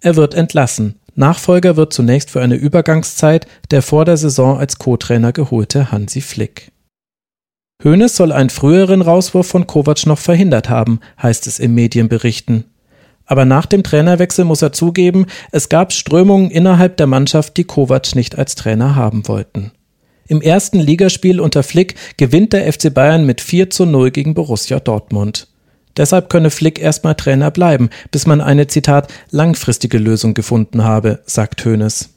[0.00, 0.96] Er wird entlassen.
[1.14, 6.72] Nachfolger wird zunächst für eine Übergangszeit der vor der Saison als Co-Trainer geholte Hansi Flick.
[7.84, 12.64] Hoeneß soll einen früheren Rauswurf von Kovac noch verhindert haben, heißt es im Medienberichten.
[13.24, 18.14] Aber nach dem Trainerwechsel muss er zugeben, es gab Strömungen innerhalb der Mannschaft, die Kovac
[18.14, 19.72] nicht als Trainer haben wollten.
[20.28, 24.80] Im ersten Ligaspiel unter Flick gewinnt der FC Bayern mit 4 zu 0 gegen Borussia
[24.80, 25.48] Dortmund.
[25.96, 31.64] Deshalb könne Flick erstmal Trainer bleiben, bis man eine Zitat langfristige Lösung gefunden habe, sagt
[31.64, 32.08] Hoeneß.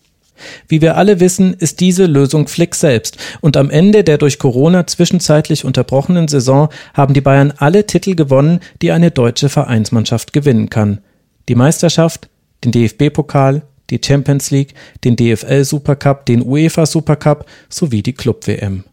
[0.67, 4.85] Wie wir alle wissen, ist diese Lösung Flick selbst und am Ende der durch Corona
[4.85, 10.99] zwischenzeitlich unterbrochenen Saison haben die Bayern alle Titel gewonnen, die eine deutsche Vereinsmannschaft gewinnen kann.
[11.47, 12.29] Die Meisterschaft,
[12.63, 14.73] den DFB-Pokal, die Champions League,
[15.03, 18.83] den DFL Supercup, den UEFA Supercup sowie die Club WM.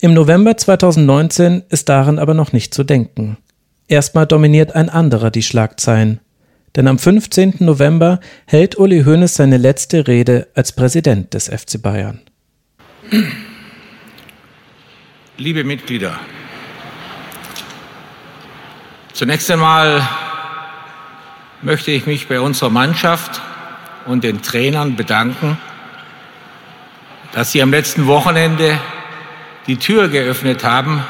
[0.00, 3.38] Im November 2019 ist daran aber noch nicht zu denken.
[3.88, 6.20] Erstmal dominiert ein anderer die Schlagzeilen.
[6.74, 7.56] Denn am 15.
[7.60, 12.20] November hält Uli Hoeneß seine letzte Rede als Präsident des FC Bayern.
[15.38, 16.18] Liebe Mitglieder,
[19.12, 20.06] zunächst einmal
[21.62, 23.40] möchte ich mich bei unserer Mannschaft
[24.06, 25.58] und den Trainern bedanken,
[27.32, 28.78] dass sie am letzten Wochenende
[29.66, 31.04] die Tür geöffnet haben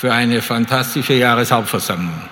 [0.00, 2.22] für eine fantastische Jahreshauptversammlung.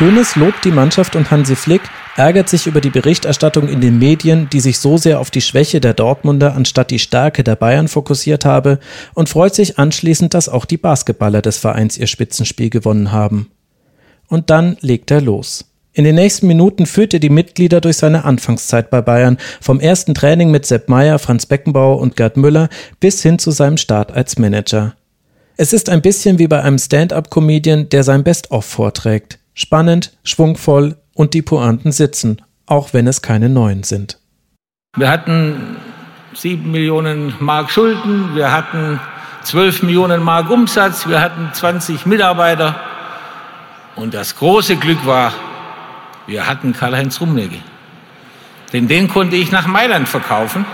[0.00, 1.82] Hoeneß lobt die Mannschaft und Hansi Flick,
[2.16, 5.80] ärgert sich über die Berichterstattung in den Medien, die sich so sehr auf die Schwäche
[5.80, 8.80] der Dortmunder anstatt die Stärke der Bayern fokussiert habe
[9.14, 13.52] und freut sich anschließend, dass auch die Basketballer des Vereins ihr Spitzenspiel gewonnen haben.
[14.26, 15.75] Und dann legt er los.
[15.96, 20.12] In den nächsten Minuten führt er die Mitglieder durch seine Anfangszeit bei Bayern, vom ersten
[20.12, 22.68] Training mit Sepp Meyer, Franz Beckenbauer und Gerd Müller
[23.00, 24.92] bis hin zu seinem Start als Manager.
[25.56, 29.38] Es ist ein bisschen wie bei einem Stand-up-Comedian, der sein Best-of vorträgt.
[29.54, 34.18] Spannend, schwungvoll und die Pointen sitzen, auch wenn es keine neuen sind.
[34.98, 35.78] Wir hatten
[36.34, 39.00] sieben Millionen Mark Schulden, wir hatten
[39.44, 42.78] zwölf Millionen Mark Umsatz, wir hatten 20 Mitarbeiter.
[43.94, 45.32] Und das große Glück war,
[46.26, 47.58] wir hatten Karl-Heinz Rummenigge.
[48.72, 50.64] Denn den konnte ich nach Mailand verkaufen.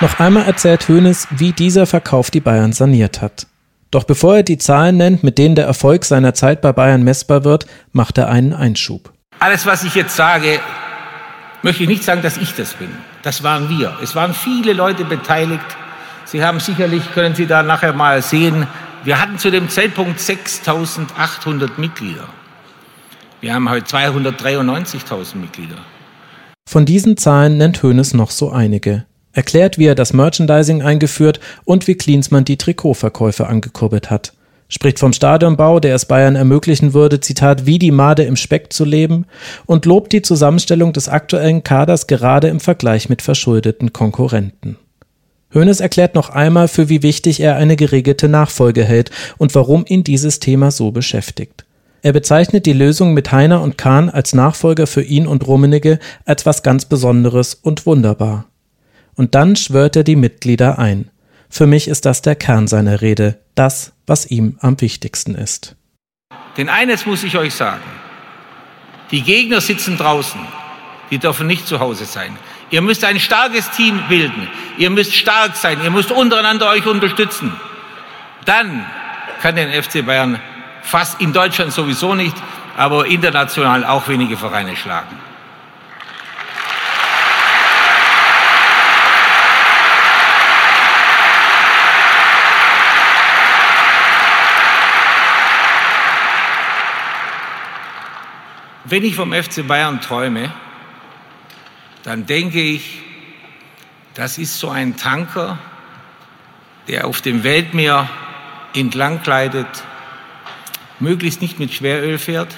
[0.00, 3.46] Noch einmal erzählt Hoeneß, wie dieser Verkauf die Bayern saniert hat.
[3.92, 7.44] Doch bevor er die Zahlen nennt, mit denen der Erfolg seiner Zeit bei Bayern messbar
[7.44, 9.12] wird, macht er einen Einschub.
[9.38, 10.58] Alles, was ich jetzt sage,
[11.62, 12.88] möchte ich nicht sagen, dass ich das bin.
[13.22, 13.96] Das waren wir.
[14.02, 15.64] Es waren viele Leute beteiligt.
[16.32, 18.66] Sie haben sicherlich, können Sie da nachher mal sehen,
[19.04, 22.26] wir hatten zu dem Zeitpunkt 6.800 Mitglieder.
[23.42, 25.76] Wir haben heute 293.000 Mitglieder.
[26.66, 29.04] Von diesen Zahlen nennt Hoeneß noch so einige
[29.34, 34.32] erklärt, wie er das Merchandising eingeführt und wie Klinsmann die Trikotverkäufe angekurbelt hat.
[34.68, 38.86] Spricht vom Stadionbau, der es Bayern ermöglichen würde, Zitat, wie die Made im Speck zu
[38.86, 39.26] leben
[39.66, 44.78] und lobt die Zusammenstellung des aktuellen Kaders gerade im Vergleich mit verschuldeten Konkurrenten.
[45.54, 50.04] Hoeneß erklärt noch einmal, für wie wichtig er eine geregelte Nachfolge hält und warum ihn
[50.04, 51.64] dieses Thema so beschäftigt.
[52.02, 56.44] Er bezeichnet die Lösung mit Heiner und Kahn als Nachfolger für ihn und Rummenigge als
[56.46, 58.46] was ganz Besonderes und wunderbar.
[59.14, 61.10] Und dann schwört er die Mitglieder ein.
[61.48, 65.76] Für mich ist das der Kern seiner Rede, das, was ihm am wichtigsten ist.
[66.56, 67.82] Denn eines muss ich euch sagen.
[69.10, 70.40] Die Gegner sitzen draußen.
[71.10, 72.36] Die dürfen nicht zu Hause sein.
[72.72, 74.48] Ihr müsst ein starkes Team bilden.
[74.78, 75.78] Ihr müsst stark sein.
[75.84, 77.52] Ihr müsst untereinander euch unterstützen.
[78.46, 78.86] Dann
[79.42, 80.40] kann den FC Bayern
[80.80, 82.34] fast in Deutschland sowieso nicht,
[82.74, 85.18] aber international auch wenige Vereine schlagen.
[98.84, 100.50] Wenn ich vom FC Bayern träume,
[102.02, 103.00] dann denke ich,
[104.14, 105.58] das ist so ein Tanker,
[106.88, 108.08] der auf dem Weltmeer
[108.74, 109.66] entlang gleitet,
[110.98, 112.54] möglichst nicht mit Schweröl fährt,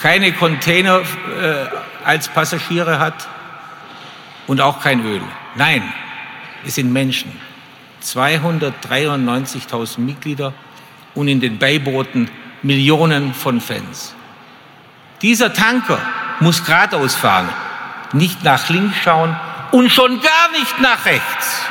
[0.00, 1.66] keine Container äh,
[2.04, 3.28] als Passagiere hat
[4.46, 5.22] und auch kein Öl.
[5.54, 5.82] Nein,
[6.64, 7.32] es sind Menschen.
[8.02, 10.52] 293.000 Mitglieder
[11.14, 12.30] und in den Beibooten
[12.62, 14.14] Millionen von Fans.
[15.22, 15.98] Dieser Tanker
[16.40, 17.48] muss geradeaus fahren,
[18.12, 19.36] nicht nach links schauen
[19.72, 21.66] und schon gar nicht nach rechts.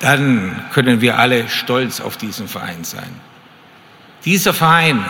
[0.00, 3.12] Dann können wir alle stolz auf diesen Verein sein.
[4.24, 5.04] Dieser Verein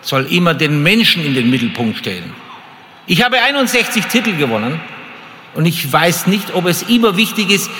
[0.00, 2.32] soll immer den Menschen in den Mittelpunkt stellen.
[3.06, 4.80] Ich habe 61 Titel gewonnen
[5.54, 7.70] und ich weiß nicht, ob es immer wichtig ist,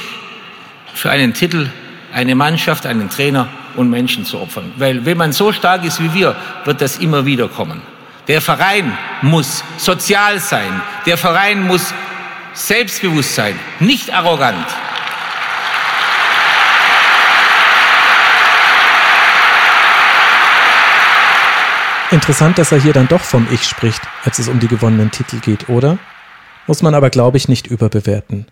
[0.94, 1.70] für einen Titel
[2.12, 4.72] eine Mannschaft, einen Trainer und Menschen zu opfern.
[4.76, 7.82] Weil wenn man so stark ist wie wir, wird das immer wieder kommen.
[8.26, 10.82] Der Verein muss sozial sein.
[11.06, 11.94] Der Verein muss
[12.52, 14.66] selbstbewusst sein, nicht arrogant.
[22.10, 25.40] Interessant, dass er hier dann doch vom Ich spricht, als es um die gewonnenen Titel
[25.40, 25.98] geht, oder?
[26.66, 28.46] Muss man aber, glaube ich, nicht überbewerten.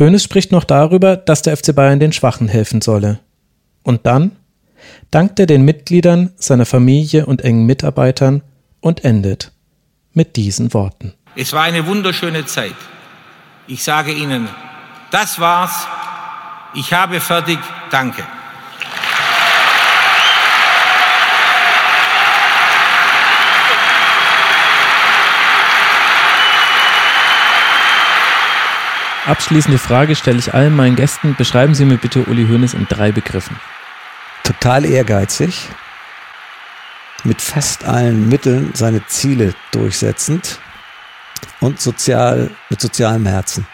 [0.00, 3.20] Hoeneß spricht noch darüber, dass der FC Bayern den Schwachen helfen solle.
[3.84, 4.32] Und dann
[5.12, 8.42] dankt er den Mitgliedern, seiner Familie und engen Mitarbeitern
[8.80, 9.52] und endet
[10.12, 11.14] mit diesen Worten.
[11.36, 12.74] Es war eine wunderschöne Zeit.
[13.68, 14.48] Ich sage Ihnen,
[15.12, 15.86] das war's.
[16.74, 17.60] Ich habe fertig.
[17.92, 18.24] Danke.
[29.24, 31.36] Abschließende Frage stelle ich allen meinen Gästen.
[31.36, 33.56] Beschreiben Sie mir bitte Uli Hoeneß in drei Begriffen.
[34.42, 35.68] Total ehrgeizig,
[37.22, 40.58] mit fast allen Mitteln seine Ziele durchsetzend
[41.60, 43.64] und sozial, mit sozialem Herzen.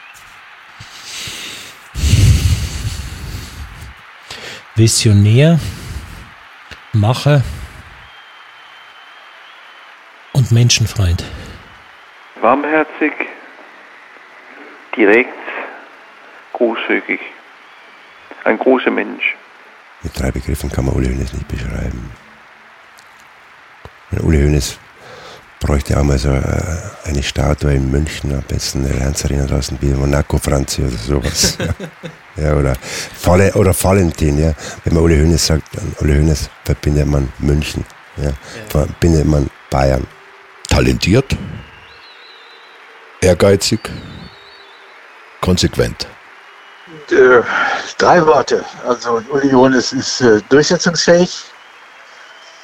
[4.75, 5.59] Visionär,
[6.93, 7.43] Macher
[10.35, 11.25] und Menschenfreund.
[12.43, 13.13] Warmherzig,
[14.99, 15.33] direkt,
[16.53, 17.21] großzügig.
[18.45, 19.37] Ein großer Mensch.
[20.03, 22.11] Mit drei Begriffen kann man Uli Hoeneß nicht beschreiben.
[24.11, 24.79] Und Uli Hoeneß
[25.61, 29.89] bräuchte auch mal so äh, eine Statue in München, am besten eine Lanzarena draußen wie
[29.89, 31.59] Monaco Franzi oder sowas.
[32.37, 32.55] ja.
[32.55, 32.75] oder,
[33.23, 34.53] Valle, oder Valentin, ja.
[34.85, 37.85] Wenn man Uli Hoeneß sagt, an Uli Hoeneß verbindet man München,
[38.17, 38.31] ja.
[38.69, 40.07] verbindet man Bayern.
[40.69, 41.37] Talentiert,
[43.21, 43.81] ehrgeizig,
[45.41, 46.07] konsequent.
[47.11, 47.43] Äh,
[47.99, 48.65] drei Worte.
[48.87, 51.45] Also Uli Hoeneß ist äh, durchsetzungsfähig,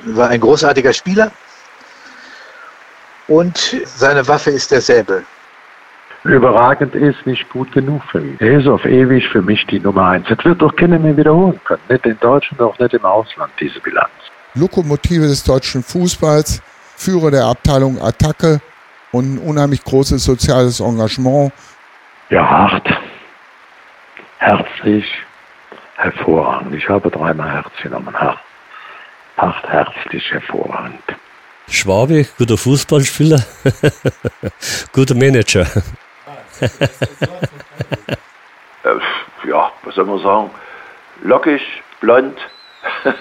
[0.07, 1.31] war ein großartiger Spieler
[3.29, 5.25] und seine Waffe ist der Säbel.
[6.25, 8.37] Überragend ist nicht gut genug für ihn.
[8.39, 10.27] Er ist auf ewig für mich die Nummer eins.
[10.27, 11.83] Das wird doch keiner mehr wiederholen können.
[11.91, 14.11] Nicht in Deutschland, auch nicht im Ausland, diese Bilanz.
[14.55, 16.63] Lokomotive des deutschen Fußballs,
[16.97, 18.61] Führer der Abteilung Attacke
[19.13, 21.53] und ein unheimlich großes soziales Engagement.
[22.35, 22.89] Ja, hart.
[24.39, 25.07] Herzlich.
[25.95, 26.75] Hervorragend.
[26.75, 28.13] Ich habe dreimal Herz genommen.
[28.13, 28.41] Hart.
[29.37, 30.99] Hart, herzlich, hervorragend.
[31.69, 33.41] Schwabe, guter Fußballspieler,
[34.93, 35.65] guter Manager.
[38.85, 40.51] Äh, ja, was soll man sagen?
[41.23, 41.63] Lockig,
[42.01, 42.37] blond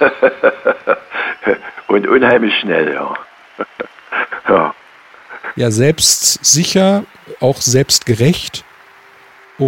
[1.87, 3.13] und unheimlich schnell, ja.
[4.49, 4.75] ja.
[5.55, 7.05] Ja, selbstsicher,
[7.39, 8.65] auch selbstgerecht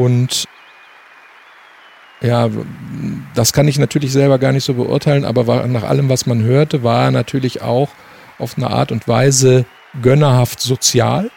[0.04, 0.46] und
[2.22, 2.50] ja,
[3.36, 6.42] das kann ich natürlich selber gar nicht so beurteilen, aber war, nach allem, was man
[6.44, 7.90] hörte, war er natürlich auch
[8.40, 9.66] auf eine Art und Weise
[10.02, 11.30] gönnerhaft sozial.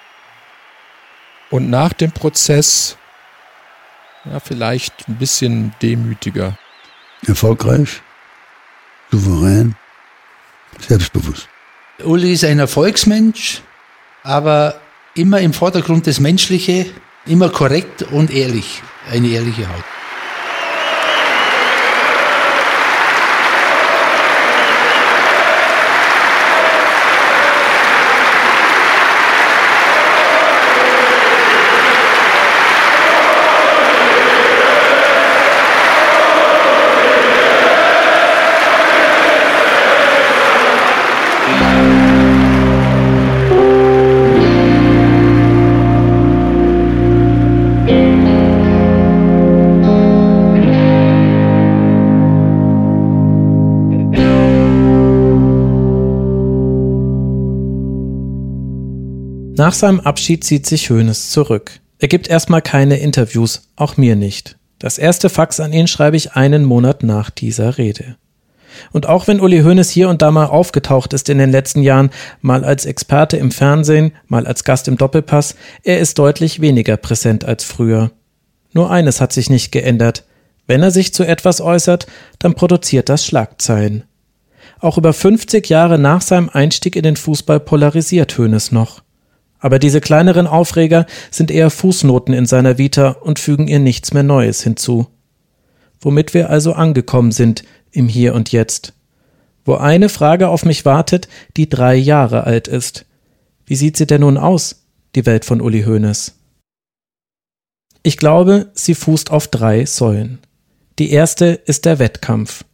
[1.51, 2.97] Und nach dem Prozess
[4.25, 6.59] ja, vielleicht ein bisschen demütiger.
[7.27, 8.03] Erfolgreich,
[9.11, 9.75] souverän,
[10.79, 11.49] selbstbewusst.
[12.05, 13.63] Uli ist ein Erfolgsmensch,
[14.23, 14.81] aber
[15.15, 16.87] immer im Vordergrund das Menschliche,
[17.29, 18.83] immer korrekt und ehrlich.
[19.11, 19.98] Eine ehrliche Haut.
[59.59, 61.81] Nach seinem Abschied zieht sich Hoeneß zurück.
[61.99, 64.57] Er gibt erstmal keine Interviews, auch mir nicht.
[64.79, 68.15] Das erste Fax an ihn schreibe ich einen Monat nach dieser Rede.
[68.93, 72.11] Und auch wenn Uli Hoeneß hier und da mal aufgetaucht ist in den letzten Jahren,
[72.41, 77.45] mal als Experte im Fernsehen, mal als Gast im Doppelpass, er ist deutlich weniger präsent
[77.45, 78.13] als früher.
[78.75, 80.25] Nur eines hat sich nicht geändert.
[80.69, 82.07] Wenn er sich zu etwas äußert,
[82.39, 84.05] dann produziert das Schlagzeilen.
[84.79, 89.03] Auch über 50 Jahre nach seinem Einstieg in den Fußball polarisiert Hoeneß noch.
[89.59, 94.23] Aber diese kleineren Aufreger sind eher Fußnoten in seiner Vita und fügen ihr nichts mehr
[94.23, 95.09] Neues hinzu.
[96.01, 98.93] womit wir also angekommen sind im Hier und Jetzt.
[99.65, 103.05] Wo eine Frage auf mich wartet, die drei Jahre alt ist.
[103.67, 106.35] Wie sieht sie denn nun aus, die Welt von Uli Hoeneß?
[108.03, 110.39] Ich glaube, sie fußt auf drei Säulen.
[110.99, 112.65] Die erste ist der Wettkampf.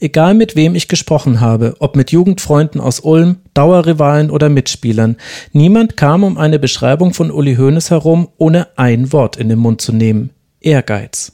[0.00, 5.16] Egal mit wem ich gesprochen habe, ob mit Jugendfreunden aus Ulm, Dauerrivalen oder Mitspielern,
[5.52, 9.80] niemand kam um eine Beschreibung von Uli Hoeneß herum, ohne ein Wort in den Mund
[9.80, 10.30] zu nehmen.
[10.60, 11.32] Ehrgeiz.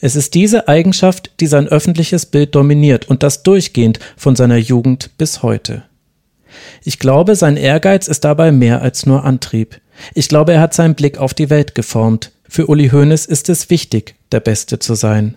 [0.00, 5.10] Es ist diese Eigenschaft, die sein öffentliches Bild dominiert und das durchgehend von seiner Jugend
[5.16, 5.84] bis heute.
[6.82, 9.80] Ich glaube, sein Ehrgeiz ist dabei mehr als nur Antrieb.
[10.14, 12.32] Ich glaube, er hat seinen Blick auf die Welt geformt.
[12.48, 15.36] Für Uli Hoeneß ist es wichtig, der Beste zu sein.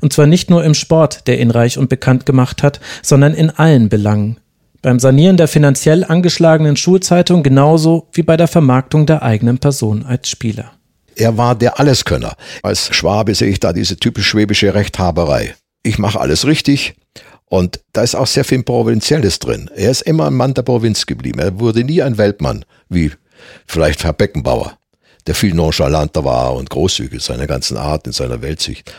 [0.00, 3.50] Und zwar nicht nur im Sport, der ihn reich und bekannt gemacht hat, sondern in
[3.50, 4.38] allen Belangen.
[4.82, 10.28] Beim Sanieren der finanziell angeschlagenen Schulzeitung genauso wie bei der Vermarktung der eigenen Person als
[10.28, 10.72] Spieler.
[11.16, 12.34] Er war der Alleskönner.
[12.62, 15.54] Als Schwabe sehe ich da diese typisch schwäbische Rechthaberei.
[15.82, 16.94] Ich mache alles richtig
[17.44, 19.68] und da ist auch sehr viel Provinzielles drin.
[19.74, 21.40] Er ist immer ein Mann der Provinz geblieben.
[21.40, 23.12] Er wurde nie ein Weltmann, wie
[23.66, 24.78] vielleicht Herr Beckenbauer,
[25.26, 28.90] der viel nonchalanter war und großzügig in seiner ganzen Art, in seiner Weltsicht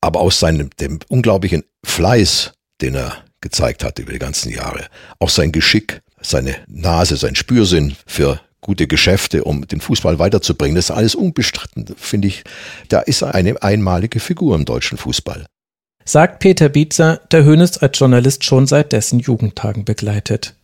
[0.00, 4.86] aber aus seinem dem unglaublichen Fleiß, den er gezeigt hat über die ganzen Jahre,
[5.18, 10.86] auch sein Geschick, seine Nase, sein Spürsinn für gute Geschäfte, um den Fußball weiterzubringen, das
[10.86, 12.44] ist alles unbestritten, finde ich.
[12.88, 15.46] Da ist er eine einmalige Figur im deutschen Fußball.
[16.04, 20.54] Sagt Peter Bietzer, der Hönes als Journalist schon seit dessen Jugendtagen begleitet.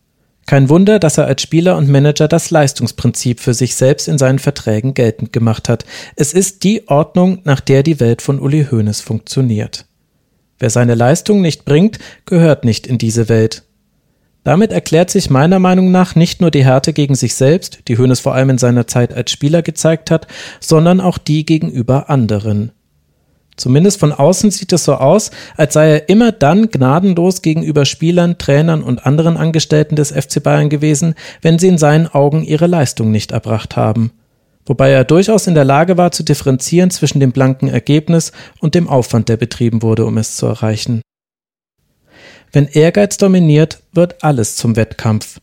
[0.47, 4.39] Kein Wunder, dass er als Spieler und Manager das Leistungsprinzip für sich selbst in seinen
[4.39, 5.83] Verträgen geltend gemacht hat.
[6.15, 9.85] Es ist die Ordnung, nach der die Welt von Uli Hoeneß funktioniert.
[10.57, 13.63] Wer seine Leistung nicht bringt, gehört nicht in diese Welt.
[14.45, 18.21] Damit erklärt sich meiner Meinung nach nicht nur die Härte gegen sich selbst, die Hoeneß
[18.21, 20.27] vor allem in seiner Zeit als Spieler gezeigt hat,
[20.61, 22.71] sondern auch die gegenüber anderen.
[23.57, 28.37] Zumindest von außen sieht es so aus, als sei er immer dann gnadenlos gegenüber Spielern,
[28.37, 33.11] Trainern und anderen Angestellten des FC Bayern gewesen, wenn sie in seinen Augen ihre Leistung
[33.11, 34.11] nicht erbracht haben.
[34.67, 38.87] Wobei er durchaus in der Lage war zu differenzieren zwischen dem blanken Ergebnis und dem
[38.87, 41.01] Aufwand, der betrieben wurde, um es zu erreichen.
[42.51, 45.39] Wenn Ehrgeiz dominiert, wird alles zum Wettkampf.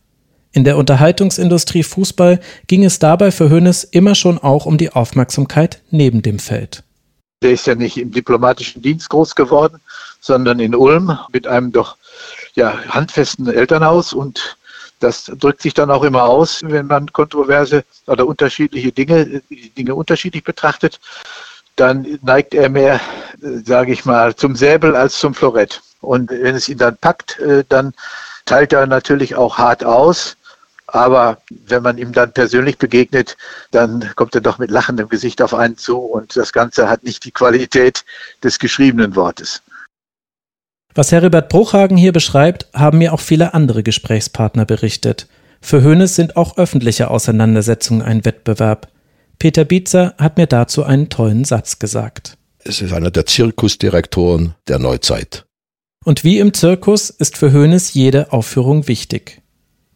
[0.53, 2.39] In der Unterhaltungsindustrie Fußball
[2.69, 6.85] ging es dabei für Hönes immer schon auch um die Aufmerksamkeit neben dem Feld.
[7.45, 9.79] Der ist ja nicht im diplomatischen Dienst groß geworden,
[10.21, 11.97] sondern in Ulm mit einem doch
[12.55, 14.57] ja, handfesten Elternhaus und
[15.01, 19.43] das drückt sich dann auch immer aus, wenn man kontroverse oder unterschiedliche Dinge,
[19.77, 20.99] Dinge unterschiedlich betrachtet,
[21.77, 22.99] dann neigt er mehr,
[23.66, 25.83] sage ich mal, zum Säbel als zum Florett.
[26.01, 27.93] Und wenn es ihn dann packt, äh, dann
[28.47, 30.37] teilt er natürlich auch hart aus.
[30.95, 33.37] Aber wenn man ihm dann persönlich begegnet,
[33.73, 37.25] dann kommt er doch mit lachendem Gesicht auf einen zu und das Ganze hat nicht
[37.25, 38.05] die Qualität
[38.45, 39.61] des geschriebenen Wortes.
[40.95, 45.27] Was Heribert Bruchhagen hier beschreibt, haben mir auch viele andere Gesprächspartner berichtet.
[45.61, 48.87] Für Hönes sind auch öffentliche Auseinandersetzungen ein Wettbewerb.
[49.41, 52.39] Peter Bietzer hat mir dazu einen tollen Satz gesagt.
[52.61, 55.45] Es ist einer der Zirkusdirektoren der Neuzeit.
[56.05, 59.43] Und wie im Zirkus ist für Hönes jede Aufführung wichtig.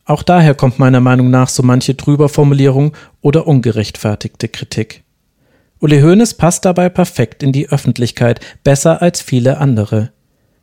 [0.09, 5.02] Auch daher kommt meiner Meinung nach so manche Drüberformulierung oder ungerechtfertigte Kritik.
[5.80, 10.10] Uli Hoeneß passt dabei perfekt in die Öffentlichkeit, besser als viele andere.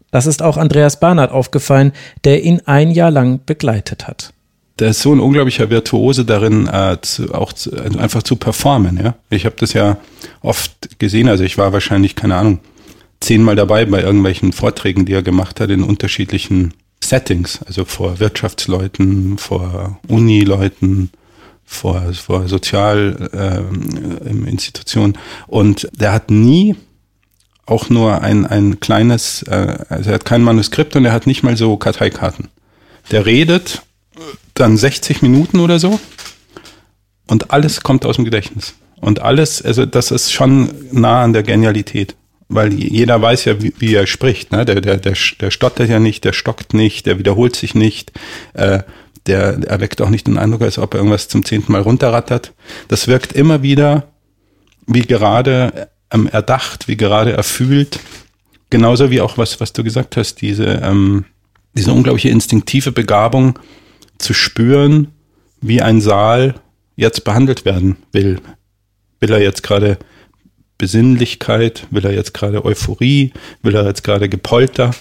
[0.09, 1.93] Das ist auch Andreas Barnard aufgefallen,
[2.23, 4.33] der ihn ein Jahr lang begleitet hat.
[4.79, 8.99] Der ist so ein unglaublicher Virtuose darin, äh, zu, auch zu, einfach zu performen.
[9.01, 9.13] Ja?
[9.29, 9.97] Ich habe das ja
[10.41, 12.61] oft gesehen, also ich war wahrscheinlich, keine Ahnung,
[13.19, 16.73] zehnmal dabei bei irgendwelchen Vorträgen, die er gemacht hat in unterschiedlichen
[17.09, 21.11] Settings, also vor Wirtschaftsleuten, vor Unileuten,
[21.63, 25.13] vor, vor Sozialinstitutionen.
[25.15, 26.75] Ähm, und der hat nie
[27.65, 31.43] auch nur ein, ein kleines, äh, also er hat kein Manuskript und er hat nicht
[31.43, 32.49] mal so Karteikarten.
[33.11, 33.81] Der redet
[34.53, 35.99] dann 60 Minuten oder so
[37.27, 38.75] und alles kommt aus dem Gedächtnis.
[39.01, 42.15] Und alles, also das ist schon nah an der Genialität
[42.47, 44.51] weil jeder weiß ja, wie, wie er spricht.
[44.51, 44.65] Ne?
[44.65, 48.11] Der, der, der, der stottert ja nicht, der stockt nicht, der wiederholt sich nicht,
[48.53, 48.83] äh,
[49.25, 52.53] der erweckt auch nicht den Eindruck, als ob er irgendwas zum zehnten Mal runterrattert.
[52.87, 54.07] Das wirkt immer wieder
[54.85, 57.99] wie gerade ähm, erdacht, wie gerade erfühlt.
[58.69, 61.25] Genauso wie auch was, was du gesagt hast, diese, ähm,
[61.73, 63.57] diese unglaubliche instinktive Begabung
[64.19, 65.07] zu spüren,
[65.61, 66.55] wie ein Saal
[66.95, 68.39] jetzt behandelt werden will.
[69.19, 69.97] Will er jetzt gerade
[70.85, 73.33] Besinnlichkeit, will er jetzt gerade Euphorie,
[73.63, 74.91] will er jetzt gerade Gepolter.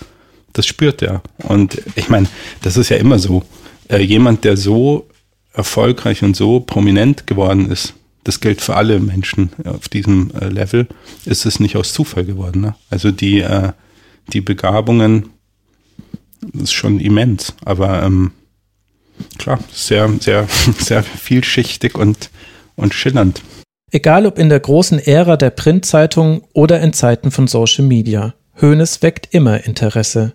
[0.55, 1.21] Das spürt er.
[1.43, 2.27] Und ich meine,
[2.63, 3.43] das ist ja immer so.
[3.91, 5.07] Äh, jemand, der so
[5.53, 7.93] erfolgreich und so prominent geworden ist,
[8.25, 10.89] das gilt für alle Menschen auf diesem äh, Level,
[11.27, 12.63] ist es nicht aus Zufall geworden.
[12.63, 12.75] Ne?
[12.89, 13.73] Also die, äh,
[14.33, 15.29] die Begabungen,
[16.41, 18.31] das ist schon immens, aber ähm,
[19.37, 20.49] klar, sehr, sehr,
[20.79, 22.31] sehr vielschichtig und,
[22.75, 23.43] und schillernd.
[23.91, 29.03] Egal ob in der großen Ära der Printzeitung oder in Zeiten von Social Media, Hoeneß
[29.03, 30.33] weckt immer Interesse.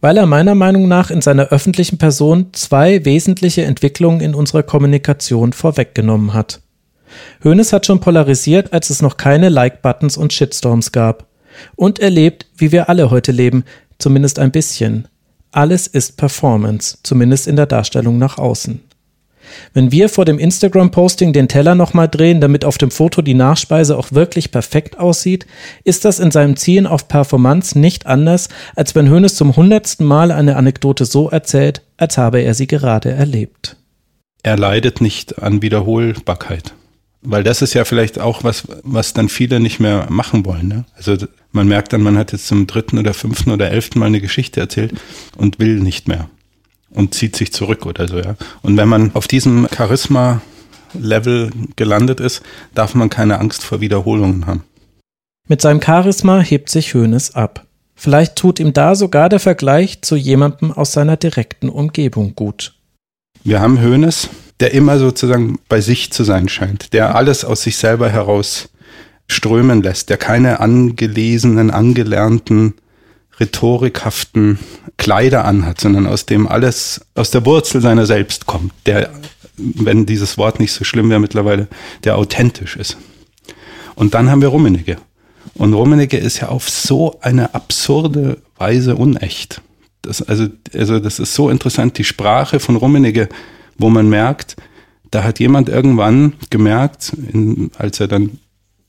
[0.00, 5.52] Weil er meiner Meinung nach in seiner öffentlichen Person zwei wesentliche Entwicklungen in unserer Kommunikation
[5.52, 6.60] vorweggenommen hat.
[7.44, 11.26] Hoeneß hat schon polarisiert, als es noch keine Like-Buttons und Shitstorms gab.
[11.76, 13.64] Und er lebt, wie wir alle heute leben,
[13.98, 15.08] zumindest ein bisschen.
[15.50, 18.80] Alles ist Performance, zumindest in der Darstellung nach außen.
[19.74, 23.96] Wenn wir vor dem Instagram-Posting den Teller nochmal drehen, damit auf dem Foto die Nachspeise
[23.96, 25.46] auch wirklich perfekt aussieht,
[25.84, 30.30] ist das in seinem Zielen auf Performance nicht anders, als wenn Hoeneß zum hundertsten Mal
[30.30, 33.76] eine Anekdote so erzählt, als habe er sie gerade erlebt.
[34.42, 36.74] Er leidet nicht an Wiederholbarkeit.
[37.24, 40.66] Weil das ist ja vielleicht auch was, was dann viele nicht mehr machen wollen.
[40.66, 40.84] Ne?
[40.96, 41.16] Also
[41.52, 44.58] man merkt dann, man hat jetzt zum dritten oder fünften oder elften Mal eine Geschichte
[44.58, 44.94] erzählt
[45.36, 46.28] und will nicht mehr
[46.94, 48.36] und zieht sich zurück oder so, ja.
[48.62, 52.42] Und wenn man auf diesem Charisma-Level gelandet ist,
[52.74, 54.64] darf man keine Angst vor Wiederholungen haben.
[55.48, 57.66] Mit seinem Charisma hebt sich Hoeneß ab.
[57.94, 62.74] Vielleicht tut ihm da sogar der Vergleich zu jemandem aus seiner direkten Umgebung gut.
[63.44, 64.28] Wir haben Hoeneß,
[64.60, 68.68] der immer sozusagen bei sich zu sein scheint, der alles aus sich selber heraus
[69.28, 72.74] strömen lässt, der keine angelesenen, angelernten,
[73.42, 74.58] rhetorikhaften
[74.96, 79.10] Kleider anhat, sondern aus dem alles, aus der Wurzel seiner selbst kommt, der,
[79.56, 81.68] wenn dieses Wort nicht so schlimm wäre mittlerweile,
[82.04, 82.96] der authentisch ist.
[83.94, 84.96] Und dann haben wir Rummenigge.
[85.54, 89.60] Und Rummenigge ist ja auf so eine absurde Weise unecht.
[90.00, 93.28] Das, also, also das ist so interessant, die Sprache von Rummenigge
[93.78, 94.56] wo man merkt,
[95.10, 98.38] da hat jemand irgendwann gemerkt, in, als er dann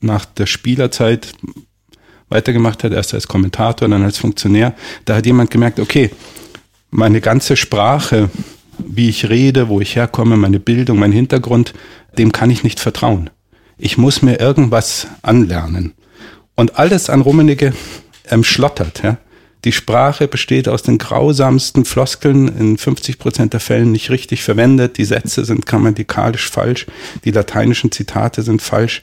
[0.00, 1.32] nach der Spielerzeit
[2.28, 4.74] weitergemacht hat, erst als Kommentator, dann als Funktionär,
[5.04, 6.10] da hat jemand gemerkt, okay,
[6.90, 8.30] meine ganze Sprache,
[8.78, 11.74] wie ich rede, wo ich herkomme, meine Bildung, mein Hintergrund,
[12.18, 13.30] dem kann ich nicht vertrauen.
[13.76, 15.94] Ich muss mir irgendwas anlernen.
[16.54, 17.72] Und alles an Rummenigge
[18.30, 19.02] ähm, schlottert.
[19.02, 19.18] Ja?
[19.64, 24.98] Die Sprache besteht aus den grausamsten Floskeln, in 50 Prozent der Fällen nicht richtig verwendet.
[24.98, 26.86] Die Sätze sind grammatikalisch falsch.
[27.24, 29.02] Die lateinischen Zitate sind falsch.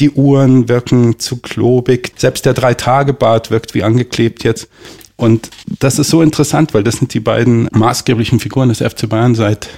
[0.00, 2.12] Die Uhren wirken zu klobig.
[2.16, 4.68] Selbst der Drei-Tage-Bart wirkt wie angeklebt jetzt.
[5.16, 5.50] Und
[5.80, 9.68] das ist so interessant, weil das sind die beiden maßgeblichen Figuren des FC Bayern seit,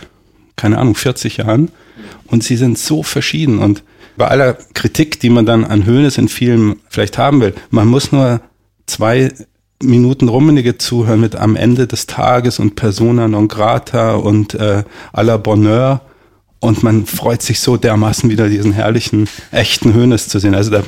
[0.56, 1.70] keine Ahnung, 40 Jahren.
[2.26, 3.60] Und sie sind so verschieden.
[3.60, 3.84] Und
[4.16, 8.10] bei aller Kritik, die man dann an Höhnes in Filmen vielleicht haben will, man muss
[8.10, 8.40] nur
[8.86, 9.32] zwei
[9.80, 14.82] Minuten Rummenige zuhören mit am Ende des Tages und Persona non grata und äh,
[15.12, 16.00] à la Bonheur.
[16.60, 20.54] Und man freut sich so dermaßen wieder diesen herrlichen, echten Hönes zu sehen.
[20.54, 20.82] Also da,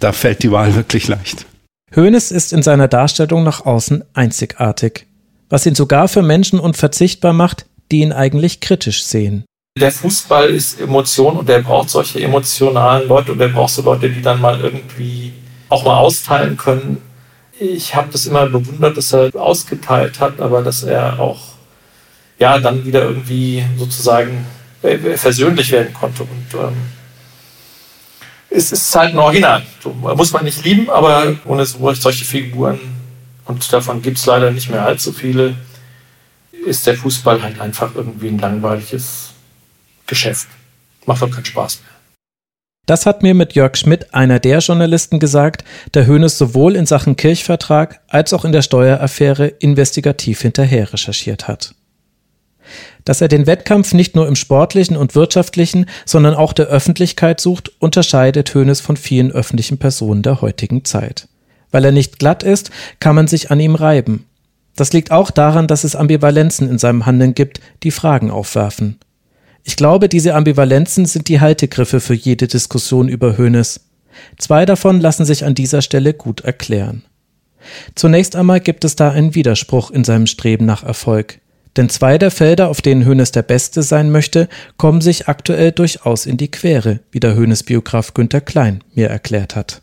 [0.00, 1.46] da fällt die Wahl wirklich leicht.
[1.92, 5.06] Hönes ist in seiner Darstellung nach außen einzigartig,
[5.48, 9.44] was ihn sogar für Menschen unverzichtbar macht, die ihn eigentlich kritisch sehen.
[9.78, 14.10] Der Fußball ist Emotion und der braucht solche emotionalen Leute und der braucht so Leute,
[14.10, 15.32] die dann mal irgendwie
[15.68, 16.98] auch mal austeilen können
[17.60, 21.40] ich habe das immer bewundert, dass er ausgeteilt hat, aber dass er auch
[22.38, 24.46] ja dann wieder irgendwie sozusagen
[25.16, 26.22] versöhnlich werden konnte.
[26.22, 26.76] Und ähm,
[28.50, 29.62] es ist halt ein Original.
[29.82, 32.80] So, muss man nicht lieben, aber ohne solche Figuren,
[33.44, 35.54] und davon gibt es leider nicht mehr allzu viele,
[36.66, 39.30] ist der Fußball halt einfach irgendwie ein langweiliges
[40.06, 40.48] Geschäft.
[41.06, 41.90] Macht auch keinen Spaß mehr.
[42.86, 47.16] Das hat mir mit Jörg Schmidt, einer der Journalisten, gesagt, der Hönes sowohl in Sachen
[47.16, 51.74] Kirchvertrag als auch in der Steueraffäre investigativ hinterher recherchiert hat.
[53.04, 57.72] Dass er den Wettkampf nicht nur im sportlichen und wirtschaftlichen, sondern auch der Öffentlichkeit sucht,
[57.78, 61.28] unterscheidet Hönes von vielen öffentlichen Personen der heutigen Zeit.
[61.70, 64.26] Weil er nicht glatt ist, kann man sich an ihm reiben.
[64.76, 68.98] Das liegt auch daran, dass es Ambivalenzen in seinem Handeln gibt, die Fragen aufwerfen.
[69.62, 73.80] Ich glaube, diese Ambivalenzen sind die Haltegriffe für jede Diskussion über Hoeneß.
[74.38, 77.04] Zwei davon lassen sich an dieser Stelle gut erklären.
[77.94, 81.40] Zunächst einmal gibt es da einen Widerspruch in seinem Streben nach Erfolg.
[81.76, 86.26] Denn zwei der Felder, auf denen Hoeneß der Beste sein möchte, kommen sich aktuell durchaus
[86.26, 89.82] in die Quere, wie der Hoeneß-Biograf Günter Klein mir erklärt hat.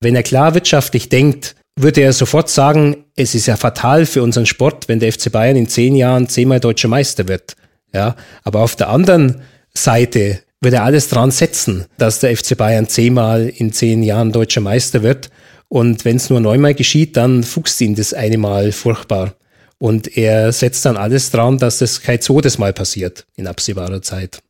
[0.00, 4.46] Wenn er klar wirtschaftlich denkt, würde er sofort sagen, es ist ja fatal für unseren
[4.46, 7.54] Sport, wenn der FC Bayern in zehn Jahren zehnmal deutscher Meister wird.
[7.92, 9.42] Ja, aber auf der anderen
[9.74, 14.62] Seite wird er alles dran setzen, dass der FC Bayern zehnmal in zehn Jahren deutscher
[14.62, 15.30] Meister wird.
[15.68, 19.34] Und wenn es nur neunmal geschieht, dann fuchst ihn das eine Mal furchtbar.
[19.78, 24.40] Und er setzt dann alles dran, dass das kein zweites Mal passiert in absehbarer Zeit.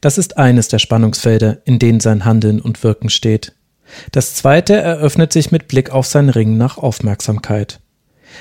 [0.00, 3.54] Das ist eines der Spannungsfelder, in denen sein Handeln und Wirken steht.
[4.12, 7.80] Das zweite eröffnet sich mit Blick auf sein Ringen nach Aufmerksamkeit.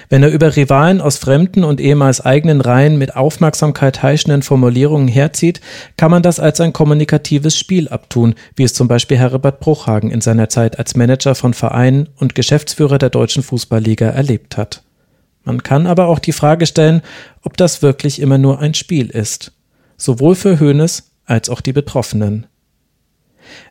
[0.09, 5.61] Wenn er über Rivalen aus fremden und ehemals eigenen Reihen mit Aufmerksamkeit heischenden Formulierungen herzieht,
[5.97, 10.21] kann man das als ein kommunikatives Spiel abtun, wie es zum Beispiel Herbert Bruchhagen in
[10.21, 14.84] seiner Zeit als Manager von Vereinen und Geschäftsführer der Deutschen Fußballliga erlebt hat.
[15.45, 17.01] Man kann aber auch die Frage stellen,
[17.43, 19.53] ob das wirklich immer nur ein Spiel ist.
[19.95, 22.47] Sowohl für Hoeneß als auch die Betroffenen.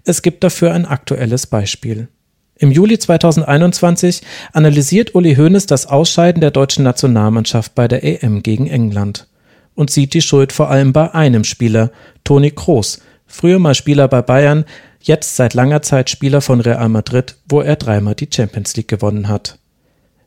[0.05, 2.09] Es gibt dafür ein aktuelles Beispiel.
[2.57, 4.23] Im Juli 2021
[4.53, 9.27] analysiert Uli Hoeneß das Ausscheiden der deutschen Nationalmannschaft bei der EM gegen England
[9.75, 11.91] und sieht die Schuld vor allem bei einem Spieler,
[12.23, 14.65] Toni Kroos, früher mal Spieler bei Bayern,
[15.01, 19.29] jetzt seit langer Zeit Spieler von Real Madrid, wo er dreimal die Champions League gewonnen
[19.29, 19.59] hat.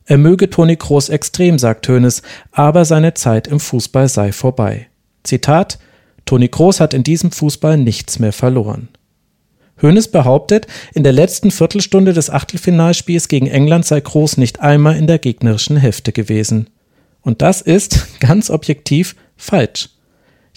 [0.09, 2.21] Er möge Toni Kroos extrem, sagt Hoeneß,
[2.53, 4.87] aber seine Zeit im Fußball sei vorbei.
[5.23, 5.79] Zitat
[6.25, 8.87] Toni Kroos hat in diesem Fußball nichts mehr verloren.
[9.81, 15.07] Hoeneß behauptet, in der letzten Viertelstunde des Achtelfinalspiels gegen England sei Groß nicht einmal in
[15.07, 16.69] der gegnerischen Hälfte gewesen.
[17.21, 19.89] Und das ist, ganz objektiv, falsch.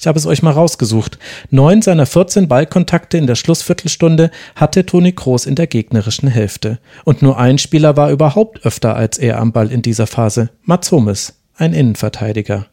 [0.00, 1.18] Ich habe es euch mal rausgesucht.
[1.50, 6.78] Neun seiner 14 Ballkontakte in der Schlussviertelstunde hatte Toni Kroos in der gegnerischen Hälfte.
[7.04, 10.48] Und nur ein Spieler war überhaupt öfter als er am Ball in dieser Phase.
[10.62, 12.66] Mats Hummels, ein Innenverteidiger.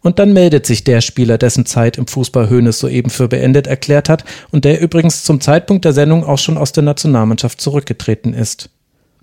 [0.00, 4.08] Und dann meldet sich der Spieler, dessen Zeit im Fußball Hoeneß soeben für beendet erklärt
[4.08, 8.70] hat und der übrigens zum Zeitpunkt der Sendung auch schon aus der Nationalmannschaft zurückgetreten ist.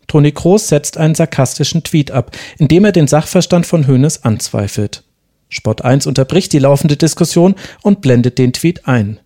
[0.08, 5.04] Toni Kroos setzt einen sarkastischen Tweet ab, in dem er den Sachverstand von Hoeneß anzweifelt.
[5.50, 9.20] Sport 1 unterbricht die laufende Diskussion und blendet den Tweet ein.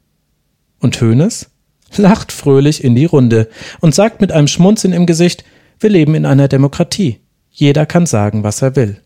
[0.80, 1.50] Und Hoeneß
[1.98, 3.50] lacht fröhlich in die Runde
[3.80, 5.44] und sagt mit einem Schmunzeln im Gesicht,
[5.80, 7.20] wir leben in einer Demokratie.
[7.50, 9.02] Jeder kann sagen, was er will.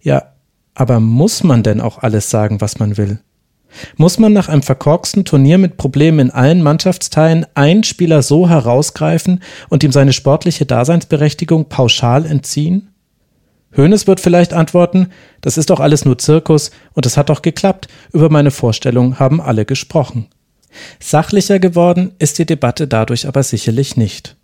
[0.00, 0.34] Ja,
[0.74, 3.20] aber muss man denn auch alles sagen, was man will?
[3.96, 9.40] Muss man nach einem verkorksten Turnier mit Problemen in allen Mannschaftsteilen einen Spieler so herausgreifen
[9.68, 12.93] und ihm seine sportliche Daseinsberechtigung pauschal entziehen?
[13.76, 15.08] Hoeneß wird vielleicht antworten,
[15.40, 19.40] das ist doch alles nur Zirkus und es hat doch geklappt, über meine Vorstellung haben
[19.40, 20.28] alle gesprochen.
[21.00, 24.36] Sachlicher geworden ist die Debatte dadurch aber sicherlich nicht.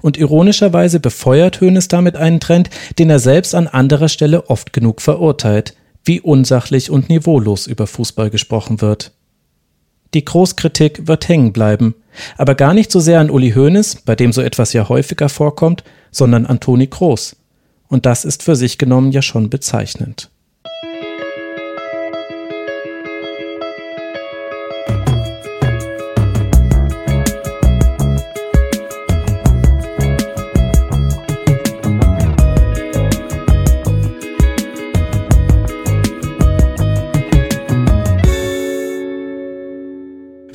[0.00, 2.68] Und ironischerweise befeuert Hoeneß damit einen Trend,
[2.98, 5.74] den er selbst an anderer Stelle oft genug verurteilt,
[6.04, 9.12] wie unsachlich und niveaulos über Fußball gesprochen wird.
[10.14, 11.94] Die Großkritik wird hängen bleiben,
[12.38, 15.84] aber gar nicht so sehr an Uli Hoeneß, bei dem so etwas ja häufiger vorkommt,
[16.10, 17.36] sondern an Toni Kroos.
[17.88, 20.30] Und das ist für sich genommen ja schon bezeichnend.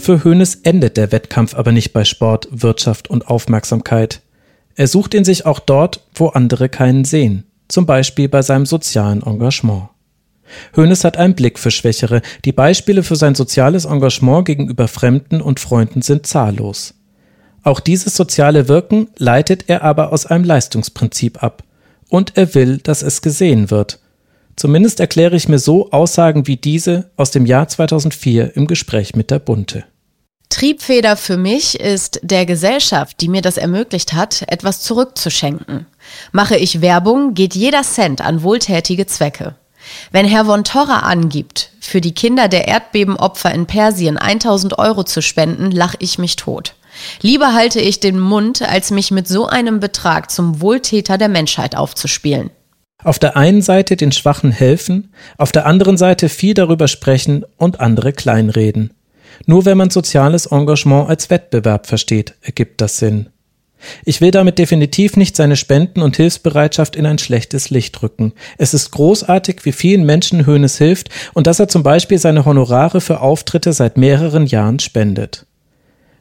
[0.03, 4.21] Für Hoeneß endet der Wettkampf aber nicht bei Sport, Wirtschaft und Aufmerksamkeit.
[4.75, 9.21] Er sucht ihn sich auch dort, wo andere keinen sehen, zum Beispiel bei seinem sozialen
[9.21, 9.89] Engagement.
[10.75, 15.59] Hoeneß hat einen Blick für Schwächere, die Beispiele für sein soziales Engagement gegenüber Fremden und
[15.59, 16.95] Freunden sind zahllos.
[17.63, 21.63] Auch dieses soziale Wirken leitet er aber aus einem Leistungsprinzip ab.
[22.09, 23.99] Und er will, dass es gesehen wird.
[24.55, 29.31] Zumindest erkläre ich mir so Aussagen wie diese aus dem Jahr 2004 im Gespräch mit
[29.31, 29.85] der Bunte.
[30.53, 35.87] Triebfeder für mich ist der Gesellschaft, die mir das ermöglicht hat, etwas zurückzuschenken.
[36.31, 39.55] Mache ich Werbung, geht jeder Cent an wohltätige Zwecke.
[40.11, 45.23] Wenn Herr von Torra angibt, für die Kinder der Erdbebenopfer in Persien 1000 Euro zu
[45.23, 46.75] spenden, lache ich mich tot.
[47.23, 51.75] Lieber halte ich den Mund, als mich mit so einem Betrag zum Wohltäter der Menschheit
[51.75, 52.51] aufzuspielen.
[53.03, 57.79] Auf der einen Seite den Schwachen helfen, auf der anderen Seite viel darüber sprechen und
[57.79, 58.93] andere kleinreden.
[59.45, 63.27] Nur wenn man soziales Engagement als Wettbewerb versteht, ergibt das Sinn.
[64.05, 68.33] Ich will damit definitiv nicht seine Spenden und Hilfsbereitschaft in ein schlechtes Licht rücken.
[68.57, 73.01] Es ist großartig, wie vielen Menschen Höhnes hilft und dass er zum Beispiel seine Honorare
[73.01, 75.45] für Auftritte seit mehreren Jahren spendet.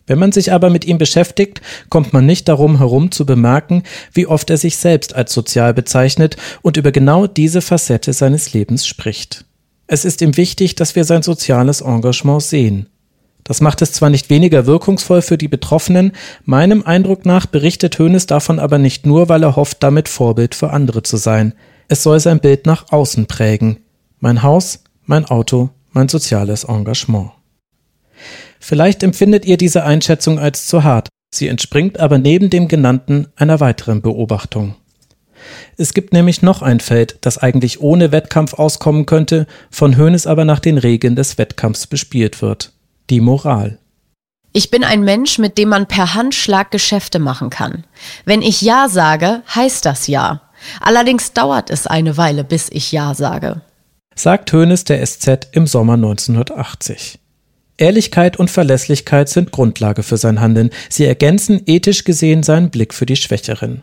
[0.07, 4.27] Wenn man sich aber mit ihm beschäftigt, kommt man nicht darum herum zu bemerken, wie
[4.27, 9.45] oft er sich selbst als sozial bezeichnet und über genau diese Facette seines Lebens spricht.
[9.87, 12.89] Es ist ihm wichtig, dass wir sein soziales Engagement sehen.
[13.45, 16.13] Das macht es zwar nicht weniger wirkungsvoll für die Betroffenen,
[16.45, 20.71] meinem Eindruck nach berichtet Hoeneß davon aber nicht nur, weil er hofft, damit Vorbild für
[20.71, 21.55] andere zu sein.
[21.89, 23.79] Es soll sein Bild nach außen prägen.
[24.21, 27.33] Mein Haus, mein Auto, mein soziales Engagement.
[28.61, 33.59] Vielleicht empfindet ihr diese Einschätzung als zu hart, sie entspringt aber neben dem genannten einer
[33.59, 34.77] weiteren Beobachtung.
[35.77, 40.45] Es gibt nämlich noch ein Feld, das eigentlich ohne Wettkampf auskommen könnte, von Hoeneß aber
[40.45, 42.73] nach den Regeln des Wettkampfs bespielt wird.
[43.13, 43.79] Die Moral.
[44.55, 47.85] Ich bin ein Mensch, mit dem man per Handschlag Geschäfte machen kann.
[48.25, 50.41] Wenn ich Ja sage, heißt das Ja.
[50.81, 53.61] Allerdings dauert es eine Weile, bis ich Ja sage.
[54.15, 57.19] Sagt Hoeneß der SZ im Sommer 1980.
[57.77, 60.71] Ehrlichkeit und Verlässlichkeit sind Grundlage für sein Handeln.
[60.89, 63.83] Sie ergänzen ethisch gesehen seinen Blick für die Schwächeren.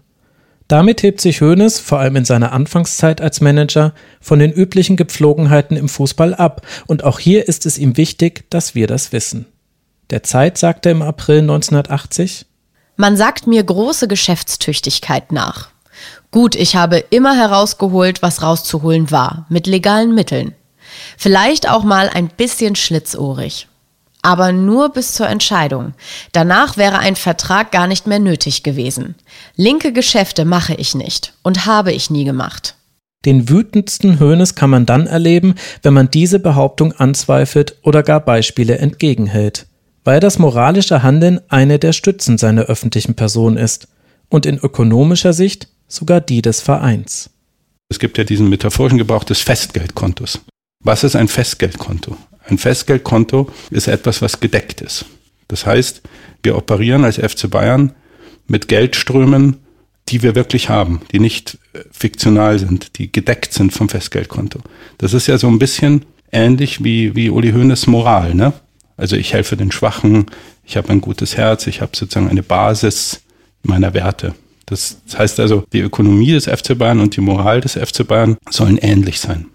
[0.69, 3.91] Damit hebt sich Hoeneß, vor allem in seiner Anfangszeit als Manager,
[4.21, 6.61] von den üblichen Gepflogenheiten im Fußball ab.
[6.85, 9.47] Und auch hier ist es ihm wichtig, dass wir das wissen.
[10.11, 12.45] Der Zeit sagte im April 1980,
[12.97, 15.69] Man sagt mir große Geschäftstüchtigkeit nach.
[16.29, 20.53] Gut, ich habe immer herausgeholt, was rauszuholen war, mit legalen Mitteln.
[21.17, 23.68] Vielleicht auch mal ein bisschen schlitzohrig.
[24.21, 25.93] Aber nur bis zur Entscheidung.
[26.33, 29.15] Danach wäre ein Vertrag gar nicht mehr nötig gewesen.
[29.55, 32.75] Linke Geschäfte mache ich nicht und habe ich nie gemacht.
[33.25, 38.77] Den wütendsten Höhnes kann man dann erleben, wenn man diese Behauptung anzweifelt oder gar Beispiele
[38.77, 39.67] entgegenhält,
[40.05, 43.89] weil das moralische Handeln eine der Stützen seiner öffentlichen Person ist
[44.29, 47.29] und in ökonomischer Sicht sogar die des Vereins.
[47.89, 50.39] Es gibt ja diesen metaphorischen Gebrauch des Festgeldkontos.
[50.83, 52.15] Was ist ein Festgeldkonto?
[52.49, 55.05] Ein Festgeldkonto ist etwas, was gedeckt ist.
[55.47, 56.01] Das heißt,
[56.43, 57.93] wir operieren als FC Bayern
[58.47, 59.57] mit Geldströmen,
[60.09, 64.59] die wir wirklich haben, die nicht äh, fiktional sind, die gedeckt sind vom Festgeldkonto.
[64.97, 68.53] Das ist ja so ein bisschen ähnlich wie, wie Uli Hoeneß Moral, ne?
[68.97, 70.26] Also ich helfe den Schwachen,
[70.65, 73.21] ich habe ein gutes Herz, ich habe sozusagen eine Basis
[73.63, 74.34] meiner Werte.
[74.65, 78.77] Das heißt also, die Ökonomie des FC Bayern und die Moral des FC Bayern sollen
[78.77, 79.45] ähnlich sein,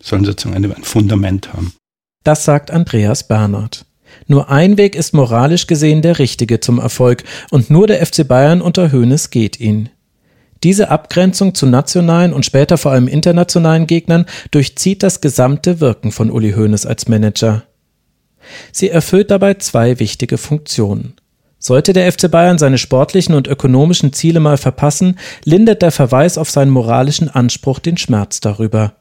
[0.00, 1.74] sollen sozusagen ein Fundament haben.
[2.24, 3.84] Das sagt Andreas Bernhard.
[4.26, 8.62] Nur ein Weg ist moralisch gesehen der richtige zum Erfolg und nur der FC Bayern
[8.62, 9.90] unter Hoeneß geht ihn.
[10.62, 16.30] Diese Abgrenzung zu nationalen und später vor allem internationalen Gegnern durchzieht das gesamte Wirken von
[16.30, 17.64] Uli Hoeneß als Manager.
[18.72, 21.14] Sie erfüllt dabei zwei wichtige Funktionen.
[21.58, 26.50] Sollte der FC Bayern seine sportlichen und ökonomischen Ziele mal verpassen, lindert der Verweis auf
[26.50, 28.94] seinen moralischen Anspruch den Schmerz darüber.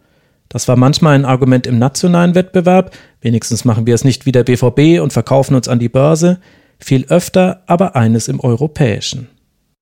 [0.54, 4.44] Das war manchmal ein Argument im nationalen Wettbewerb, wenigstens machen wir es nicht wie der
[4.44, 6.40] BVB und verkaufen uns an die Börse,
[6.78, 9.28] viel öfter aber eines im europäischen.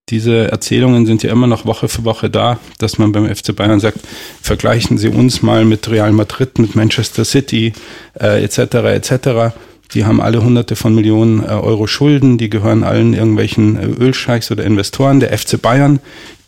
[0.10, 3.82] Diese Erzählungen sind ja immer noch Woche für Woche da, dass man beim FC Bayern
[3.82, 4.00] sagt,
[4.42, 7.74] vergleichen Sie uns mal mit Real Madrid, mit Manchester City
[8.20, 8.58] äh, etc.
[8.76, 9.54] etc.
[9.94, 14.52] Die haben alle hunderte von Millionen äh, Euro Schulden, die gehören allen irgendwelchen äh, Ölscheichs
[14.52, 15.20] oder Investoren.
[15.20, 16.00] Der FC Bayern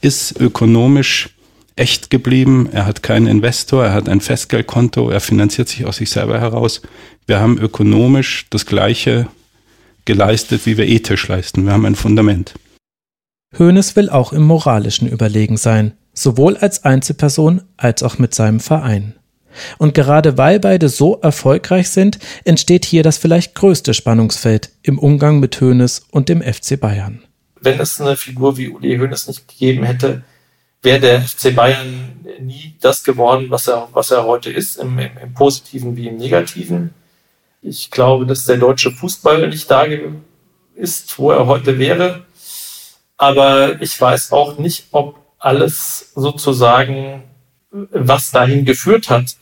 [0.02, 1.30] ist ökonomisch
[1.76, 2.70] echt geblieben.
[2.72, 6.82] Er hat keinen Investor, er hat ein Festgeldkonto, er finanziert sich aus sich selber heraus.
[7.26, 9.28] Wir haben ökonomisch das Gleiche
[10.06, 11.66] geleistet, wie wir ethisch leisten.
[11.66, 12.54] Wir haben ein Fundament.
[13.58, 19.16] Hoeneß will auch im Moralischen überlegen sein, sowohl als Einzelperson als auch mit seinem Verein.
[19.78, 25.40] Und gerade weil beide so erfolgreich sind, entsteht hier das vielleicht größte Spannungsfeld im Umgang
[25.40, 27.22] mit Hoeneß und dem FC Bayern.
[27.62, 30.24] Wenn es eine Figur wie Uli Hoeneß nicht gegeben hätte,
[30.84, 35.18] wäre der FC Bayern nie das geworden, was er, was er heute ist, im, im,
[35.18, 36.94] im Positiven wie im Negativen.
[37.62, 39.86] Ich glaube, dass der deutsche Fußball nicht da
[40.76, 42.26] ist, wo er heute wäre.
[43.18, 47.24] Aber ich weiß auch nicht, ob alles sozusagen,
[47.72, 49.38] was dahin geführt hat,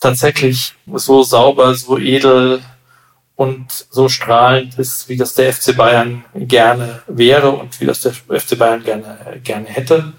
[0.00, 2.62] tatsächlich so sauber, so edel
[3.36, 8.12] und so strahlend ist, wie das der FC Bayern gerne wäre und wie das der
[8.12, 10.12] FC Bayern gerne, gerne hätte.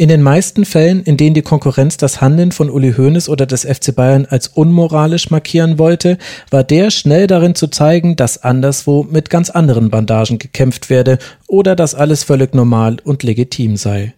[0.00, 3.66] In den meisten Fällen, in denen die Konkurrenz das Handeln von Uli Hoeneß oder des
[3.66, 6.16] FC Bayern als unmoralisch markieren wollte,
[6.50, 11.18] war der schnell darin zu zeigen, dass anderswo mit ganz anderen Bandagen gekämpft werde
[11.48, 14.14] oder dass alles völlig normal und legitim sei.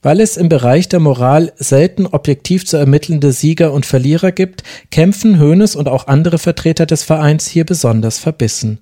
[0.00, 4.62] Weil es im Bereich der Moral selten objektiv zu ermittelnde Sieger und Verlierer gibt,
[4.92, 8.78] kämpfen Hoeneß und auch andere Vertreter des Vereins hier besonders verbissen.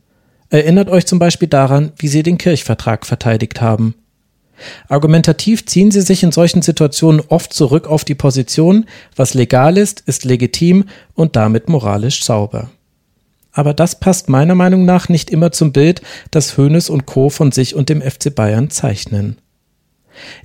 [0.51, 3.95] Erinnert euch zum Beispiel daran, wie sie den Kirchvertrag verteidigt haben.
[4.89, 8.87] Argumentativ ziehen sie sich in solchen Situationen oft zurück auf die Position,
[9.17, 10.85] was legal ist, ist legitim
[11.15, 12.71] und damit moralisch sauber.
[13.53, 17.29] Aber das passt meiner Meinung nach nicht immer zum Bild, das Hoeneß und Co.
[17.29, 19.37] von sich und dem FC Bayern zeichnen.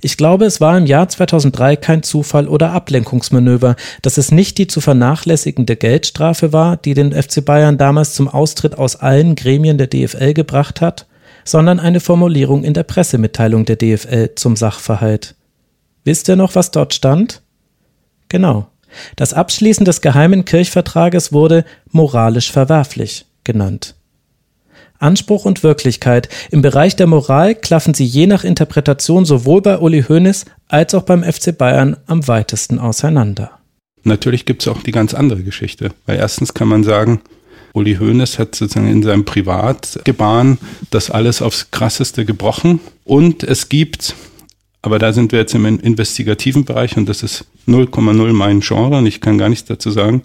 [0.00, 4.66] Ich glaube, es war im Jahr 2003 kein Zufall oder Ablenkungsmanöver, dass es nicht die
[4.66, 9.88] zu vernachlässigende Geldstrafe war, die den FC Bayern damals zum Austritt aus allen Gremien der
[9.88, 11.06] DFL gebracht hat,
[11.48, 15.34] sondern eine Formulierung in der Pressemitteilung der DFL zum Sachverhalt.
[16.04, 17.42] Wisst ihr noch, was dort stand?
[18.28, 18.68] Genau.
[19.16, 23.94] Das Abschließen des geheimen Kirchvertrages wurde moralisch verwerflich genannt.
[24.98, 26.28] Anspruch und Wirklichkeit.
[26.50, 31.04] Im Bereich der Moral klaffen sie je nach Interpretation sowohl bei Uli Hoeneß als auch
[31.04, 33.52] beim FC Bayern am weitesten auseinander.
[34.02, 35.92] Natürlich gibt es auch die ganz andere Geschichte.
[36.06, 37.20] Weil erstens kann man sagen,
[37.78, 40.58] Uli Hoeneß hat sozusagen in seinem Privatgebaren
[40.90, 42.80] das alles aufs Krasseste gebrochen.
[43.04, 44.16] Und es gibt,
[44.82, 49.06] aber da sind wir jetzt im investigativen Bereich und das ist 0,0 mein Genre und
[49.06, 50.22] ich kann gar nichts dazu sagen.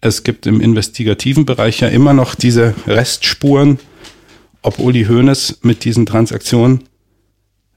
[0.00, 3.80] Es gibt im investigativen Bereich ja immer noch diese Restspuren,
[4.62, 6.84] ob Uli Hoeneß mit diesen Transaktionen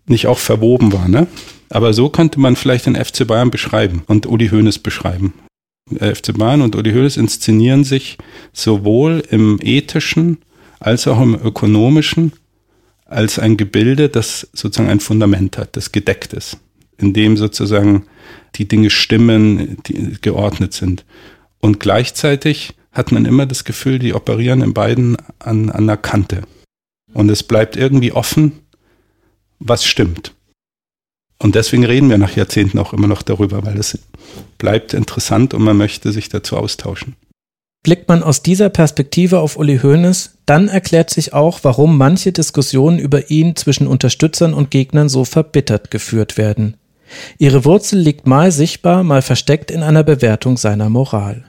[0.05, 1.07] nicht auch verwoben war.
[1.07, 1.27] Ne?
[1.69, 5.33] Aber so könnte man vielleicht den FC Bayern beschreiben und Uli Hoeneß beschreiben.
[5.89, 8.17] FC Bayern und Uli Hoeneß inszenieren sich
[8.51, 10.39] sowohl im ethischen
[10.79, 12.33] als auch im ökonomischen
[13.05, 16.57] als ein Gebilde, das sozusagen ein Fundament hat, das gedeckt ist,
[16.97, 18.05] in dem sozusagen
[18.55, 21.05] die Dinge stimmen, die geordnet sind.
[21.59, 26.41] Und gleichzeitig hat man immer das Gefühl, die operieren in beiden an, an der Kante.
[27.13, 28.53] Und es bleibt irgendwie offen,
[29.59, 30.33] was stimmt.
[31.43, 33.99] Und deswegen reden wir nach Jahrzehnten auch immer noch darüber, weil es
[34.57, 37.17] bleibt interessant und man möchte sich dazu austauschen.
[37.83, 42.97] Blickt man aus dieser Perspektive auf Uli Hoeneß, dann erklärt sich auch, warum manche Diskussionen
[42.97, 46.77] über ihn zwischen Unterstützern und Gegnern so verbittert geführt werden.
[47.39, 51.43] Ihre Wurzel liegt mal sichtbar, mal versteckt in einer Bewertung seiner Moral.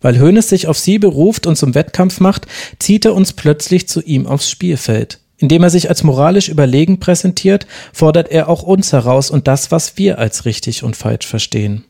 [0.00, 2.46] Weil Hoeneß sich auf sie beruft und zum Wettkampf macht,
[2.78, 5.20] zieht er uns plötzlich zu ihm aufs Spielfeld.
[5.38, 9.98] Indem er sich als moralisch überlegen präsentiert, fordert er auch uns heraus und das, was
[9.98, 11.84] wir als richtig und falsch verstehen.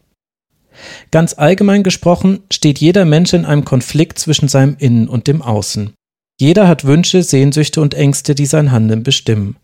[1.10, 5.92] Ganz allgemein gesprochen steht jeder Mensch in einem Konflikt zwischen seinem Innen und dem Außen.
[6.38, 9.56] Jeder hat Wünsche, Sehnsüchte und Ängste, die sein Handeln bestimmen.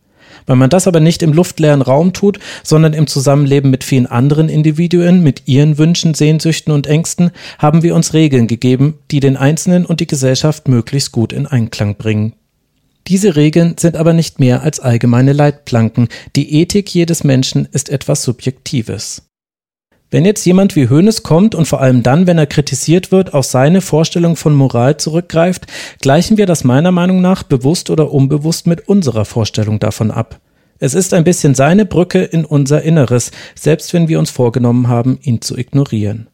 [0.46, 4.48] Weil man das aber nicht im luftleeren Raum tut, sondern im Zusammenleben mit vielen anderen
[4.48, 9.84] Individuen, mit ihren Wünschen, Sehnsüchten und Ängsten, haben wir uns Regeln gegeben, die den Einzelnen
[9.84, 12.32] und die Gesellschaft möglichst gut in Einklang bringen.
[13.08, 16.08] Diese Regeln sind aber nicht mehr als allgemeine Leitplanken.
[16.36, 19.22] Die Ethik jedes Menschen ist etwas Subjektives.
[20.10, 23.46] Wenn jetzt jemand wie Hoeneß kommt und vor allem dann, wenn er kritisiert wird, auf
[23.46, 25.66] seine Vorstellung von Moral zurückgreift,
[26.02, 30.38] gleichen wir das meiner Meinung nach bewusst oder unbewusst mit unserer Vorstellung davon ab.
[30.78, 35.18] Es ist ein bisschen seine Brücke in unser Inneres, selbst wenn wir uns vorgenommen haben,
[35.22, 36.28] ihn zu ignorieren.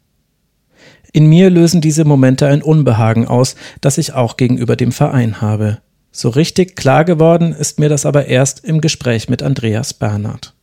[1.12, 5.78] In mir lösen diese Momente ein Unbehagen aus, das ich auch gegenüber dem Verein habe.
[6.10, 10.54] So richtig klar geworden ist mir das aber erst im Gespräch mit Andreas Bernhard.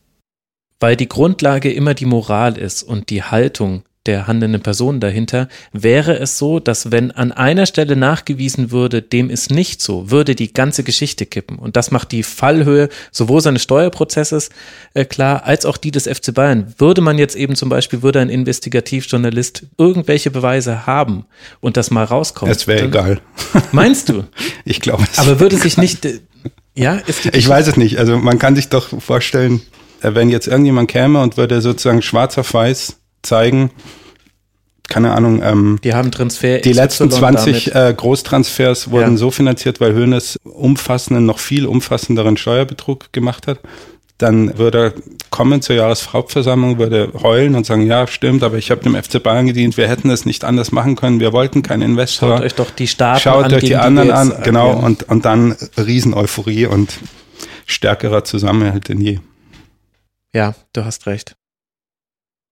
[0.80, 6.18] Weil die Grundlage immer die Moral ist und die Haltung der handelnden Person dahinter, wäre
[6.18, 10.52] es so, dass wenn an einer Stelle nachgewiesen würde, dem ist nicht so, würde die
[10.52, 11.58] ganze Geschichte kippen.
[11.58, 14.50] Und das macht die Fallhöhe sowohl seines Steuerprozesses
[14.94, 16.74] äh, klar, als auch die des FC Bayern.
[16.78, 21.26] Würde man jetzt eben zum Beispiel, würde ein Investigativjournalist irgendwelche Beweise haben
[21.60, 22.52] und das mal rauskommt.
[22.52, 23.20] Es wäre egal.
[23.72, 24.24] Meinst du?
[24.64, 25.18] ich glaube es.
[25.18, 26.20] Aber würde sich nicht, äh,
[26.74, 27.98] ja, ist die Ich weiß es nicht.
[27.98, 29.60] Also man kann sich doch vorstellen,
[30.02, 32.96] äh, wenn jetzt irgendjemand käme und würde sozusagen schwarz auf weiß
[33.26, 33.70] zeigen,
[34.88, 39.16] keine Ahnung, ähm, die haben Transfer die letzten 20 äh, Großtransfers wurden ja.
[39.16, 43.58] so finanziert, weil Hönes umfassenden, noch viel umfassenderen Steuerbetrug gemacht hat.
[44.18, 44.92] Dann würde er
[45.28, 49.46] kommen zur Jahreshauptversammlung, würde heulen und sagen, ja, stimmt, aber ich habe dem FC Bayern
[49.46, 52.36] gedient, wir hätten es nicht anders machen können, wir wollten keinen Investor.
[52.36, 55.54] Schaut euch doch die Staaten Schaut an, euch die anderen an, genau, und, und dann
[55.76, 56.94] Rieseneuphorie und
[57.66, 59.18] stärkerer Zusammenhalt denn je.
[60.32, 61.36] Ja, du hast recht.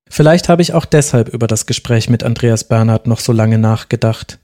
[0.09, 4.39] Vielleicht habe ich auch deshalb über das Gespräch mit Andreas Bernhard noch so lange nachgedacht.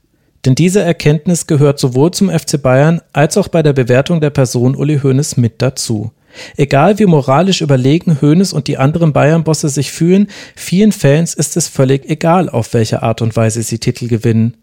[0.44, 4.74] Denn diese Erkenntnis gehört sowohl zum FC Bayern als auch bei der Bewertung der Person
[4.74, 6.12] Uli Hoeneß mit dazu.
[6.56, 11.68] Egal wie moralisch überlegen Hoeneß und die anderen Bayern-Bosse sich fühlen, vielen Fans ist es
[11.68, 14.56] völlig egal, auf welche Art und Weise sie Titel gewinnen.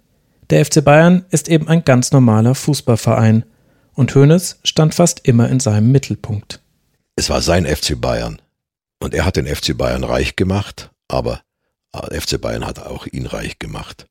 [0.49, 3.43] Der FC Bayern ist eben ein ganz normaler Fußballverein.
[3.93, 6.61] Und Hoeneß stand fast immer in seinem Mittelpunkt.
[7.15, 8.41] Es war sein FC Bayern.
[8.99, 11.41] Und er hat den FC Bayern reich gemacht, aber
[12.11, 14.05] der FC Bayern hat auch ihn reich gemacht.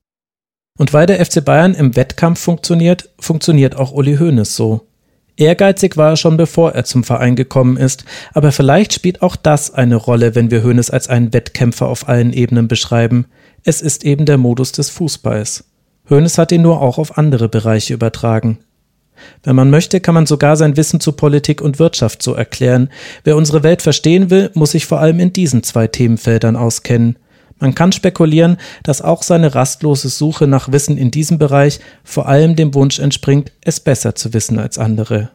[0.78, 4.86] Und weil der FC Bayern im Wettkampf funktioniert, funktioniert auch Uli Hoeneß so.
[5.36, 9.72] Ehrgeizig war er schon bevor er zum Verein gekommen ist, aber vielleicht spielt auch das
[9.72, 13.26] eine Rolle, wenn wir Hoeneß als einen Wettkämpfer auf allen Ebenen beschreiben.
[13.62, 15.64] Es ist eben der Modus des Fußballs.
[16.08, 18.58] Hoeneß hat ihn nur auch auf andere Bereiche übertragen.
[19.42, 22.90] Wenn man möchte, kann man sogar sein Wissen zu Politik und Wirtschaft so erklären.
[23.24, 27.16] Wer unsere Welt verstehen will, muss sich vor allem in diesen zwei Themenfeldern auskennen.
[27.58, 32.54] Man kann spekulieren, dass auch seine rastlose Suche nach Wissen in diesem Bereich vor allem
[32.54, 35.30] dem Wunsch entspringt, es besser zu wissen als andere.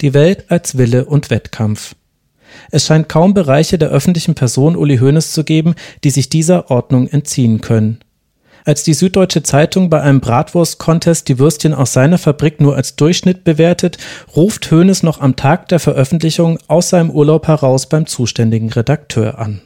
[0.00, 1.94] Die Welt als Wille und Wettkampf.
[2.70, 5.74] Es scheint kaum Bereiche der öffentlichen Person Uli Hoeneß zu geben,
[6.04, 7.98] die sich dieser Ordnung entziehen können.
[8.68, 13.42] Als die Süddeutsche Zeitung bei einem Bratwurst-Contest die Würstchen aus seiner Fabrik nur als Durchschnitt
[13.42, 13.96] bewertet,
[14.36, 19.62] ruft Hoeneß noch am Tag der Veröffentlichung aus seinem Urlaub heraus beim zuständigen Redakteur an.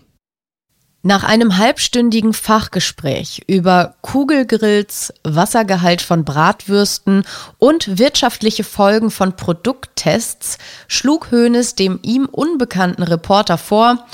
[1.02, 7.24] Nach einem halbstündigen Fachgespräch über Kugelgrills, Wassergehalt von Bratwürsten
[7.58, 14.06] und wirtschaftliche Folgen von Produkttests schlug Hoeneß dem ihm unbekannten Reporter vor,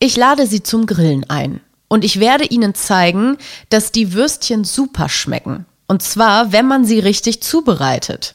[0.00, 3.38] ich lade Sie zum Grillen ein und ich werde Ihnen zeigen,
[3.70, 5.66] dass die Würstchen super schmecken.
[5.86, 8.34] Und zwar, wenn man sie richtig zubereitet.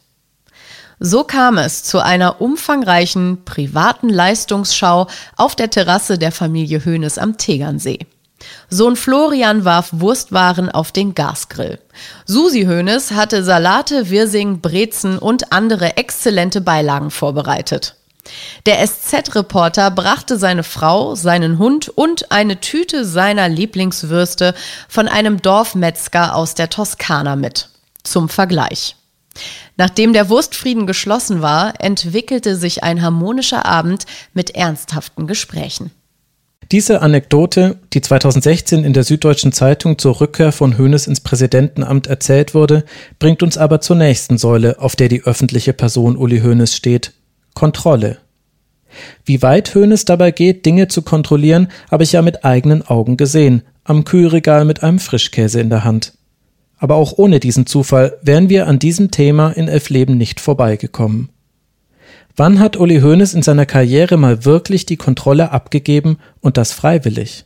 [0.99, 5.07] So kam es zu einer umfangreichen privaten Leistungsschau
[5.37, 7.99] auf der Terrasse der Familie Hoeneß am Tegernsee.
[8.69, 11.79] Sohn Florian warf Wurstwaren auf den Gasgrill.
[12.25, 17.95] Susi Hoeneß hatte Salate, Wirsing, Brezen und andere exzellente Beilagen vorbereitet.
[18.65, 24.53] Der SZ-Reporter brachte seine Frau, seinen Hund und eine Tüte seiner Lieblingswürste
[24.87, 27.69] von einem Dorfmetzger aus der Toskana mit.
[28.03, 28.95] Zum Vergleich.
[29.77, 35.91] Nachdem der Wurstfrieden geschlossen war, entwickelte sich ein harmonischer Abend mit ernsthaften Gesprächen.
[36.71, 42.53] Diese Anekdote, die 2016 in der Süddeutschen Zeitung zur Rückkehr von Hoeneß ins Präsidentenamt erzählt
[42.53, 42.85] wurde,
[43.19, 47.13] bringt uns aber zur nächsten Säule, auf der die öffentliche Person Uli Hoeneß steht.
[47.53, 48.17] Kontrolle.
[49.25, 53.63] Wie weit Hoeneß dabei geht, Dinge zu kontrollieren, habe ich ja mit eigenen Augen gesehen,
[53.83, 56.13] am Kühlregal mit einem Frischkäse in der Hand.
[56.77, 61.29] Aber auch ohne diesen Zufall wären wir an diesem Thema in Elf Leben nicht vorbeigekommen.
[62.35, 67.45] Wann hat Uli Hoeneß in seiner Karriere mal wirklich die Kontrolle abgegeben und das freiwillig?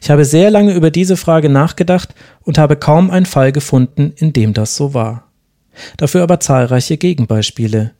[0.00, 4.32] Ich habe sehr lange über diese Frage nachgedacht und habe kaum einen Fall gefunden, in
[4.32, 5.30] dem das so war.
[5.98, 7.92] Dafür aber zahlreiche Gegenbeispiele.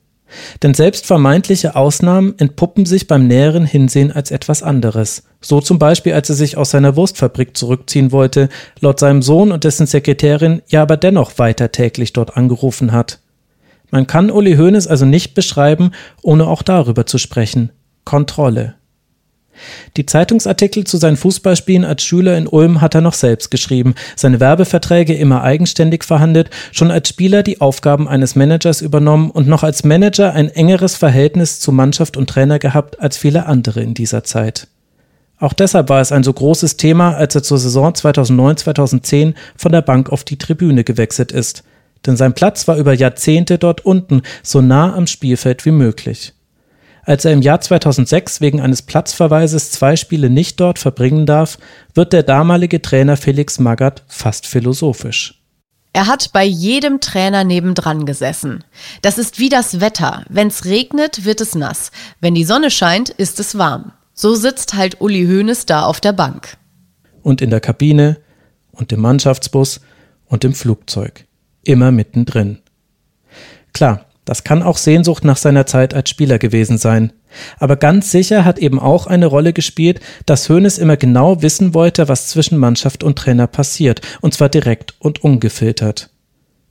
[0.63, 5.23] Denn selbst vermeintliche Ausnahmen entpuppen sich beim näheren Hinsehen als etwas anderes.
[5.41, 8.49] So zum Beispiel, als er sich aus seiner Wurstfabrik zurückziehen wollte,
[8.79, 13.19] laut seinem Sohn und dessen Sekretärin ja aber dennoch weiter täglich dort angerufen hat.
[13.91, 15.91] Man kann Uli Hoeneß also nicht beschreiben,
[16.21, 17.71] ohne auch darüber zu sprechen.
[18.05, 18.75] Kontrolle.
[19.97, 24.39] Die Zeitungsartikel zu seinen Fußballspielen als Schüler in Ulm hat er noch selbst geschrieben, seine
[24.39, 29.83] Werbeverträge immer eigenständig verhandelt, schon als Spieler die Aufgaben eines Managers übernommen und noch als
[29.83, 34.67] Manager ein engeres Verhältnis zu Mannschaft und Trainer gehabt als viele andere in dieser Zeit.
[35.39, 39.81] Auch deshalb war es ein so großes Thema, als er zur Saison 2009-2010 von der
[39.81, 41.63] Bank auf die Tribüne gewechselt ist.
[42.05, 46.33] Denn sein Platz war über Jahrzehnte dort unten, so nah am Spielfeld wie möglich.
[47.09, 51.57] Als er im Jahr 2006 wegen eines Platzverweises zwei Spiele nicht dort verbringen darf,
[51.95, 55.41] wird der damalige Trainer Felix Magath fast philosophisch.
[55.91, 58.63] Er hat bei jedem Trainer nebendran gesessen.
[59.01, 60.23] Das ist wie das Wetter.
[60.29, 61.89] Wenn's regnet, wird es nass.
[62.21, 63.91] Wenn die Sonne scheint, ist es warm.
[64.13, 66.57] So sitzt halt Uli Hoeneß da auf der Bank.
[67.23, 68.17] Und in der Kabine
[68.71, 69.81] und im Mannschaftsbus
[70.27, 71.25] und im Flugzeug.
[71.63, 72.59] Immer mittendrin.
[73.73, 77.13] Klar, das kann auch Sehnsucht nach seiner Zeit als Spieler gewesen sein.
[77.57, 82.07] Aber ganz sicher hat eben auch eine Rolle gespielt, dass Hoeneß immer genau wissen wollte,
[82.07, 86.09] was zwischen Mannschaft und Trainer passiert, und zwar direkt und ungefiltert.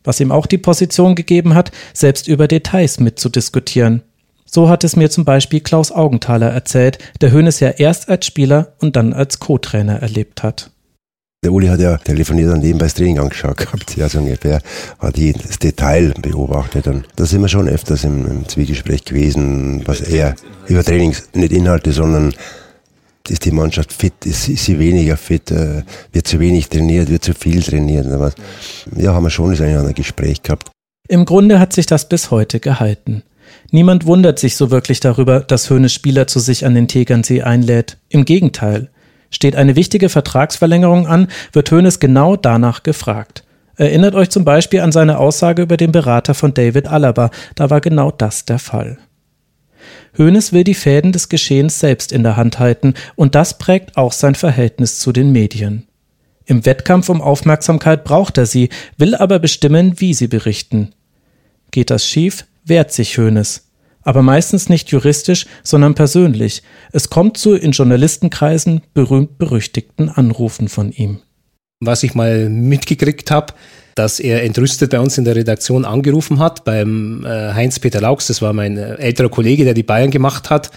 [0.04, 4.02] Was ihm auch die Position gegeben hat, selbst über Details mitzudiskutieren.
[4.46, 8.74] So hat es mir zum Beispiel Klaus Augenthaler erzählt, der Hoeneß ja erst als Spieler
[8.78, 10.70] und dann als Co-Trainer erlebt hat.
[11.44, 14.60] Der Uli hat ja telefoniert und nebenbei das Training angeschaut gehabt, ja so ungefähr,
[14.98, 20.00] hat jedes Detail beobachtet und da sind wir schon öfters im, im Zwiegespräch gewesen, was
[20.00, 20.34] er
[20.66, 22.34] über Trainings, nicht Inhalte, sondern
[23.28, 25.82] ist die Mannschaft fit, ist, sie weniger fit, äh,
[26.12, 28.06] wird zu wenig trainiert, wird zu viel trainiert.
[28.08, 28.34] Was.
[28.96, 30.70] Ja, haben wir schon das eine oder Gespräch gehabt.
[31.08, 33.22] Im Grunde hat sich das bis heute gehalten.
[33.70, 37.98] Niemand wundert sich so wirklich darüber, dass Höhnes Spieler zu sich an den Tegernsee einlädt.
[38.08, 38.90] Im Gegenteil.
[39.30, 43.44] Steht eine wichtige Vertragsverlängerung an, wird Hoeneß genau danach gefragt.
[43.76, 47.80] Erinnert euch zum Beispiel an seine Aussage über den Berater von David Alaba, da war
[47.80, 48.98] genau das der Fall.
[50.16, 54.12] Hoeneß will die Fäden des Geschehens selbst in der Hand halten, und das prägt auch
[54.12, 55.86] sein Verhältnis zu den Medien.
[56.46, 60.94] Im Wettkampf um Aufmerksamkeit braucht er sie, will aber bestimmen, wie sie berichten.
[61.70, 63.67] Geht das schief, wehrt sich Hoeneß
[64.08, 66.62] aber meistens nicht juristisch, sondern persönlich.
[66.92, 71.18] Es kommt zu in Journalistenkreisen berühmt-berüchtigten Anrufen von ihm.
[71.80, 73.52] Was ich mal mitgekriegt habe,
[73.94, 78.40] dass er entrüstet bei uns in der Redaktion angerufen hat, beim äh, Heinz-Peter Laux, das
[78.40, 80.70] war mein äh, älterer Kollege, der die Bayern gemacht hat,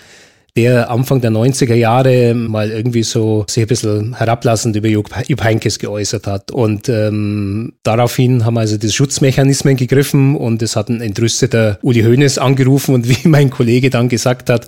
[0.55, 5.79] der Anfang der 90er Jahre mal irgendwie so sich ein bisschen herablassend über Jupp Heinkes
[5.79, 6.51] geäußert hat.
[6.51, 12.37] Und ähm, daraufhin haben also die Schutzmechanismen gegriffen und es hat ein entrüsteter Uli Hoeneß
[12.37, 14.67] angerufen und wie mein Kollege dann gesagt hat,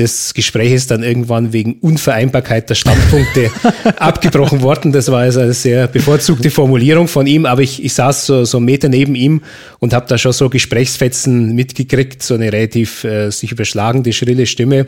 [0.00, 3.50] Das Gespräch ist dann irgendwann wegen Unvereinbarkeit der Standpunkte
[3.98, 4.92] abgebrochen worden.
[4.92, 8.56] Das war also eine sehr bevorzugte Formulierung von ihm, aber ich, ich saß so, so
[8.56, 9.42] einen Meter neben ihm
[9.78, 14.86] und habe da schon so Gesprächsfetzen mitgekriegt, so eine relativ äh, sich überschlagende, schrille Stimme.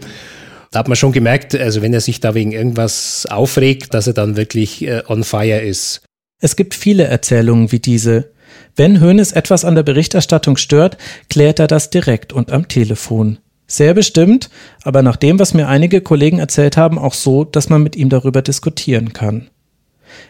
[0.71, 4.15] Da hat man schon gemerkt, also wenn er sich da wegen irgendwas aufregt, dass er
[4.15, 6.07] dann wirklich äh, on fire ist.
[6.41, 8.33] Es gibt viele Erzählungen wie diese.
[8.77, 10.97] Wenn Hoeneß etwas an der Berichterstattung stört,
[11.29, 13.42] klärt er das direkt und am Telefon.
[13.73, 14.51] Sehr bestimmt,
[14.83, 18.11] aber nach dem, was mir einige Kollegen erzählt haben, auch so, dass man mit ihm
[18.11, 19.49] darüber diskutieren kann.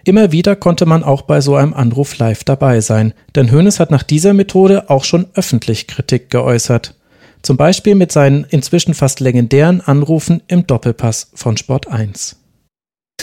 [0.04, 3.90] Immer wieder konnte man auch bei so einem Anruf live dabei sein, denn Hoeneß hat
[3.90, 6.94] nach dieser Methode auch schon öffentlich Kritik geäußert.
[7.42, 12.36] Zum Beispiel mit seinen inzwischen fast legendären Anrufen im Doppelpass von Sport 1.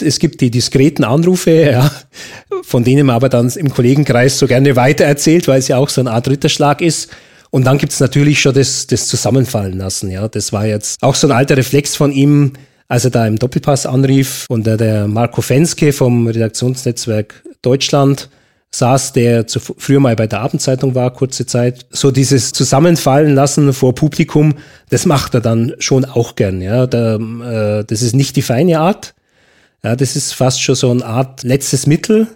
[0.02, 1.90] Es gibt die diskreten Anrufe, ja,
[2.62, 6.02] von denen man aber dann im Kollegenkreis so gerne weitererzählt, weil es ja auch so
[6.02, 7.08] eine Art Ritterschlag ist.
[7.50, 10.10] Und dann gibt es natürlich schon das, das Zusammenfallen lassen.
[10.10, 12.52] Ja, das war jetzt auch so ein alter Reflex von ihm,
[12.88, 18.30] als er da im Doppelpass anrief und der, der Marco Fenske vom Redaktionsnetzwerk Deutschland
[18.72, 21.86] saß, der zu, früher mal bei der Abendzeitung war, kurze Zeit.
[21.90, 24.54] So dieses Zusammenfallen lassen vor Publikum,
[24.90, 26.62] das macht er dann schon auch gern.
[26.62, 29.14] Ja, da, äh, das ist nicht die feine Art.
[29.82, 32.28] Ja, das ist fast schon so eine Art letztes Mittel.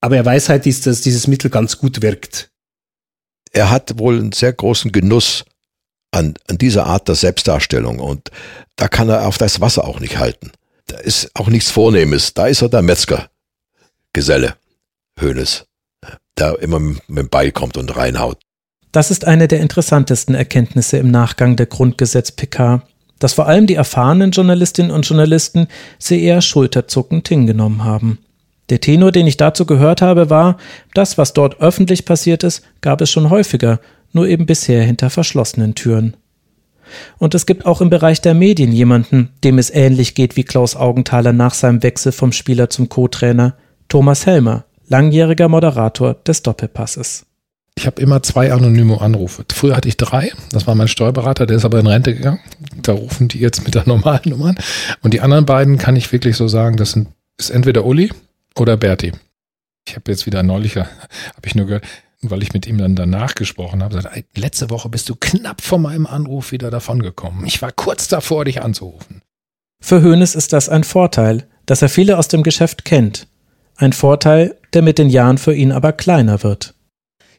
[0.00, 2.50] Aber er weiß halt, dass dieses Mittel ganz gut wirkt.
[3.54, 5.44] Er hat wohl einen sehr großen Genuss
[6.10, 8.30] an, an dieser Art der Selbstdarstellung und
[8.76, 10.52] da kann er auf das Wasser auch nicht halten.
[10.86, 12.34] Da ist auch nichts Vornehmes.
[12.34, 14.56] Da ist er der Metzger-Geselle,
[15.18, 15.64] Hönes
[16.34, 18.38] da immer mit dem Beil kommt und reinhaut.
[18.92, 22.82] Das ist eine der interessantesten Erkenntnisse im Nachgang der Grundgesetz-PK,
[23.18, 25.68] dass vor allem die erfahrenen Journalistinnen und Journalisten
[25.98, 28.18] sie eher schulterzuckend hingenommen haben.
[28.70, 30.56] Der Tenor, den ich dazu gehört habe, war,
[30.94, 33.80] das, was dort öffentlich passiert ist, gab es schon häufiger,
[34.12, 36.16] nur eben bisher hinter verschlossenen Türen.
[37.18, 40.76] Und es gibt auch im Bereich der Medien jemanden, dem es ähnlich geht wie Klaus
[40.76, 43.56] Augenthaler nach seinem Wechsel vom Spieler zum Co-Trainer,
[43.88, 47.26] Thomas Helmer, langjähriger Moderator des Doppelpasses.
[47.76, 49.44] Ich habe immer zwei anonyme Anrufe.
[49.52, 50.32] Früher hatte ich drei.
[50.52, 52.40] Das war mein Steuerberater, der ist aber in Rente gegangen.
[52.82, 54.58] Da rufen die jetzt mit der normalen Nummer an.
[55.02, 58.10] Und die anderen beiden kann ich wirklich so sagen, das sind, ist entweder Uli
[58.58, 59.12] oder Berti.
[59.86, 60.88] Ich habe jetzt wieder neulich, habe
[61.44, 61.84] ich nur gehört,
[62.22, 65.78] weil ich mit ihm dann danach gesprochen habe, gesagt, letzte Woche bist du knapp vor
[65.78, 67.46] meinem Anruf wieder davongekommen.
[67.46, 69.22] Ich war kurz davor, dich anzurufen.
[69.82, 73.26] Für Hoeneß ist das ein Vorteil, dass er viele aus dem Geschäft kennt
[73.76, 76.74] ein Vorteil, der mit den Jahren für ihn aber kleiner wird.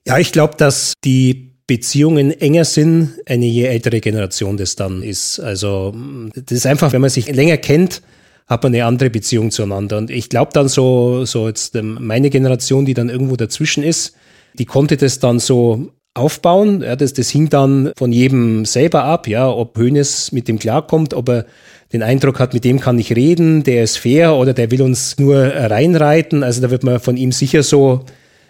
[0.06, 5.40] Ja, ich glaube, dass die Beziehungen enger sind, eine je ältere Generation das dann ist.
[5.40, 5.96] Also
[6.36, 8.04] das ist einfach, wenn man sich länger kennt,
[8.48, 9.98] hat man eine andere Beziehung zueinander.
[9.98, 14.16] Und ich glaube dann so, so jetzt ähm, meine Generation, die dann irgendwo dazwischen ist,
[14.54, 16.82] die konnte das dann so aufbauen.
[16.82, 21.14] Ja, das, das hing dann von jedem selber ab, ja, ob Hönes mit dem klarkommt,
[21.14, 21.46] ob er
[21.92, 25.18] den Eindruck hat, mit dem kann ich reden, der ist fair oder der will uns
[25.18, 26.44] nur reinreiten.
[26.44, 28.06] Also da wird man von ihm sicher so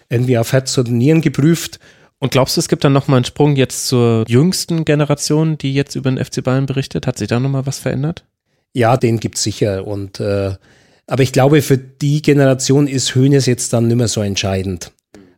[0.08, 1.80] irgendwie auf Herz und Nieren geprüft.
[2.18, 5.96] Und glaubst du, es gibt dann nochmal einen Sprung jetzt zur jüngsten Generation, die jetzt
[5.96, 7.06] über den FC Bayern berichtet?
[7.06, 8.24] Hat sich da nochmal was verändert?
[8.76, 9.86] Ja, den gibt's sicher.
[9.86, 10.52] Und äh,
[11.06, 14.92] aber ich glaube, für die Generation ist Höhnes jetzt dann nicht mehr so entscheidend.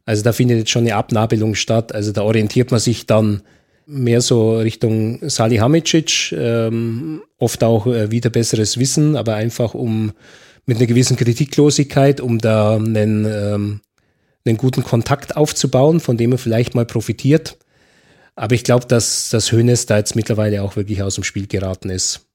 [0.05, 1.95] Also da findet jetzt schon eine Abnabelung statt.
[1.95, 3.43] Also da orientiert man sich dann
[3.87, 10.15] mehr so Richtung Salihamidzic, ähm, oft auch äh, wieder besseres Wissen, aber einfach um
[10.67, 13.81] mit einer gewissen Kritiklosigkeit, um da einen, ähm,
[14.45, 17.57] einen guten Kontakt aufzubauen, von dem er vielleicht mal profitiert.
[18.35, 21.89] Aber ich glaube, dass das Hönes da jetzt mittlerweile auch wirklich aus dem Spiel geraten
[21.89, 22.28] ist.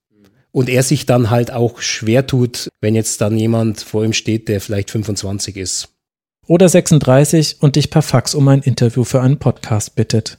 [0.54, 4.48] Und er sich dann halt auch schwer tut, wenn jetzt dann jemand vor ihm steht,
[4.48, 5.90] der vielleicht 25 ist.
[6.48, 10.38] Oder 36 und dich per Fax um ein Interview für einen Podcast bittet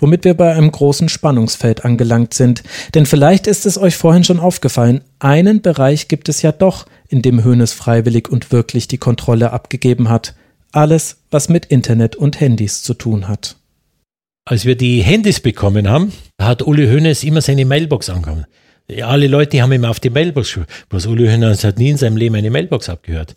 [0.00, 2.62] womit wir bei einem großen Spannungsfeld angelangt sind.
[2.94, 7.22] Denn vielleicht ist es euch vorhin schon aufgefallen, einen Bereich gibt es ja doch, in
[7.22, 10.34] dem Hönes freiwillig und wirklich die Kontrolle abgegeben hat.
[10.72, 13.56] Alles, was mit Internet und Handys zu tun hat.
[14.44, 18.46] Als wir die Handys bekommen haben, hat Uli Hoeneß immer seine Mailbox angekommen.
[18.94, 20.66] Ja, alle Leute haben immer auf die Mailbox geschaut.
[20.88, 23.34] Bloß Uli Hoeneß hat nie in seinem Leben eine Mailbox abgehört.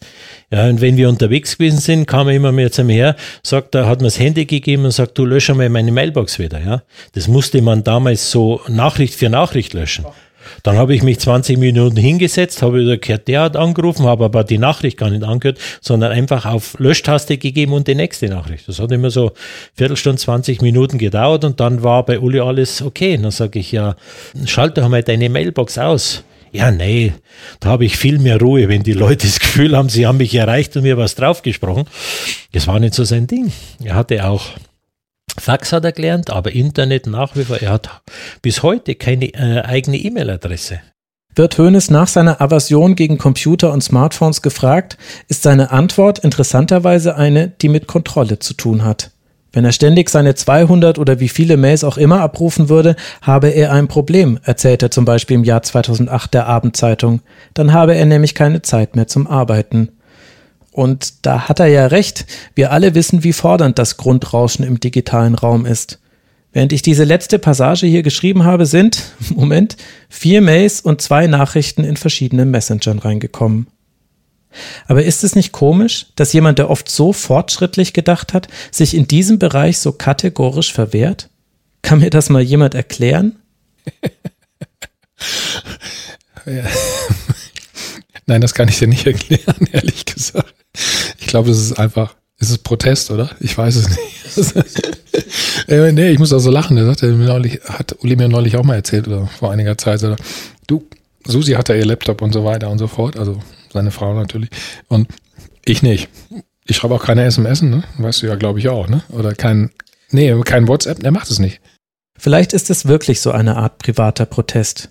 [0.51, 3.75] Ja, und wenn wir unterwegs gewesen sind, kam er immer mehr zu mir her, sagt,
[3.75, 6.84] da hat mir das Handy gegeben und sagt, du lösche mal meine Mailbox wieder, ja.
[7.13, 10.05] Das musste man damals so Nachricht für Nachricht löschen.
[10.63, 14.57] Dann habe ich mich 20 Minuten hingesetzt, habe gehört, der hat angerufen, habe aber die
[14.57, 18.67] Nachricht gar nicht angehört, sondern einfach auf Löschtaste gegeben und die nächste Nachricht.
[18.67, 19.31] Das hat immer so
[19.75, 23.15] Viertelstunde, 20 Minuten gedauert und dann war bei Uli alles okay.
[23.17, 23.95] Und dann sage ich, ja,
[24.45, 26.23] schalte doch mal deine Mailbox aus.
[26.53, 27.13] Ja, nee,
[27.59, 30.35] da habe ich viel mehr Ruhe, wenn die Leute das Gefühl haben, sie haben mich
[30.35, 31.85] erreicht und mir was draufgesprochen.
[32.51, 33.51] Das war nicht so sein Ding.
[33.83, 34.45] Er hatte auch
[35.38, 37.61] Fax hat er gelernt, aber Internet nach wie vor.
[37.61, 38.01] Er hat
[38.41, 40.80] bis heute keine äh, eigene E-Mail-Adresse.
[41.35, 44.97] Wird Hoeneß nach seiner Aversion gegen Computer und Smartphones gefragt,
[45.27, 49.10] ist seine Antwort interessanterweise eine, die mit Kontrolle zu tun hat.
[49.51, 53.72] Wenn er ständig seine 200 oder wie viele Mails auch immer abrufen würde, habe er
[53.72, 57.22] ein Problem, erzählt er zum Beispiel im Jahr 2008 der Abendzeitung.
[57.53, 59.89] Dann habe er nämlich keine Zeit mehr zum Arbeiten.
[60.73, 62.25] Und da hat er ja recht.
[62.55, 65.99] Wir alle wissen, wie fordernd das Grundrauschen im digitalen Raum ist.
[66.51, 69.77] Während ich diese letzte Passage hier geschrieben habe, sind, Moment,
[70.09, 73.67] vier Mails und zwei Nachrichten in verschiedenen Messengern reingekommen.
[74.87, 79.07] Aber ist es nicht komisch, dass jemand, der oft so fortschrittlich gedacht hat, sich in
[79.07, 81.29] diesem Bereich so kategorisch verwehrt?
[81.81, 83.37] Kann mir das mal jemand erklären?
[88.25, 90.53] Nein, das kann ich dir nicht erklären, ehrlich gesagt.
[91.19, 93.29] Ich glaube, es ist einfach, es ist Protest, oder?
[93.39, 95.67] Ich weiß es nicht.
[95.67, 96.75] äh, nee, ich muss auch so lachen.
[96.75, 100.15] Der sagte neulich, hat Uli mir neulich auch mal erzählt, oder vor einiger Zeit, oder,
[100.67, 100.87] du,
[101.25, 103.39] Susi hat ja ihr Laptop und so weiter und so fort, also
[103.71, 104.49] seine Frau natürlich.
[104.87, 105.07] Und
[105.65, 106.09] ich nicht.
[106.65, 107.83] Ich schreibe auch keine SMS, ne?
[107.97, 109.03] Weißt du ja, glaube ich auch, ne?
[109.09, 109.71] Oder kein,
[110.11, 111.61] nee, kein WhatsApp, der macht es nicht.
[112.17, 114.89] Vielleicht ist es wirklich so eine Art privater Protest.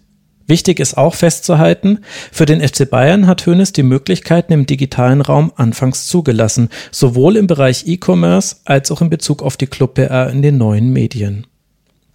[0.52, 2.00] Wichtig ist auch festzuhalten,
[2.30, 7.46] für den FC Bayern hat Hoeneß die Möglichkeiten im digitalen Raum anfangs zugelassen, sowohl im
[7.46, 11.46] Bereich E-Commerce als auch in Bezug auf die Club-PR in den neuen Medien.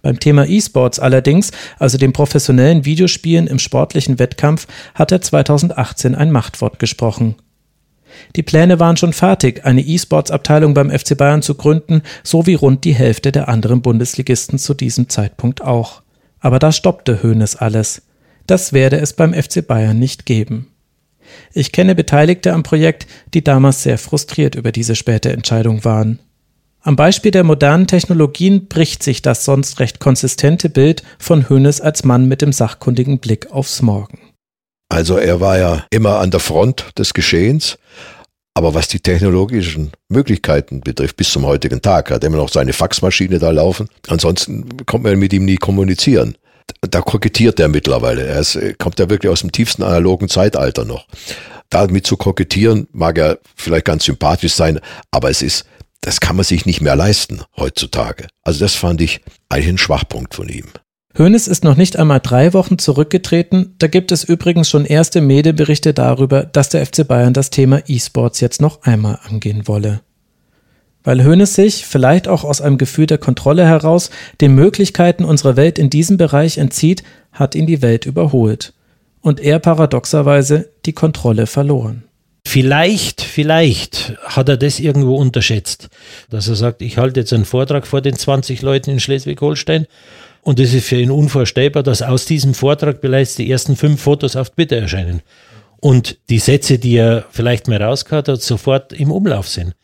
[0.02, 1.50] Beim Thema E-Sports allerdings,
[1.80, 7.34] also dem professionellen Videospielen im sportlichen Wettkampf, hat er 2018 ein Machtwort gesprochen.
[8.36, 12.84] Die Pläne waren schon fertig, eine E-Sports-Abteilung beim FC Bayern zu gründen, so wie rund
[12.84, 16.02] die Hälfte der anderen Bundesligisten zu diesem Zeitpunkt auch.
[16.38, 18.02] Aber da stoppte Hoeneß alles.
[18.48, 20.68] Das werde es beim FC Bayern nicht geben.
[21.52, 26.18] Ich kenne Beteiligte am Projekt, die damals sehr frustriert über diese späte Entscheidung waren.
[26.80, 32.04] Am Beispiel der modernen Technologien bricht sich das sonst recht konsistente Bild von Hoeneß als
[32.04, 34.18] Mann mit dem sachkundigen Blick aufs Morgen.
[34.88, 37.76] Also er war ja immer an der Front des Geschehens,
[38.54, 42.72] aber was die technologischen Möglichkeiten betrifft, bis zum heutigen Tag, hat er immer noch seine
[42.72, 43.90] Faxmaschine da laufen.
[44.06, 46.38] Ansonsten kommt man mit ihm nie kommunizieren
[46.80, 48.26] da kokettiert er mittlerweile.
[48.26, 51.06] Er ist, kommt ja wirklich aus dem tiefsten analogen Zeitalter noch.
[51.70, 54.80] Damit zu kokettieren mag er vielleicht ganz sympathisch sein,
[55.10, 55.66] aber es ist,
[56.00, 58.28] das kann man sich nicht mehr leisten heutzutage.
[58.42, 60.66] Also das fand ich eigentlich ein Schwachpunkt von ihm.
[61.18, 63.74] Hoeneß ist noch nicht einmal drei Wochen zurückgetreten.
[63.78, 68.40] Da gibt es übrigens schon erste Medienberichte darüber, dass der FC Bayern das Thema E-Sports
[68.40, 70.00] jetzt noch einmal angehen wolle
[71.04, 74.10] weil Hoeneß sich, vielleicht auch aus einem Gefühl der Kontrolle heraus,
[74.40, 77.02] den Möglichkeiten unserer Welt in diesem Bereich entzieht,
[77.32, 78.74] hat ihn die Welt überholt.
[79.20, 82.04] Und er paradoxerweise die Kontrolle verloren.
[82.46, 85.90] Vielleicht, vielleicht hat er das irgendwo unterschätzt,
[86.30, 89.86] dass er sagt, ich halte jetzt einen Vortrag vor den 20 Leuten in Schleswig-Holstein
[90.40, 94.34] und es ist für ihn unvorstellbar, dass aus diesem Vortrag bereits die ersten fünf Fotos
[94.34, 95.20] auf Twitter erscheinen
[95.80, 99.74] und die Sätze, die er vielleicht mal rausgehört hat, sofort im Umlauf sind.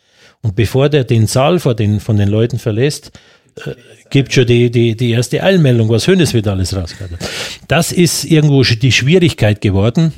[0.45, 3.13] Und bevor der den Saal vor den, von den Leuten verlässt,
[3.57, 3.75] äh,
[4.11, 7.31] gibt schon die, die, die erste Eilmeldung, was Hönes wieder alles rausgehört hat.
[7.67, 10.13] Das ist irgendwo die Schwierigkeit geworden.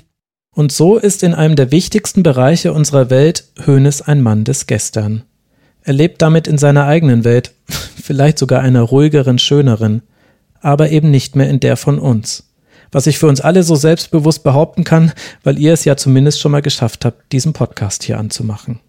[0.53, 5.23] Und so ist in einem der wichtigsten Bereiche unserer Welt Hönes ein Mann des Gestern.
[5.82, 7.53] Er lebt damit in seiner eigenen Welt,
[8.03, 10.03] vielleicht sogar einer ruhigeren, schöneren,
[10.61, 12.51] aber eben nicht mehr in der von uns.
[12.90, 15.12] Was ich für uns alle so selbstbewusst behaupten kann,
[15.44, 18.81] weil ihr es ja zumindest schon mal geschafft habt, diesen Podcast hier anzumachen.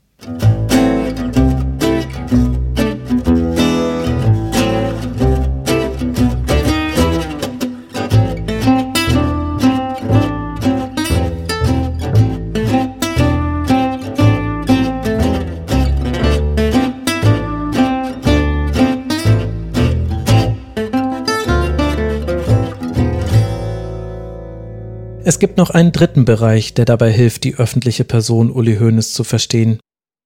[25.27, 29.25] Es gibt noch einen dritten Bereich, der dabei hilft, die öffentliche Person Uli Hoeneß zu
[29.25, 29.77] verstehen.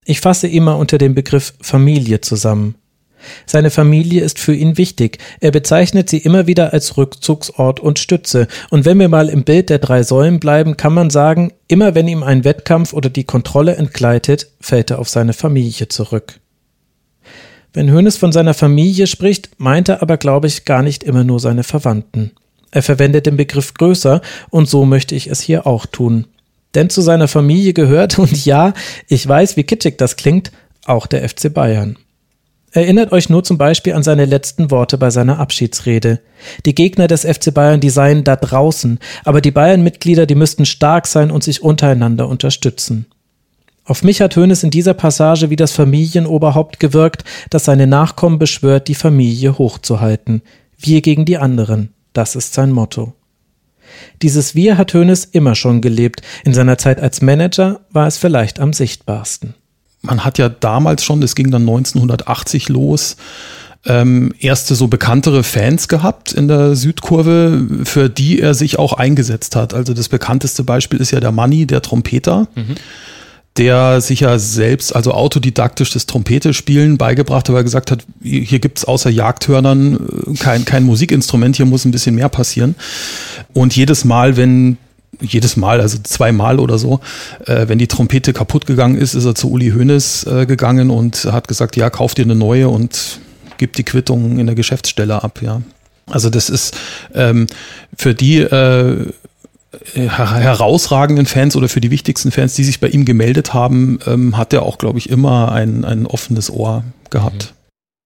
[0.05, 2.75] Ich fasse immer unter dem Begriff Familie zusammen.
[3.47, 5.17] Seine Familie ist für ihn wichtig.
[5.39, 8.47] Er bezeichnet sie immer wieder als Rückzugsort und Stütze.
[8.69, 12.07] Und wenn wir mal im Bild der drei Säulen bleiben, kann man sagen, immer wenn
[12.07, 16.39] ihm ein Wettkampf oder die Kontrolle entgleitet, fällt er auf seine Familie zurück.
[17.73, 21.39] Wenn Hoeneß von seiner Familie spricht, meint er aber, glaube ich, gar nicht immer nur
[21.39, 22.33] seine Verwandten.
[22.71, 26.25] Er verwendet den Begriff größer und so möchte ich es hier auch tun.
[26.73, 28.73] Denn zu seiner Familie gehört, und ja,
[29.07, 30.51] ich weiß, wie kitschig das klingt,
[30.85, 31.97] auch der FC Bayern.
[32.73, 36.21] Erinnert euch nur zum Beispiel an seine letzten Worte bei seiner Abschiedsrede.
[36.65, 41.05] Die Gegner des FC Bayern, die seien da draußen, aber die Bayern-Mitglieder, die müssten stark
[41.05, 43.07] sein und sich untereinander unterstützen.
[43.83, 48.87] Auf mich hat Hoeneß in dieser Passage wie das Familienoberhaupt gewirkt, das seine Nachkommen beschwört,
[48.87, 50.41] die Familie hochzuhalten.
[50.77, 51.93] Wir gegen die anderen.
[52.13, 53.13] Das ist sein Motto.
[54.21, 56.21] Dieses Wir hat Hoeneß immer schon gelebt.
[56.43, 59.53] In seiner Zeit als Manager war es vielleicht am sichtbarsten.
[60.01, 63.17] Man hat ja damals schon, das ging dann 1980 los,
[63.85, 69.55] ähm, erste so bekanntere Fans gehabt in der Südkurve, für die er sich auch eingesetzt
[69.55, 69.73] hat.
[69.73, 72.47] Also das bekannteste Beispiel ist ja der Manni, der Trompeter.
[72.55, 72.75] Mhm
[73.57, 78.59] der sich ja selbst, also autodidaktisch das Trompete-Spielen beigebracht hat, weil er gesagt hat, hier
[78.59, 82.75] gibt's außer Jagdhörnern äh, kein, kein Musikinstrument, hier muss ein bisschen mehr passieren.
[83.53, 84.77] Und jedes Mal, wenn
[85.19, 87.01] jedes Mal, also zweimal oder so,
[87.45, 91.25] äh, wenn die Trompete kaputt gegangen ist, ist er zu Uli Hoeneß äh, gegangen und
[91.25, 93.19] hat gesagt, ja, kauf dir eine neue und
[93.57, 95.61] gib die Quittung in der Geschäftsstelle ab, ja.
[96.09, 96.75] Also das ist
[97.13, 97.47] ähm,
[97.95, 99.07] für die äh,
[99.93, 104.51] herausragenden Fans oder für die wichtigsten Fans, die sich bei ihm gemeldet haben, ähm, hat
[104.53, 107.53] er auch, glaube ich, immer ein, ein offenes Ohr gehabt.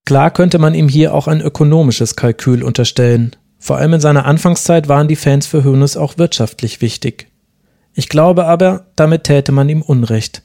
[0.06, 3.36] Klar könnte man ihm hier auch ein ökonomisches Kalkül unterstellen.
[3.58, 7.28] Vor allem in seiner Anfangszeit waren die Fans für Hoeneß auch wirtschaftlich wichtig.
[7.96, 10.44] Ich glaube aber, damit täte man ihm Unrecht.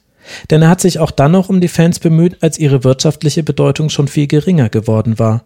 [0.49, 3.89] Denn er hat sich auch dann noch um die Fans bemüht, als ihre wirtschaftliche Bedeutung
[3.89, 5.43] schon viel geringer geworden war.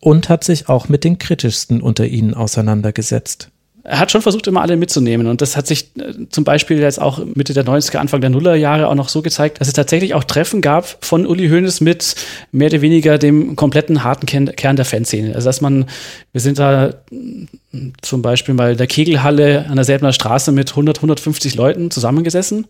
[0.00, 3.50] Und hat sich auch mit den kritischsten unter ihnen auseinandergesetzt
[3.88, 5.26] er hat schon versucht, immer alle mitzunehmen.
[5.26, 8.86] Und das hat sich äh, zum Beispiel jetzt auch Mitte der 90er, Anfang der Nullerjahre
[8.86, 12.14] auch noch so gezeigt, dass es tatsächlich auch Treffen gab von Uli Hoeneß mit
[12.52, 15.34] mehr oder weniger dem kompletten harten Kern der Fanszene.
[15.34, 15.86] Also dass man,
[16.32, 20.70] wir sind da mm, zum Beispiel mal in der Kegelhalle an der Selbener Straße mit
[20.70, 22.66] 100, 150 Leuten zusammengesessen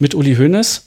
[0.00, 0.86] mit Uli Hoeneß.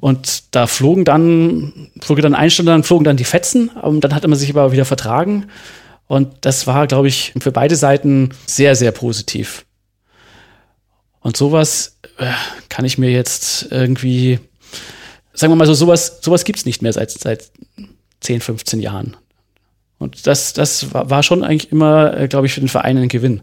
[0.00, 3.68] Und da flogen dann, flog dann ein Stunde, flogen dann die Fetzen.
[3.68, 5.46] Und dann hat man sich aber wieder vertragen.
[6.06, 9.64] Und das war, glaube ich, für beide Seiten sehr, sehr positiv.
[11.20, 12.30] Und sowas äh,
[12.68, 14.38] kann ich mir jetzt irgendwie,
[15.32, 17.50] sagen wir mal so, sowas, sowas gibt es nicht mehr seit, seit
[18.20, 19.16] 10, 15 Jahren.
[19.98, 23.42] Und das, das war schon eigentlich immer, äh, glaube ich, für den Verein ein Gewinn.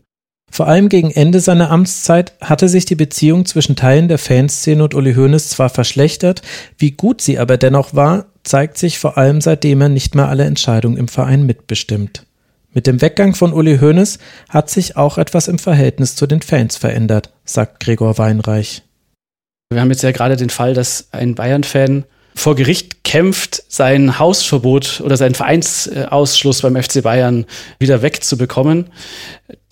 [0.49, 4.94] Vor allem gegen Ende seiner Amtszeit hatte sich die Beziehung zwischen Teilen der Fanszene und
[4.94, 6.44] Uli Hoeneß zwar verschlechtert,
[6.77, 10.44] wie gut sie aber dennoch war, zeigt sich vor allem seitdem er nicht mehr alle
[10.44, 12.27] Entscheidungen im Verein mitbestimmt.
[12.74, 14.18] Mit dem Weggang von Uli Hoeneß
[14.50, 18.82] hat sich auch etwas im Verhältnis zu den Fans verändert, sagt Gregor Weinreich.
[19.70, 22.06] Wir haben jetzt ja gerade den Fall, dass ein Bayern-Fan
[22.36, 27.45] vor Gericht kämpft, sein Hausverbot oder seinen Vereinsausschluss beim FC Bayern
[27.78, 28.88] wieder wegzubekommen,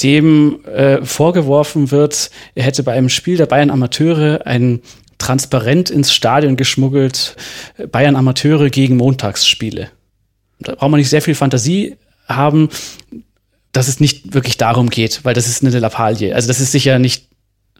[0.03, 4.81] dem äh, vorgeworfen wird, er hätte bei einem Spiel der Bayern Amateure ein
[5.17, 7.35] Transparent ins Stadion geschmuggelt,
[7.91, 9.89] Bayern Amateure gegen Montagsspiele.
[10.59, 11.97] Da braucht man nicht sehr viel Fantasie
[12.35, 12.69] haben,
[13.71, 16.35] dass es nicht wirklich darum geht, weil das ist eine Lappalie.
[16.35, 17.30] Also das ist sicher nicht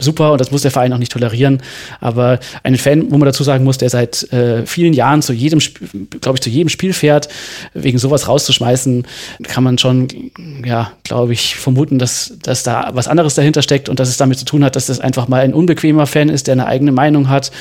[0.01, 1.61] super und das muss der Verein auch nicht tolerieren.
[1.99, 5.59] Aber ein Fan, wo man dazu sagen muss, der seit äh, vielen Jahren zu jedem,
[6.21, 7.29] glaube ich, zu jedem Spiel fährt,
[7.73, 9.05] wegen sowas rauszuschmeißen,
[9.43, 10.07] kann man schon,
[10.65, 14.39] ja, glaube ich, vermuten, dass, dass da was anderes dahinter steckt und dass es damit
[14.39, 17.29] zu tun hat, dass das einfach mal ein unbequemer Fan ist, der eine eigene Meinung
[17.29, 17.51] hat.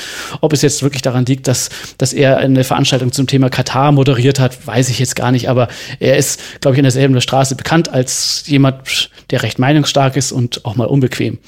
[0.41, 4.41] Ob es jetzt wirklich daran liegt, dass, dass er eine Veranstaltung zum Thema Katar moderiert
[4.41, 5.49] hat, weiß ich jetzt gar nicht.
[5.49, 5.69] Aber
[5.99, 10.65] er ist, glaube ich, in derselben Straße bekannt als jemand, der recht meinungsstark ist und
[10.65, 11.39] auch mal unbequem.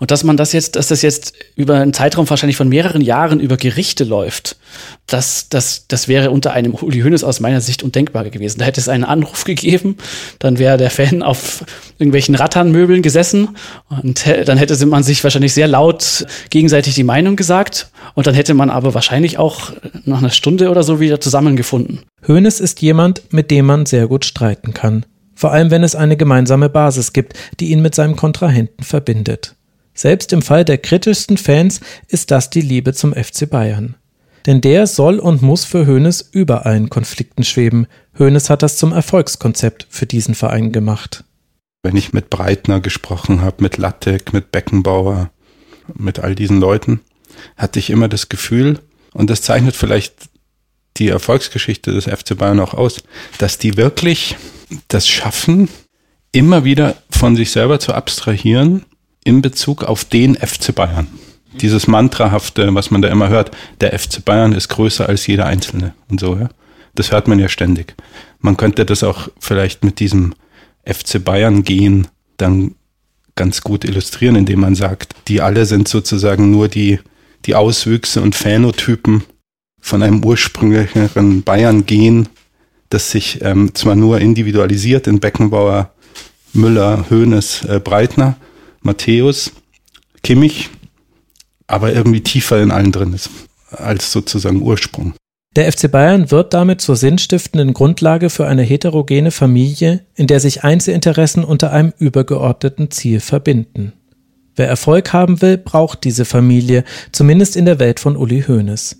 [0.00, 3.38] Und dass man das jetzt, dass das jetzt über einen Zeitraum wahrscheinlich von mehreren Jahren
[3.38, 4.56] über Gerichte läuft,
[5.06, 8.60] das, das, das wäre unter einem Uli Hoeneß aus meiner Sicht undenkbar gewesen.
[8.60, 9.96] Da hätte es einen Anruf gegeben,
[10.38, 11.64] dann wäre der Fan auf
[11.98, 13.56] irgendwelchen Ratternmöbeln gesessen
[13.90, 18.54] und dann hätte man sich wahrscheinlich sehr laut gegenseitig die Meinung gesagt und dann hätte
[18.54, 19.72] man aber wahrscheinlich auch
[20.04, 22.00] nach einer Stunde oder so wieder zusammengefunden.
[22.26, 25.04] Hoeneß ist jemand, mit dem man sehr gut streiten kann.
[25.34, 29.54] Vor allem, wenn es eine gemeinsame Basis gibt, die ihn mit seinem Kontrahenten verbindet.
[29.98, 33.96] Selbst im Fall der kritischsten Fans ist das die Liebe zum FC Bayern.
[34.46, 37.88] Denn der soll und muss für Hoeneß über allen Konflikten schweben.
[38.16, 41.24] Hoeneß hat das zum Erfolgskonzept für diesen Verein gemacht.
[41.82, 45.32] Wenn ich mit Breitner gesprochen habe, mit Lattek, mit Beckenbauer,
[45.94, 47.00] mit all diesen Leuten,
[47.56, 48.78] hatte ich immer das Gefühl,
[49.14, 50.14] und das zeichnet vielleicht
[50.98, 53.02] die Erfolgsgeschichte des FC Bayern auch aus,
[53.38, 54.36] dass die wirklich
[54.86, 55.68] das schaffen,
[56.30, 58.84] immer wieder von sich selber zu abstrahieren
[59.28, 61.06] in Bezug auf den FC Bayern.
[61.60, 63.50] Dieses Mantrahafte, was man da immer hört,
[63.82, 66.48] der FC Bayern ist größer als jeder Einzelne und so, ja.
[66.94, 67.94] Das hört man ja ständig.
[68.40, 70.34] Man könnte das auch vielleicht mit diesem
[70.84, 72.74] FC Bayern gehen dann
[73.36, 76.98] ganz gut illustrieren, indem man sagt, die alle sind sozusagen nur die,
[77.44, 79.24] die Auswüchse und Phänotypen
[79.80, 82.28] von einem ursprünglicheren Bayern gehen,
[82.88, 85.92] das sich ähm, zwar nur individualisiert in Beckenbauer,
[86.54, 88.36] Müller, Hoeneß, äh, Breitner,
[88.82, 89.52] Matthäus,
[90.22, 90.70] Kimmich,
[91.66, 93.30] aber irgendwie tiefer in allen drin ist
[93.70, 95.14] als sozusagen Ursprung.
[95.56, 100.62] Der FC Bayern wird damit zur sinnstiftenden Grundlage für eine heterogene Familie, in der sich
[100.62, 103.92] Einzelinteressen unter einem übergeordneten Ziel verbinden.
[104.56, 108.96] Wer Erfolg haben will, braucht diese Familie, zumindest in der Welt von Uli Hoeneß.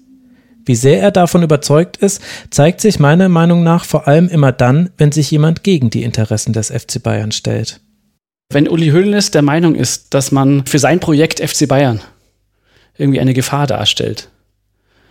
[0.65, 4.91] Wie sehr er davon überzeugt ist, zeigt sich meiner Meinung nach vor allem immer dann,
[4.99, 7.81] wenn sich jemand gegen die Interessen des FC Bayern stellt.
[8.51, 12.01] Wenn Uli Hoeneß der Meinung ist, dass man für sein Projekt FC Bayern
[12.97, 14.31] irgendwie eine Gefahr darstellt,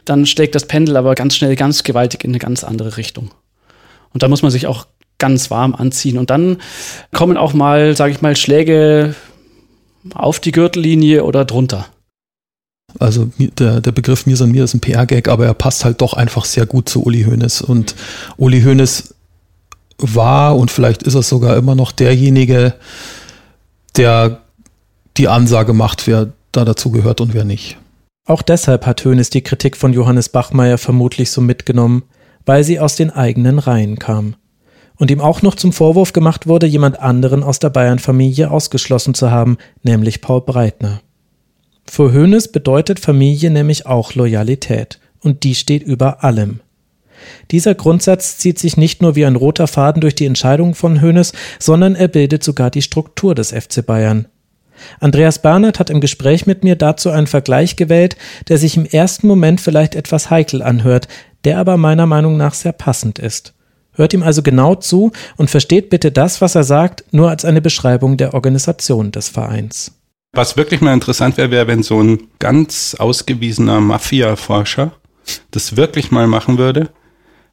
[0.05, 3.29] dann schlägt das Pendel aber ganz schnell ganz gewaltig in eine ganz andere Richtung.
[4.11, 4.87] Und da muss man sich auch
[5.19, 6.17] ganz warm anziehen.
[6.17, 6.57] Und dann
[7.13, 9.13] kommen auch mal, sage ich mal, Schläge
[10.15, 11.85] auf die Gürtellinie oder drunter.
[12.97, 16.13] Also der, der Begriff Mir san mir ist ein PR-Gag, aber er passt halt doch
[16.13, 17.61] einfach sehr gut zu Uli Hoeneß.
[17.61, 17.93] Und
[18.37, 19.13] Uli Hoeneß
[19.99, 22.73] war und vielleicht ist er sogar immer noch derjenige,
[23.97, 24.41] der
[25.17, 27.77] die Ansage macht, wer da dazu gehört und wer nicht.
[28.25, 32.03] Auch deshalb hat Hoeneß die Kritik von Johannes Bachmeier vermutlich so mitgenommen,
[32.45, 34.35] weil sie aus den eigenen Reihen kam.
[34.97, 39.31] Und ihm auch noch zum Vorwurf gemacht wurde, jemand anderen aus der Bayern-Familie ausgeschlossen zu
[39.31, 41.01] haben, nämlich Paul Breitner.
[41.85, 46.59] Für Hoeneß bedeutet Familie nämlich auch Loyalität, und die steht über allem.
[47.51, 51.33] Dieser Grundsatz zieht sich nicht nur wie ein roter Faden durch die Entscheidungen von Hoeneß,
[51.59, 54.27] sondern er bildet sogar die Struktur des FC Bayern.
[54.99, 58.15] Andreas Bernhard hat im Gespräch mit mir dazu einen Vergleich gewählt,
[58.47, 61.07] der sich im ersten Moment vielleicht etwas heikel anhört,
[61.43, 63.53] der aber meiner Meinung nach sehr passend ist.
[63.93, 67.61] Hört ihm also genau zu und versteht bitte das, was er sagt, nur als eine
[67.61, 69.93] Beschreibung der Organisation des Vereins.
[70.33, 74.91] Was wirklich mal interessant wäre, wäre, wenn so ein ganz ausgewiesener Mafia-Forscher
[75.49, 76.89] das wirklich mal machen würde,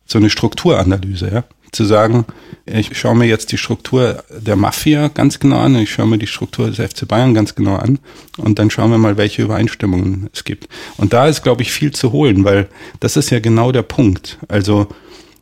[0.06, 1.44] so eine Strukturanalyse, ja
[1.74, 2.24] zu sagen,
[2.66, 6.26] ich schaue mir jetzt die Struktur der Mafia ganz genau an, ich schaue mir die
[6.26, 7.98] Struktur des FC Bayern ganz genau an
[8.38, 10.68] und dann schauen wir mal, welche Übereinstimmungen es gibt.
[10.96, 12.68] Und da ist, glaube ich, viel zu holen, weil
[13.00, 14.38] das ist ja genau der Punkt.
[14.48, 14.86] Also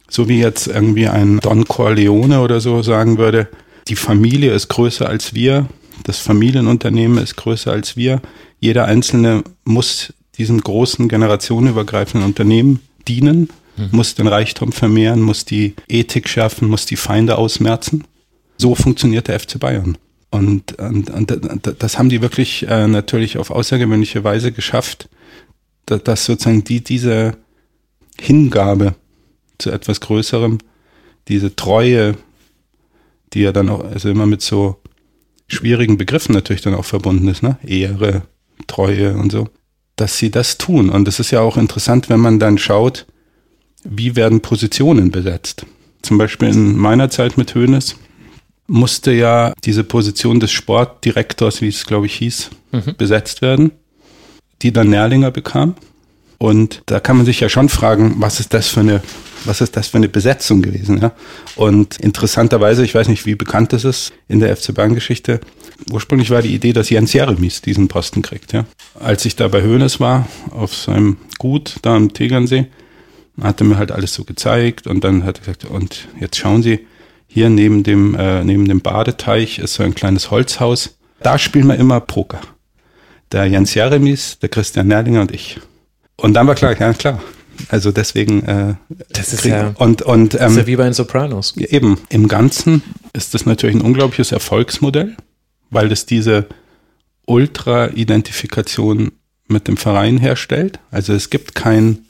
[0.09, 3.48] so wie jetzt irgendwie ein Don Corleone oder so sagen würde,
[3.89, 5.66] die Familie ist größer als wir,
[6.05, 8.20] das Familienunternehmen ist größer als wir,
[8.59, 13.89] jeder Einzelne muss diesem großen generationenübergreifenden Unternehmen dienen mhm.
[13.93, 18.05] muss den Reichtum vermehren, muss die Ethik schärfen, muss die Feinde ausmerzen.
[18.59, 19.99] So funktioniert der FC Bayern.
[20.31, 25.09] Und, und, und das haben die wirklich äh, natürlich auf außergewöhnliche Weise geschafft,
[25.86, 27.36] dass, dass sozusagen die, diese
[28.19, 28.94] Hingabe
[29.59, 30.59] zu etwas Größerem,
[31.28, 32.16] diese Treue,
[33.32, 34.81] die ja dann auch, also immer mit so
[35.49, 37.59] schwierigen Begriffen natürlich dann auch verbunden ist, ne?
[37.62, 38.23] Ehre,
[38.66, 39.49] Treue und so,
[39.97, 40.89] dass sie das tun.
[40.89, 43.07] Und es ist ja auch interessant, wenn man dann schaut,
[43.85, 45.67] wie werden Positionen besetzt.
[46.03, 47.97] Zum Beispiel in meiner Zeit mit Hoeneß
[48.67, 52.95] musste ja diese Position des Sportdirektors, wie es glaube ich hieß, mhm.
[52.97, 53.73] besetzt werden,
[54.63, 55.75] die dann Nährlinger bekam.
[56.39, 59.01] Und da kann man sich ja schon fragen, was ist das für eine,
[59.45, 61.13] was ist das für eine Besetzung gewesen, ja?
[61.55, 65.39] Und interessanterweise, ich weiß nicht, wie bekannt das ist in der FC Bayern Geschichte.
[65.93, 68.65] Ursprünglich war die Idee, dass Jens Jeremies diesen Posten kriegt, ja.
[68.99, 72.67] Als ich da bei Hoeneß war, auf seinem Gut da am Tegernsee,
[73.41, 76.63] hat er mir halt alles so gezeigt und dann hat er gesagt, und jetzt schauen
[76.63, 76.87] Sie,
[77.27, 80.99] hier neben dem, äh, neben dem Badeteich ist so ein kleines Holzhaus.
[81.23, 82.41] Da spielen wir immer Poker.
[83.31, 85.59] Der Jens Jeremies, der Christian Nerlinger und ich.
[86.17, 87.23] Und dann war klar, ja klar.
[87.69, 88.43] Also deswegen.
[88.45, 88.75] Äh,
[89.11, 91.57] das ist ja, und, und, ähm, das ist ja wie bei den Sopranos.
[91.57, 92.83] Eben, im Ganzen
[93.15, 95.17] ist das natürlich ein unglaubliches Erfolgsmodell,
[95.71, 96.47] weil es diese
[97.27, 99.13] Ultra-Identifikation
[99.49, 100.81] mit dem Verein herstellt.
[100.91, 102.05] Also es gibt kein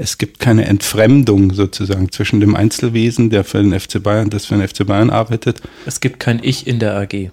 [0.00, 4.56] es gibt keine Entfremdung sozusagen zwischen dem Einzelwesen, der für den FC Bayern, das für
[4.56, 5.60] den FC Bayern arbeitet.
[5.84, 7.30] Es gibt kein Ich in der AG.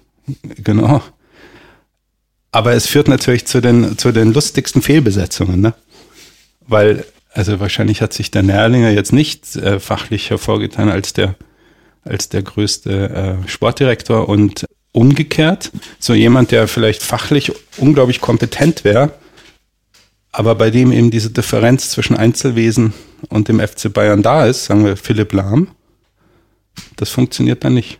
[0.62, 1.02] Genau.
[2.52, 5.72] Aber es führt natürlich zu den, zu den lustigsten Fehlbesetzungen, ne?
[6.66, 11.36] Weil, also wahrscheinlich hat sich der Nährlinger jetzt nicht äh, fachlich hervorgetan als der,
[12.04, 19.12] als der größte äh, Sportdirektor und umgekehrt, so jemand, der vielleicht fachlich unglaublich kompetent wäre,
[20.32, 22.92] aber bei dem eben diese Differenz zwischen Einzelwesen
[23.28, 25.68] und dem FC Bayern da ist, sagen wir Philipp Lahm,
[26.96, 27.98] das funktioniert dann nicht.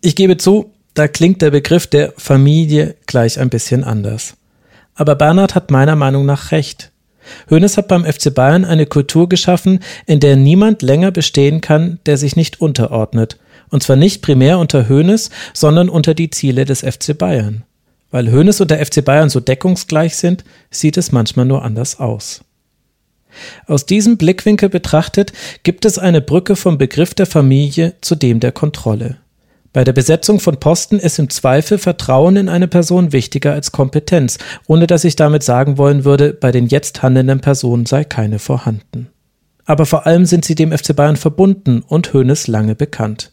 [0.00, 4.36] Ich gebe zu, da klingt der Begriff der Familie gleich ein bisschen anders.
[4.94, 6.90] Aber Bernhard hat meiner Meinung nach recht.
[7.50, 12.16] Hoeneß hat beim FC Bayern eine Kultur geschaffen, in der niemand länger bestehen kann, der
[12.16, 13.38] sich nicht unterordnet.
[13.68, 17.62] Und zwar nicht primär unter Hoeneß, sondern unter die Ziele des FC Bayern.
[18.10, 22.42] Weil Hoeneß und der FC Bayern so deckungsgleich sind, sieht es manchmal nur anders aus.
[23.66, 25.32] Aus diesem Blickwinkel betrachtet
[25.62, 29.18] gibt es eine Brücke vom Begriff der Familie zu dem der Kontrolle.
[29.72, 34.38] Bei der Besetzung von Posten ist im Zweifel Vertrauen in eine Person wichtiger als Kompetenz,
[34.66, 39.10] ohne dass ich damit sagen wollen würde, bei den jetzt handelnden Personen sei keine vorhanden.
[39.64, 43.30] Aber vor allem sind sie dem FC Bayern verbunden und Hoeneß lange bekannt.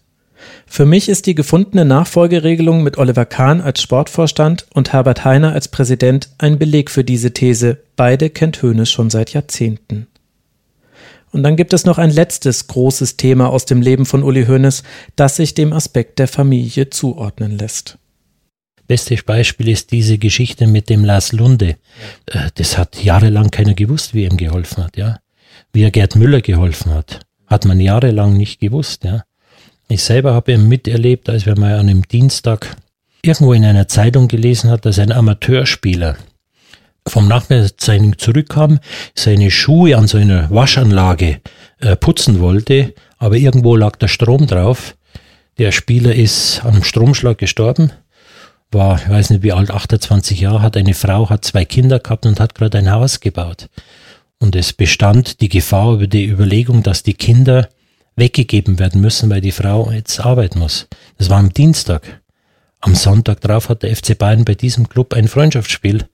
[0.65, 5.68] Für mich ist die gefundene Nachfolgeregelung mit Oliver Kahn als Sportvorstand und Herbert Heiner als
[5.68, 7.80] Präsident ein Beleg für diese These.
[7.95, 10.07] Beide kennt Hoeneß schon seit Jahrzehnten.
[11.31, 14.84] Und dann gibt es noch ein letztes großes Thema aus dem Leben von Uli Hoeneß,
[15.15, 17.97] das sich dem Aspekt der Familie zuordnen lässt.
[18.88, 21.76] Bestes Beispiel ist diese Geschichte mit dem Lars Lunde.
[22.26, 25.19] Äh, das hat jahrelang keiner gewusst, wie ihm geholfen hat, ja.
[25.73, 29.23] Wie er Gerd Müller geholfen hat, hat man jahrelang nicht gewusst, ja.
[29.89, 32.76] Ich selber habe ihn miterlebt, als wir mal an einem Dienstag
[33.22, 36.18] irgendwo in einer Zeitung gelesen hat, dass ein Amateurspieler
[37.07, 38.80] vom Nachmittagstraining zurückkam,
[39.15, 41.39] seine Schuhe an so einer Waschanlage
[41.80, 44.97] äh, putzen wollte, aber irgendwo lag der Strom drauf.
[45.57, 47.93] Der Spieler ist an einem Stromschlag gestorben,
[48.72, 52.26] war, ich weiß nicht wie alt, 28 Jahre, hat eine Frau, hat zwei Kinder gehabt
[52.26, 53.69] und hat gerade ein Haus gebaut.
[54.39, 57.69] Und es bestand die Gefahr über die Überlegung, dass die Kinder
[58.18, 60.88] weggegeben werden müssen, weil die Frau jetzt arbeiten muss.
[61.18, 62.22] Das war am Dienstag.
[62.81, 66.06] Am Sonntag drauf hat der FC Bayern bei diesem Club ein Freundschaftsspiel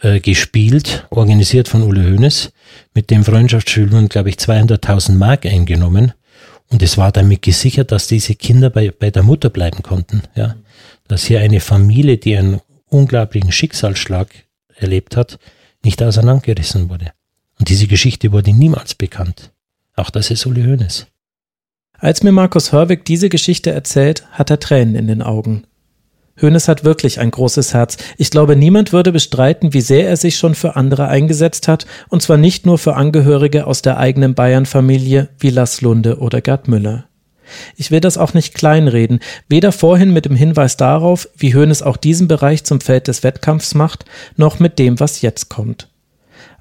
[0.00, 2.52] äh, gespielt, organisiert von Ule Hoeneß.
[2.94, 6.12] Mit dem Freundschaftsspiel wurden, glaube ich, 200.000 Mark eingenommen.
[6.68, 10.22] Und es war damit gesichert, dass diese Kinder bei, bei der Mutter bleiben konnten.
[10.34, 10.56] Ja?
[11.06, 14.28] Dass hier eine Familie, die einen unglaublichen Schicksalsschlag
[14.76, 15.38] erlebt hat,
[15.84, 17.12] nicht auseinandergerissen wurde.
[17.58, 19.52] Und diese Geschichte wurde niemals bekannt.
[19.94, 21.06] Auch das ist Uli Hoeneß.
[22.04, 25.62] Als mir Markus Hörwig diese Geschichte erzählt, hat er Tränen in den Augen.
[26.38, 27.96] Hoeneß hat wirklich ein großes Herz.
[28.18, 32.20] Ich glaube, niemand würde bestreiten, wie sehr er sich schon für andere eingesetzt hat, und
[32.20, 37.06] zwar nicht nur für Angehörige aus der eigenen Bayern-Familie wie Lars Lunde oder Gerd Müller.
[37.74, 41.96] Ich will das auch nicht kleinreden, weder vorhin mit dem Hinweis darauf, wie Hoeneß auch
[41.96, 44.04] diesen Bereich zum Feld des Wettkampfs macht,
[44.36, 45.88] noch mit dem, was jetzt kommt.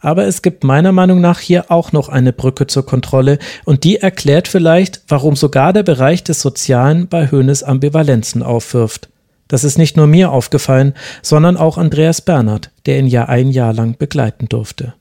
[0.04, 3.98] Aber es gibt meiner Meinung nach hier auch noch eine Brücke zur Kontrolle und die
[3.98, 9.08] erklärt vielleicht, warum sogar der Bereich des Sozialen bei Hoeneß Ambivalenzen aufwirft.
[9.48, 13.72] Das ist nicht nur mir aufgefallen, sondern auch Andreas Bernhard, der ihn ja ein Jahr
[13.72, 14.94] lang begleiten durfte.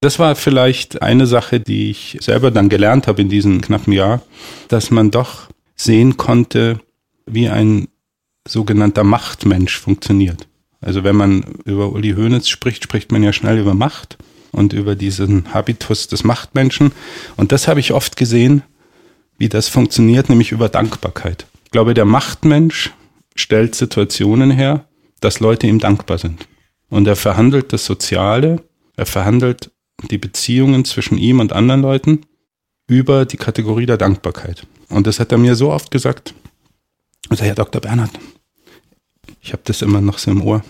[0.00, 4.22] Das war vielleicht eine Sache, die ich selber dann gelernt habe in diesem knappen Jahr,
[4.66, 6.80] dass man doch sehen konnte,
[7.26, 7.86] wie ein
[8.48, 10.48] sogenannter Machtmensch funktioniert.
[10.80, 14.18] Also wenn man über Uli Hoeneß spricht, spricht man ja schnell über Macht
[14.52, 16.92] und über diesen Habitus des Machtmenschen.
[17.36, 18.62] Und das habe ich oft gesehen,
[19.38, 21.46] wie das funktioniert, nämlich über Dankbarkeit.
[21.64, 22.92] Ich glaube, der Machtmensch
[23.34, 24.84] stellt Situationen her,
[25.20, 26.46] dass Leute ihm dankbar sind.
[26.90, 28.62] Und er verhandelt das Soziale,
[28.96, 29.70] er verhandelt
[30.10, 32.26] die Beziehungen zwischen ihm und anderen Leuten
[32.86, 34.66] über die Kategorie der Dankbarkeit.
[34.88, 36.34] Und das hat er mir so oft gesagt.
[37.28, 37.80] Also Herr Dr.
[37.80, 38.10] Bernhard,
[39.40, 40.62] ich habe das immer noch so im Ohr,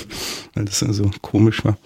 [0.54, 1.78] weil das so komisch war.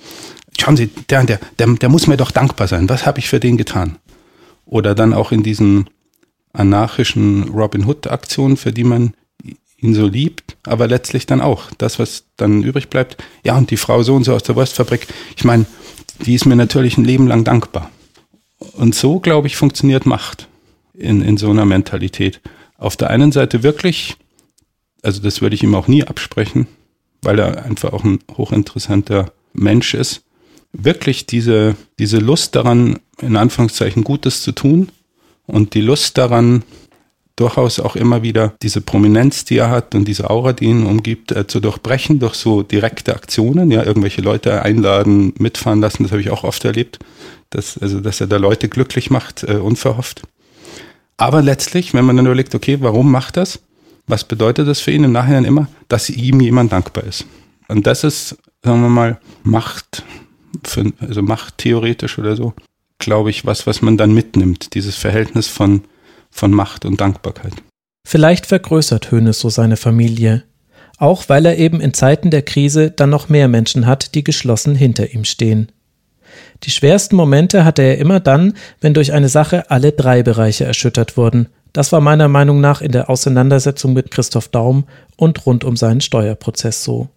[0.60, 2.88] Schauen Sie, der, der, der, der muss mir doch dankbar sein.
[2.88, 3.96] Was habe ich für den getan?
[4.64, 5.88] Oder dann auch in diesen
[6.52, 9.14] anarchischen Robin Hood-Aktionen, für die man
[9.78, 13.22] ihn so liebt, aber letztlich dann auch das, was dann übrig bleibt.
[13.44, 15.66] Ja, und die Frau so und so aus der Wurstfabrik, ich meine,
[16.24, 17.90] die ist mir natürlich ein Leben lang dankbar.
[18.72, 20.48] Und so, glaube ich, funktioniert Macht
[20.94, 22.40] in, in so einer Mentalität.
[22.78, 24.16] Auf der einen Seite wirklich,
[25.02, 26.66] also das würde ich ihm auch nie absprechen,
[27.22, 30.22] weil er einfach auch ein hochinteressanter Mensch ist,
[30.78, 34.88] wirklich diese, diese Lust daran, in Anführungszeichen Gutes zu tun
[35.46, 36.62] und die Lust daran,
[37.36, 41.32] durchaus auch immer wieder diese Prominenz, die er hat und diese Aura, die ihn umgibt,
[41.32, 46.22] äh, zu durchbrechen durch so direkte Aktionen, ja, irgendwelche Leute einladen, mitfahren lassen, das habe
[46.22, 46.98] ich auch oft erlebt,
[47.50, 50.22] dass, also, dass er da Leute glücklich macht, äh, unverhofft.
[51.18, 53.60] Aber letztlich, wenn man dann überlegt, okay, warum macht das?
[54.06, 55.68] Was bedeutet das für ihn im Nachhinein immer?
[55.88, 57.26] Dass ihm jemand dankbar ist.
[57.68, 60.04] Und das ist, sagen wir mal, Macht,
[60.64, 62.54] für, also Macht theoretisch oder so,
[62.98, 64.74] glaube ich, was, was man dann mitnimmt.
[64.74, 65.82] Dieses Verhältnis von
[66.36, 67.54] von Macht und Dankbarkeit.
[68.06, 70.44] Vielleicht vergrößert Hoeneß so seine Familie,
[70.98, 74.74] auch weil er eben in Zeiten der Krise dann noch mehr Menschen hat, die geschlossen
[74.74, 75.72] hinter ihm stehen.
[76.62, 81.16] Die schwersten Momente hatte er immer dann, wenn durch eine Sache alle drei Bereiche erschüttert
[81.16, 81.48] wurden.
[81.72, 84.84] Das war meiner Meinung nach in der Auseinandersetzung mit Christoph Daum
[85.16, 87.08] und rund um seinen Steuerprozess so.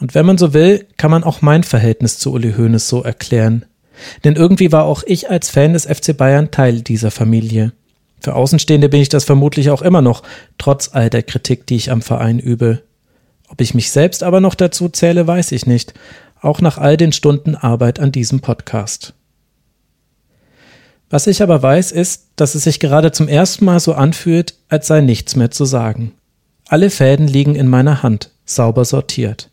[0.00, 3.66] Und wenn man so will, kann man auch mein Verhältnis zu Uli Hoeneß so erklären.
[4.24, 7.72] Denn irgendwie war auch ich als Fan des FC Bayern Teil dieser Familie.
[8.20, 10.22] Für Außenstehende bin ich das vermutlich auch immer noch,
[10.58, 12.82] trotz all der Kritik, die ich am Verein übe.
[13.48, 15.94] Ob ich mich selbst aber noch dazu zähle, weiß ich nicht,
[16.40, 19.14] auch nach all den Stunden Arbeit an diesem Podcast.
[21.10, 24.86] Was ich aber weiß, ist, dass es sich gerade zum ersten Mal so anfühlt, als
[24.86, 26.12] sei nichts mehr zu sagen.
[26.68, 29.50] Alle Fäden liegen in meiner Hand, sauber sortiert.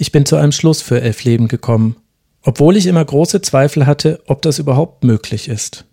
[0.00, 1.96] Ich bin zu einem Schluss für elf Leben gekommen,
[2.40, 5.84] obwohl ich immer große Zweifel hatte, ob das überhaupt möglich ist.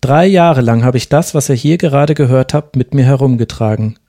[0.00, 4.00] Drei Jahre lang habe ich das, was ihr hier gerade gehört habt, mit mir herumgetragen.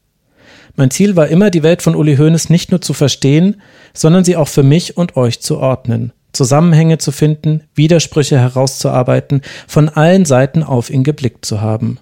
[0.75, 3.61] Mein Ziel war immer, die Welt von Uli Hoeneß nicht nur zu verstehen,
[3.93, 9.89] sondern sie auch für mich und euch zu ordnen, Zusammenhänge zu finden, Widersprüche herauszuarbeiten, von
[9.89, 11.99] allen Seiten auf ihn geblickt zu haben.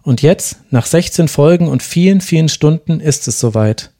[0.00, 3.90] Und jetzt, nach 16 Folgen und vielen, vielen Stunden, ist es soweit.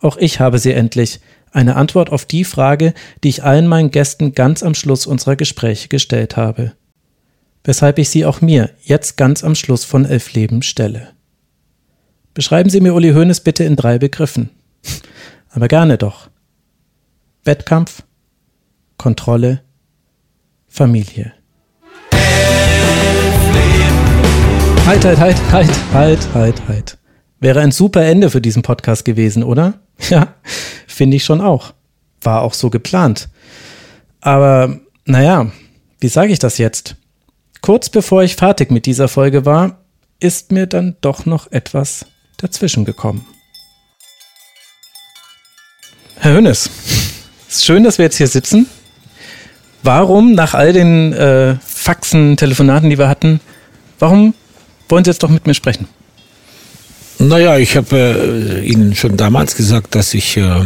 [0.00, 1.20] Auch ich habe sie endlich,
[1.52, 5.88] eine Antwort auf die Frage, die ich allen meinen Gästen ganz am Schluss unserer Gespräche
[5.88, 6.72] gestellt habe
[7.64, 11.08] weshalb ich sie auch mir jetzt ganz am Schluss von Elf Leben stelle.
[12.34, 14.50] Beschreiben Sie mir Uli Hoeneß bitte in drei Begriffen.
[15.50, 16.30] Aber gerne doch.
[17.44, 18.02] Wettkampf,
[18.96, 19.62] Kontrolle,
[20.68, 21.32] Familie.
[24.86, 26.98] Halt, halt, halt, halt, halt, halt, halt.
[27.40, 29.74] Wäre ein super Ende für diesen Podcast gewesen, oder?
[30.08, 30.34] Ja,
[30.86, 31.74] finde ich schon auch.
[32.22, 33.28] War auch so geplant.
[34.22, 35.50] Aber, naja,
[36.00, 36.96] wie sage ich das jetzt?
[37.60, 39.80] Kurz bevor ich fertig mit dieser Folge war,
[40.18, 42.06] ist mir dann doch noch etwas
[42.38, 43.26] dazwischen gekommen.
[46.16, 46.70] Herr Hönes,
[47.48, 48.66] ist schön, dass wir jetzt hier sitzen.
[49.82, 53.40] Warum, nach all den äh, Faxen, Telefonaten, die wir hatten,
[53.98, 54.32] warum
[54.88, 55.88] wollen Sie jetzt doch mit mir sprechen?
[57.20, 60.64] Naja, ich habe äh, Ihnen schon damals gesagt, dass ich äh,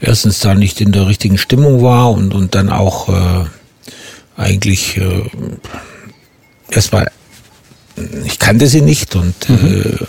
[0.00, 3.44] erstens da nicht in der richtigen Stimmung war und, und dann auch äh,
[4.38, 5.24] eigentlich äh,
[6.70, 7.10] erstmal,
[8.24, 10.06] ich kannte sie nicht und mhm.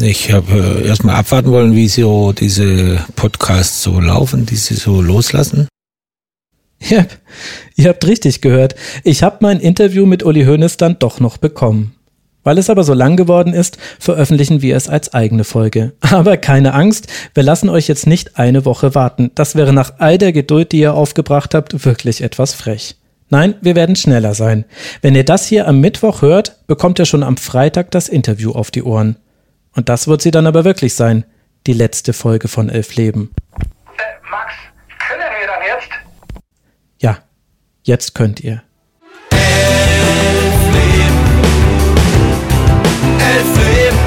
[0.00, 4.76] äh, ich habe äh, erstmal abwarten wollen, wie so diese Podcasts so laufen, die sie
[4.76, 5.68] so loslassen.
[6.80, 7.04] Ja,
[7.76, 8.76] ihr habt richtig gehört.
[9.02, 11.93] Ich habe mein Interview mit Uli Hoeneß dann doch noch bekommen.
[12.44, 15.94] Weil es aber so lang geworden ist, veröffentlichen wir es als eigene Folge.
[16.12, 19.30] Aber keine Angst, wir lassen euch jetzt nicht eine Woche warten.
[19.34, 22.96] Das wäre nach all der Geduld, die ihr aufgebracht habt, wirklich etwas frech.
[23.30, 24.66] Nein, wir werden schneller sein.
[25.00, 28.70] Wenn ihr das hier am Mittwoch hört, bekommt ihr schon am Freitag das Interview auf
[28.70, 29.16] die Ohren.
[29.74, 31.24] Und das wird sie dann aber wirklich sein.
[31.66, 33.30] Die letzte Folge von Elf Leben.
[33.56, 34.52] Äh, Max,
[35.08, 35.88] können wir dann jetzt?
[37.00, 37.18] Ja,
[37.82, 38.62] jetzt könnt ihr.
[43.48, 43.98] Leben.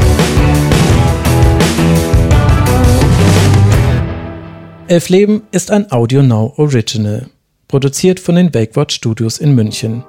[4.87, 7.27] Elf Leben ist ein Audio Now Original
[7.67, 10.03] produziert von den Wakewatch Studios in München.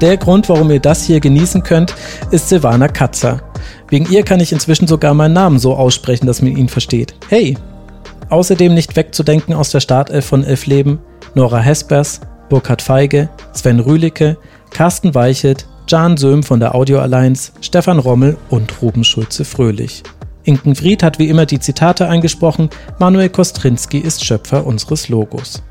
[0.00, 1.94] Der Grund, warum ihr das hier genießen könnt,
[2.30, 3.40] ist Silvana Katzer.
[3.88, 7.14] Wegen ihr kann ich inzwischen sogar meinen Namen so aussprechen, dass man ihn versteht.
[7.28, 7.56] Hey!
[8.28, 10.98] Außerdem nicht wegzudenken aus der Startelf von Elf Leben
[11.34, 14.36] Nora Hespers, Burkhard Feige, Sven Rühlicke,
[14.70, 20.02] Carsten Weichelt, Jan Söhm von der Audio Alliance, Stefan Rommel und Ruben Schulze-Fröhlich.
[20.44, 25.62] Inken Fried hat wie immer die Zitate eingesprochen, Manuel Kostrinski ist Schöpfer unseres Logos.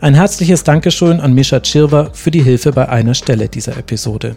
[0.00, 4.36] Ein herzliches Dankeschön an Mischa Tschirwa für die Hilfe bei einer Stelle dieser Episode.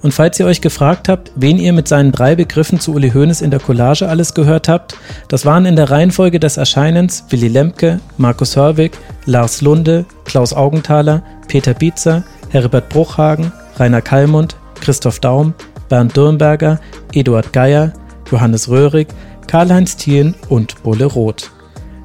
[0.00, 3.40] Und falls ihr euch gefragt habt, wen ihr mit seinen drei Begriffen zu Uli Hoeneß
[3.40, 4.96] in der Collage alles gehört habt,
[5.28, 8.92] das waren in der Reihenfolge des Erscheinens Willy Lemke, Markus Hörwig,
[9.26, 15.54] Lars Lunde, Klaus Augenthaler, Peter Bietzer, Herbert Bruchhagen, Rainer Kallmund, Christoph Daum,
[15.88, 16.78] Bernd Dürnberger,
[17.12, 17.92] Eduard Geier,
[18.30, 19.08] Johannes Röhrig,
[19.46, 21.50] Karl-Heinz Thielen und Bulle Roth.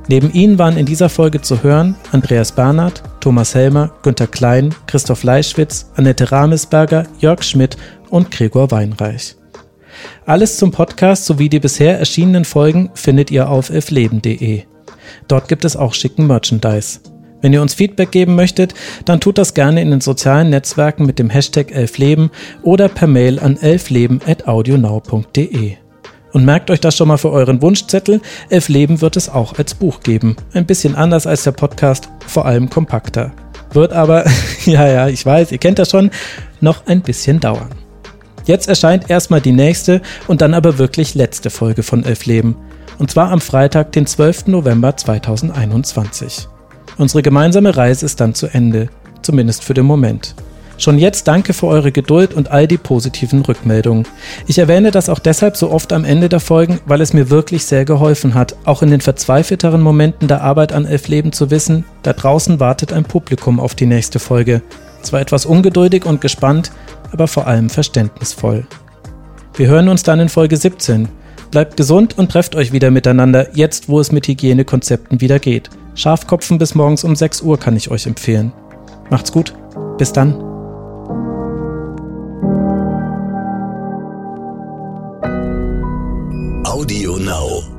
[0.07, 5.23] Neben ihnen waren in dieser Folge zu hören Andreas Bernhard, Thomas Helmer, Günter Klein, Christoph
[5.23, 7.75] Leischwitz, Annette Ramesberger, Jörg Schmidt
[8.09, 9.35] und Gregor Weinreich.
[10.25, 14.63] Alles zum Podcast sowie die bisher erschienenen Folgen findet ihr auf elfleben.de.
[15.27, 16.99] Dort gibt es auch schicken Merchandise.
[17.41, 18.73] Wenn ihr uns Feedback geben möchtet,
[19.05, 22.31] dann tut das gerne in den sozialen Netzwerken mit dem Hashtag elfleben
[22.63, 25.73] oder per Mail an elfleben.audionow.de.
[26.33, 28.21] Und merkt euch das schon mal für euren Wunschzettel.
[28.49, 30.35] Elf Leben wird es auch als Buch geben.
[30.53, 33.31] Ein bisschen anders als der Podcast, vor allem kompakter.
[33.71, 34.25] Wird aber,
[34.65, 36.11] ja, ja, ich weiß, ihr kennt das schon,
[36.61, 37.69] noch ein bisschen dauern.
[38.45, 42.55] Jetzt erscheint erstmal die nächste und dann aber wirklich letzte Folge von Elf Leben.
[42.97, 44.47] Und zwar am Freitag, den 12.
[44.47, 46.47] November 2021.
[46.97, 48.89] Unsere gemeinsame Reise ist dann zu Ende.
[49.21, 50.35] Zumindest für den Moment.
[50.79, 54.07] Schon jetzt danke für eure Geduld und all die positiven Rückmeldungen.
[54.45, 57.65] Ich erwähne das auch deshalb so oft am Ende der Folgen, weil es mir wirklich
[57.65, 61.83] sehr geholfen hat, auch in den verzweifelteren Momenten der Arbeit an Elf Leben zu wissen,
[62.03, 64.61] da draußen wartet ein Publikum auf die nächste Folge.
[65.01, 66.71] Zwar etwas ungeduldig und gespannt,
[67.11, 68.67] aber vor allem verständnisvoll.
[69.55, 71.09] Wir hören uns dann in Folge 17.
[71.51, 75.69] Bleibt gesund und trefft euch wieder miteinander, jetzt wo es mit Hygienekonzepten wieder geht.
[75.95, 78.51] Schafkopfen bis morgens um 6 Uhr kann ich euch empfehlen.
[79.09, 79.53] Macht's gut.
[79.97, 80.35] Bis dann.
[86.65, 87.76] Audio Now.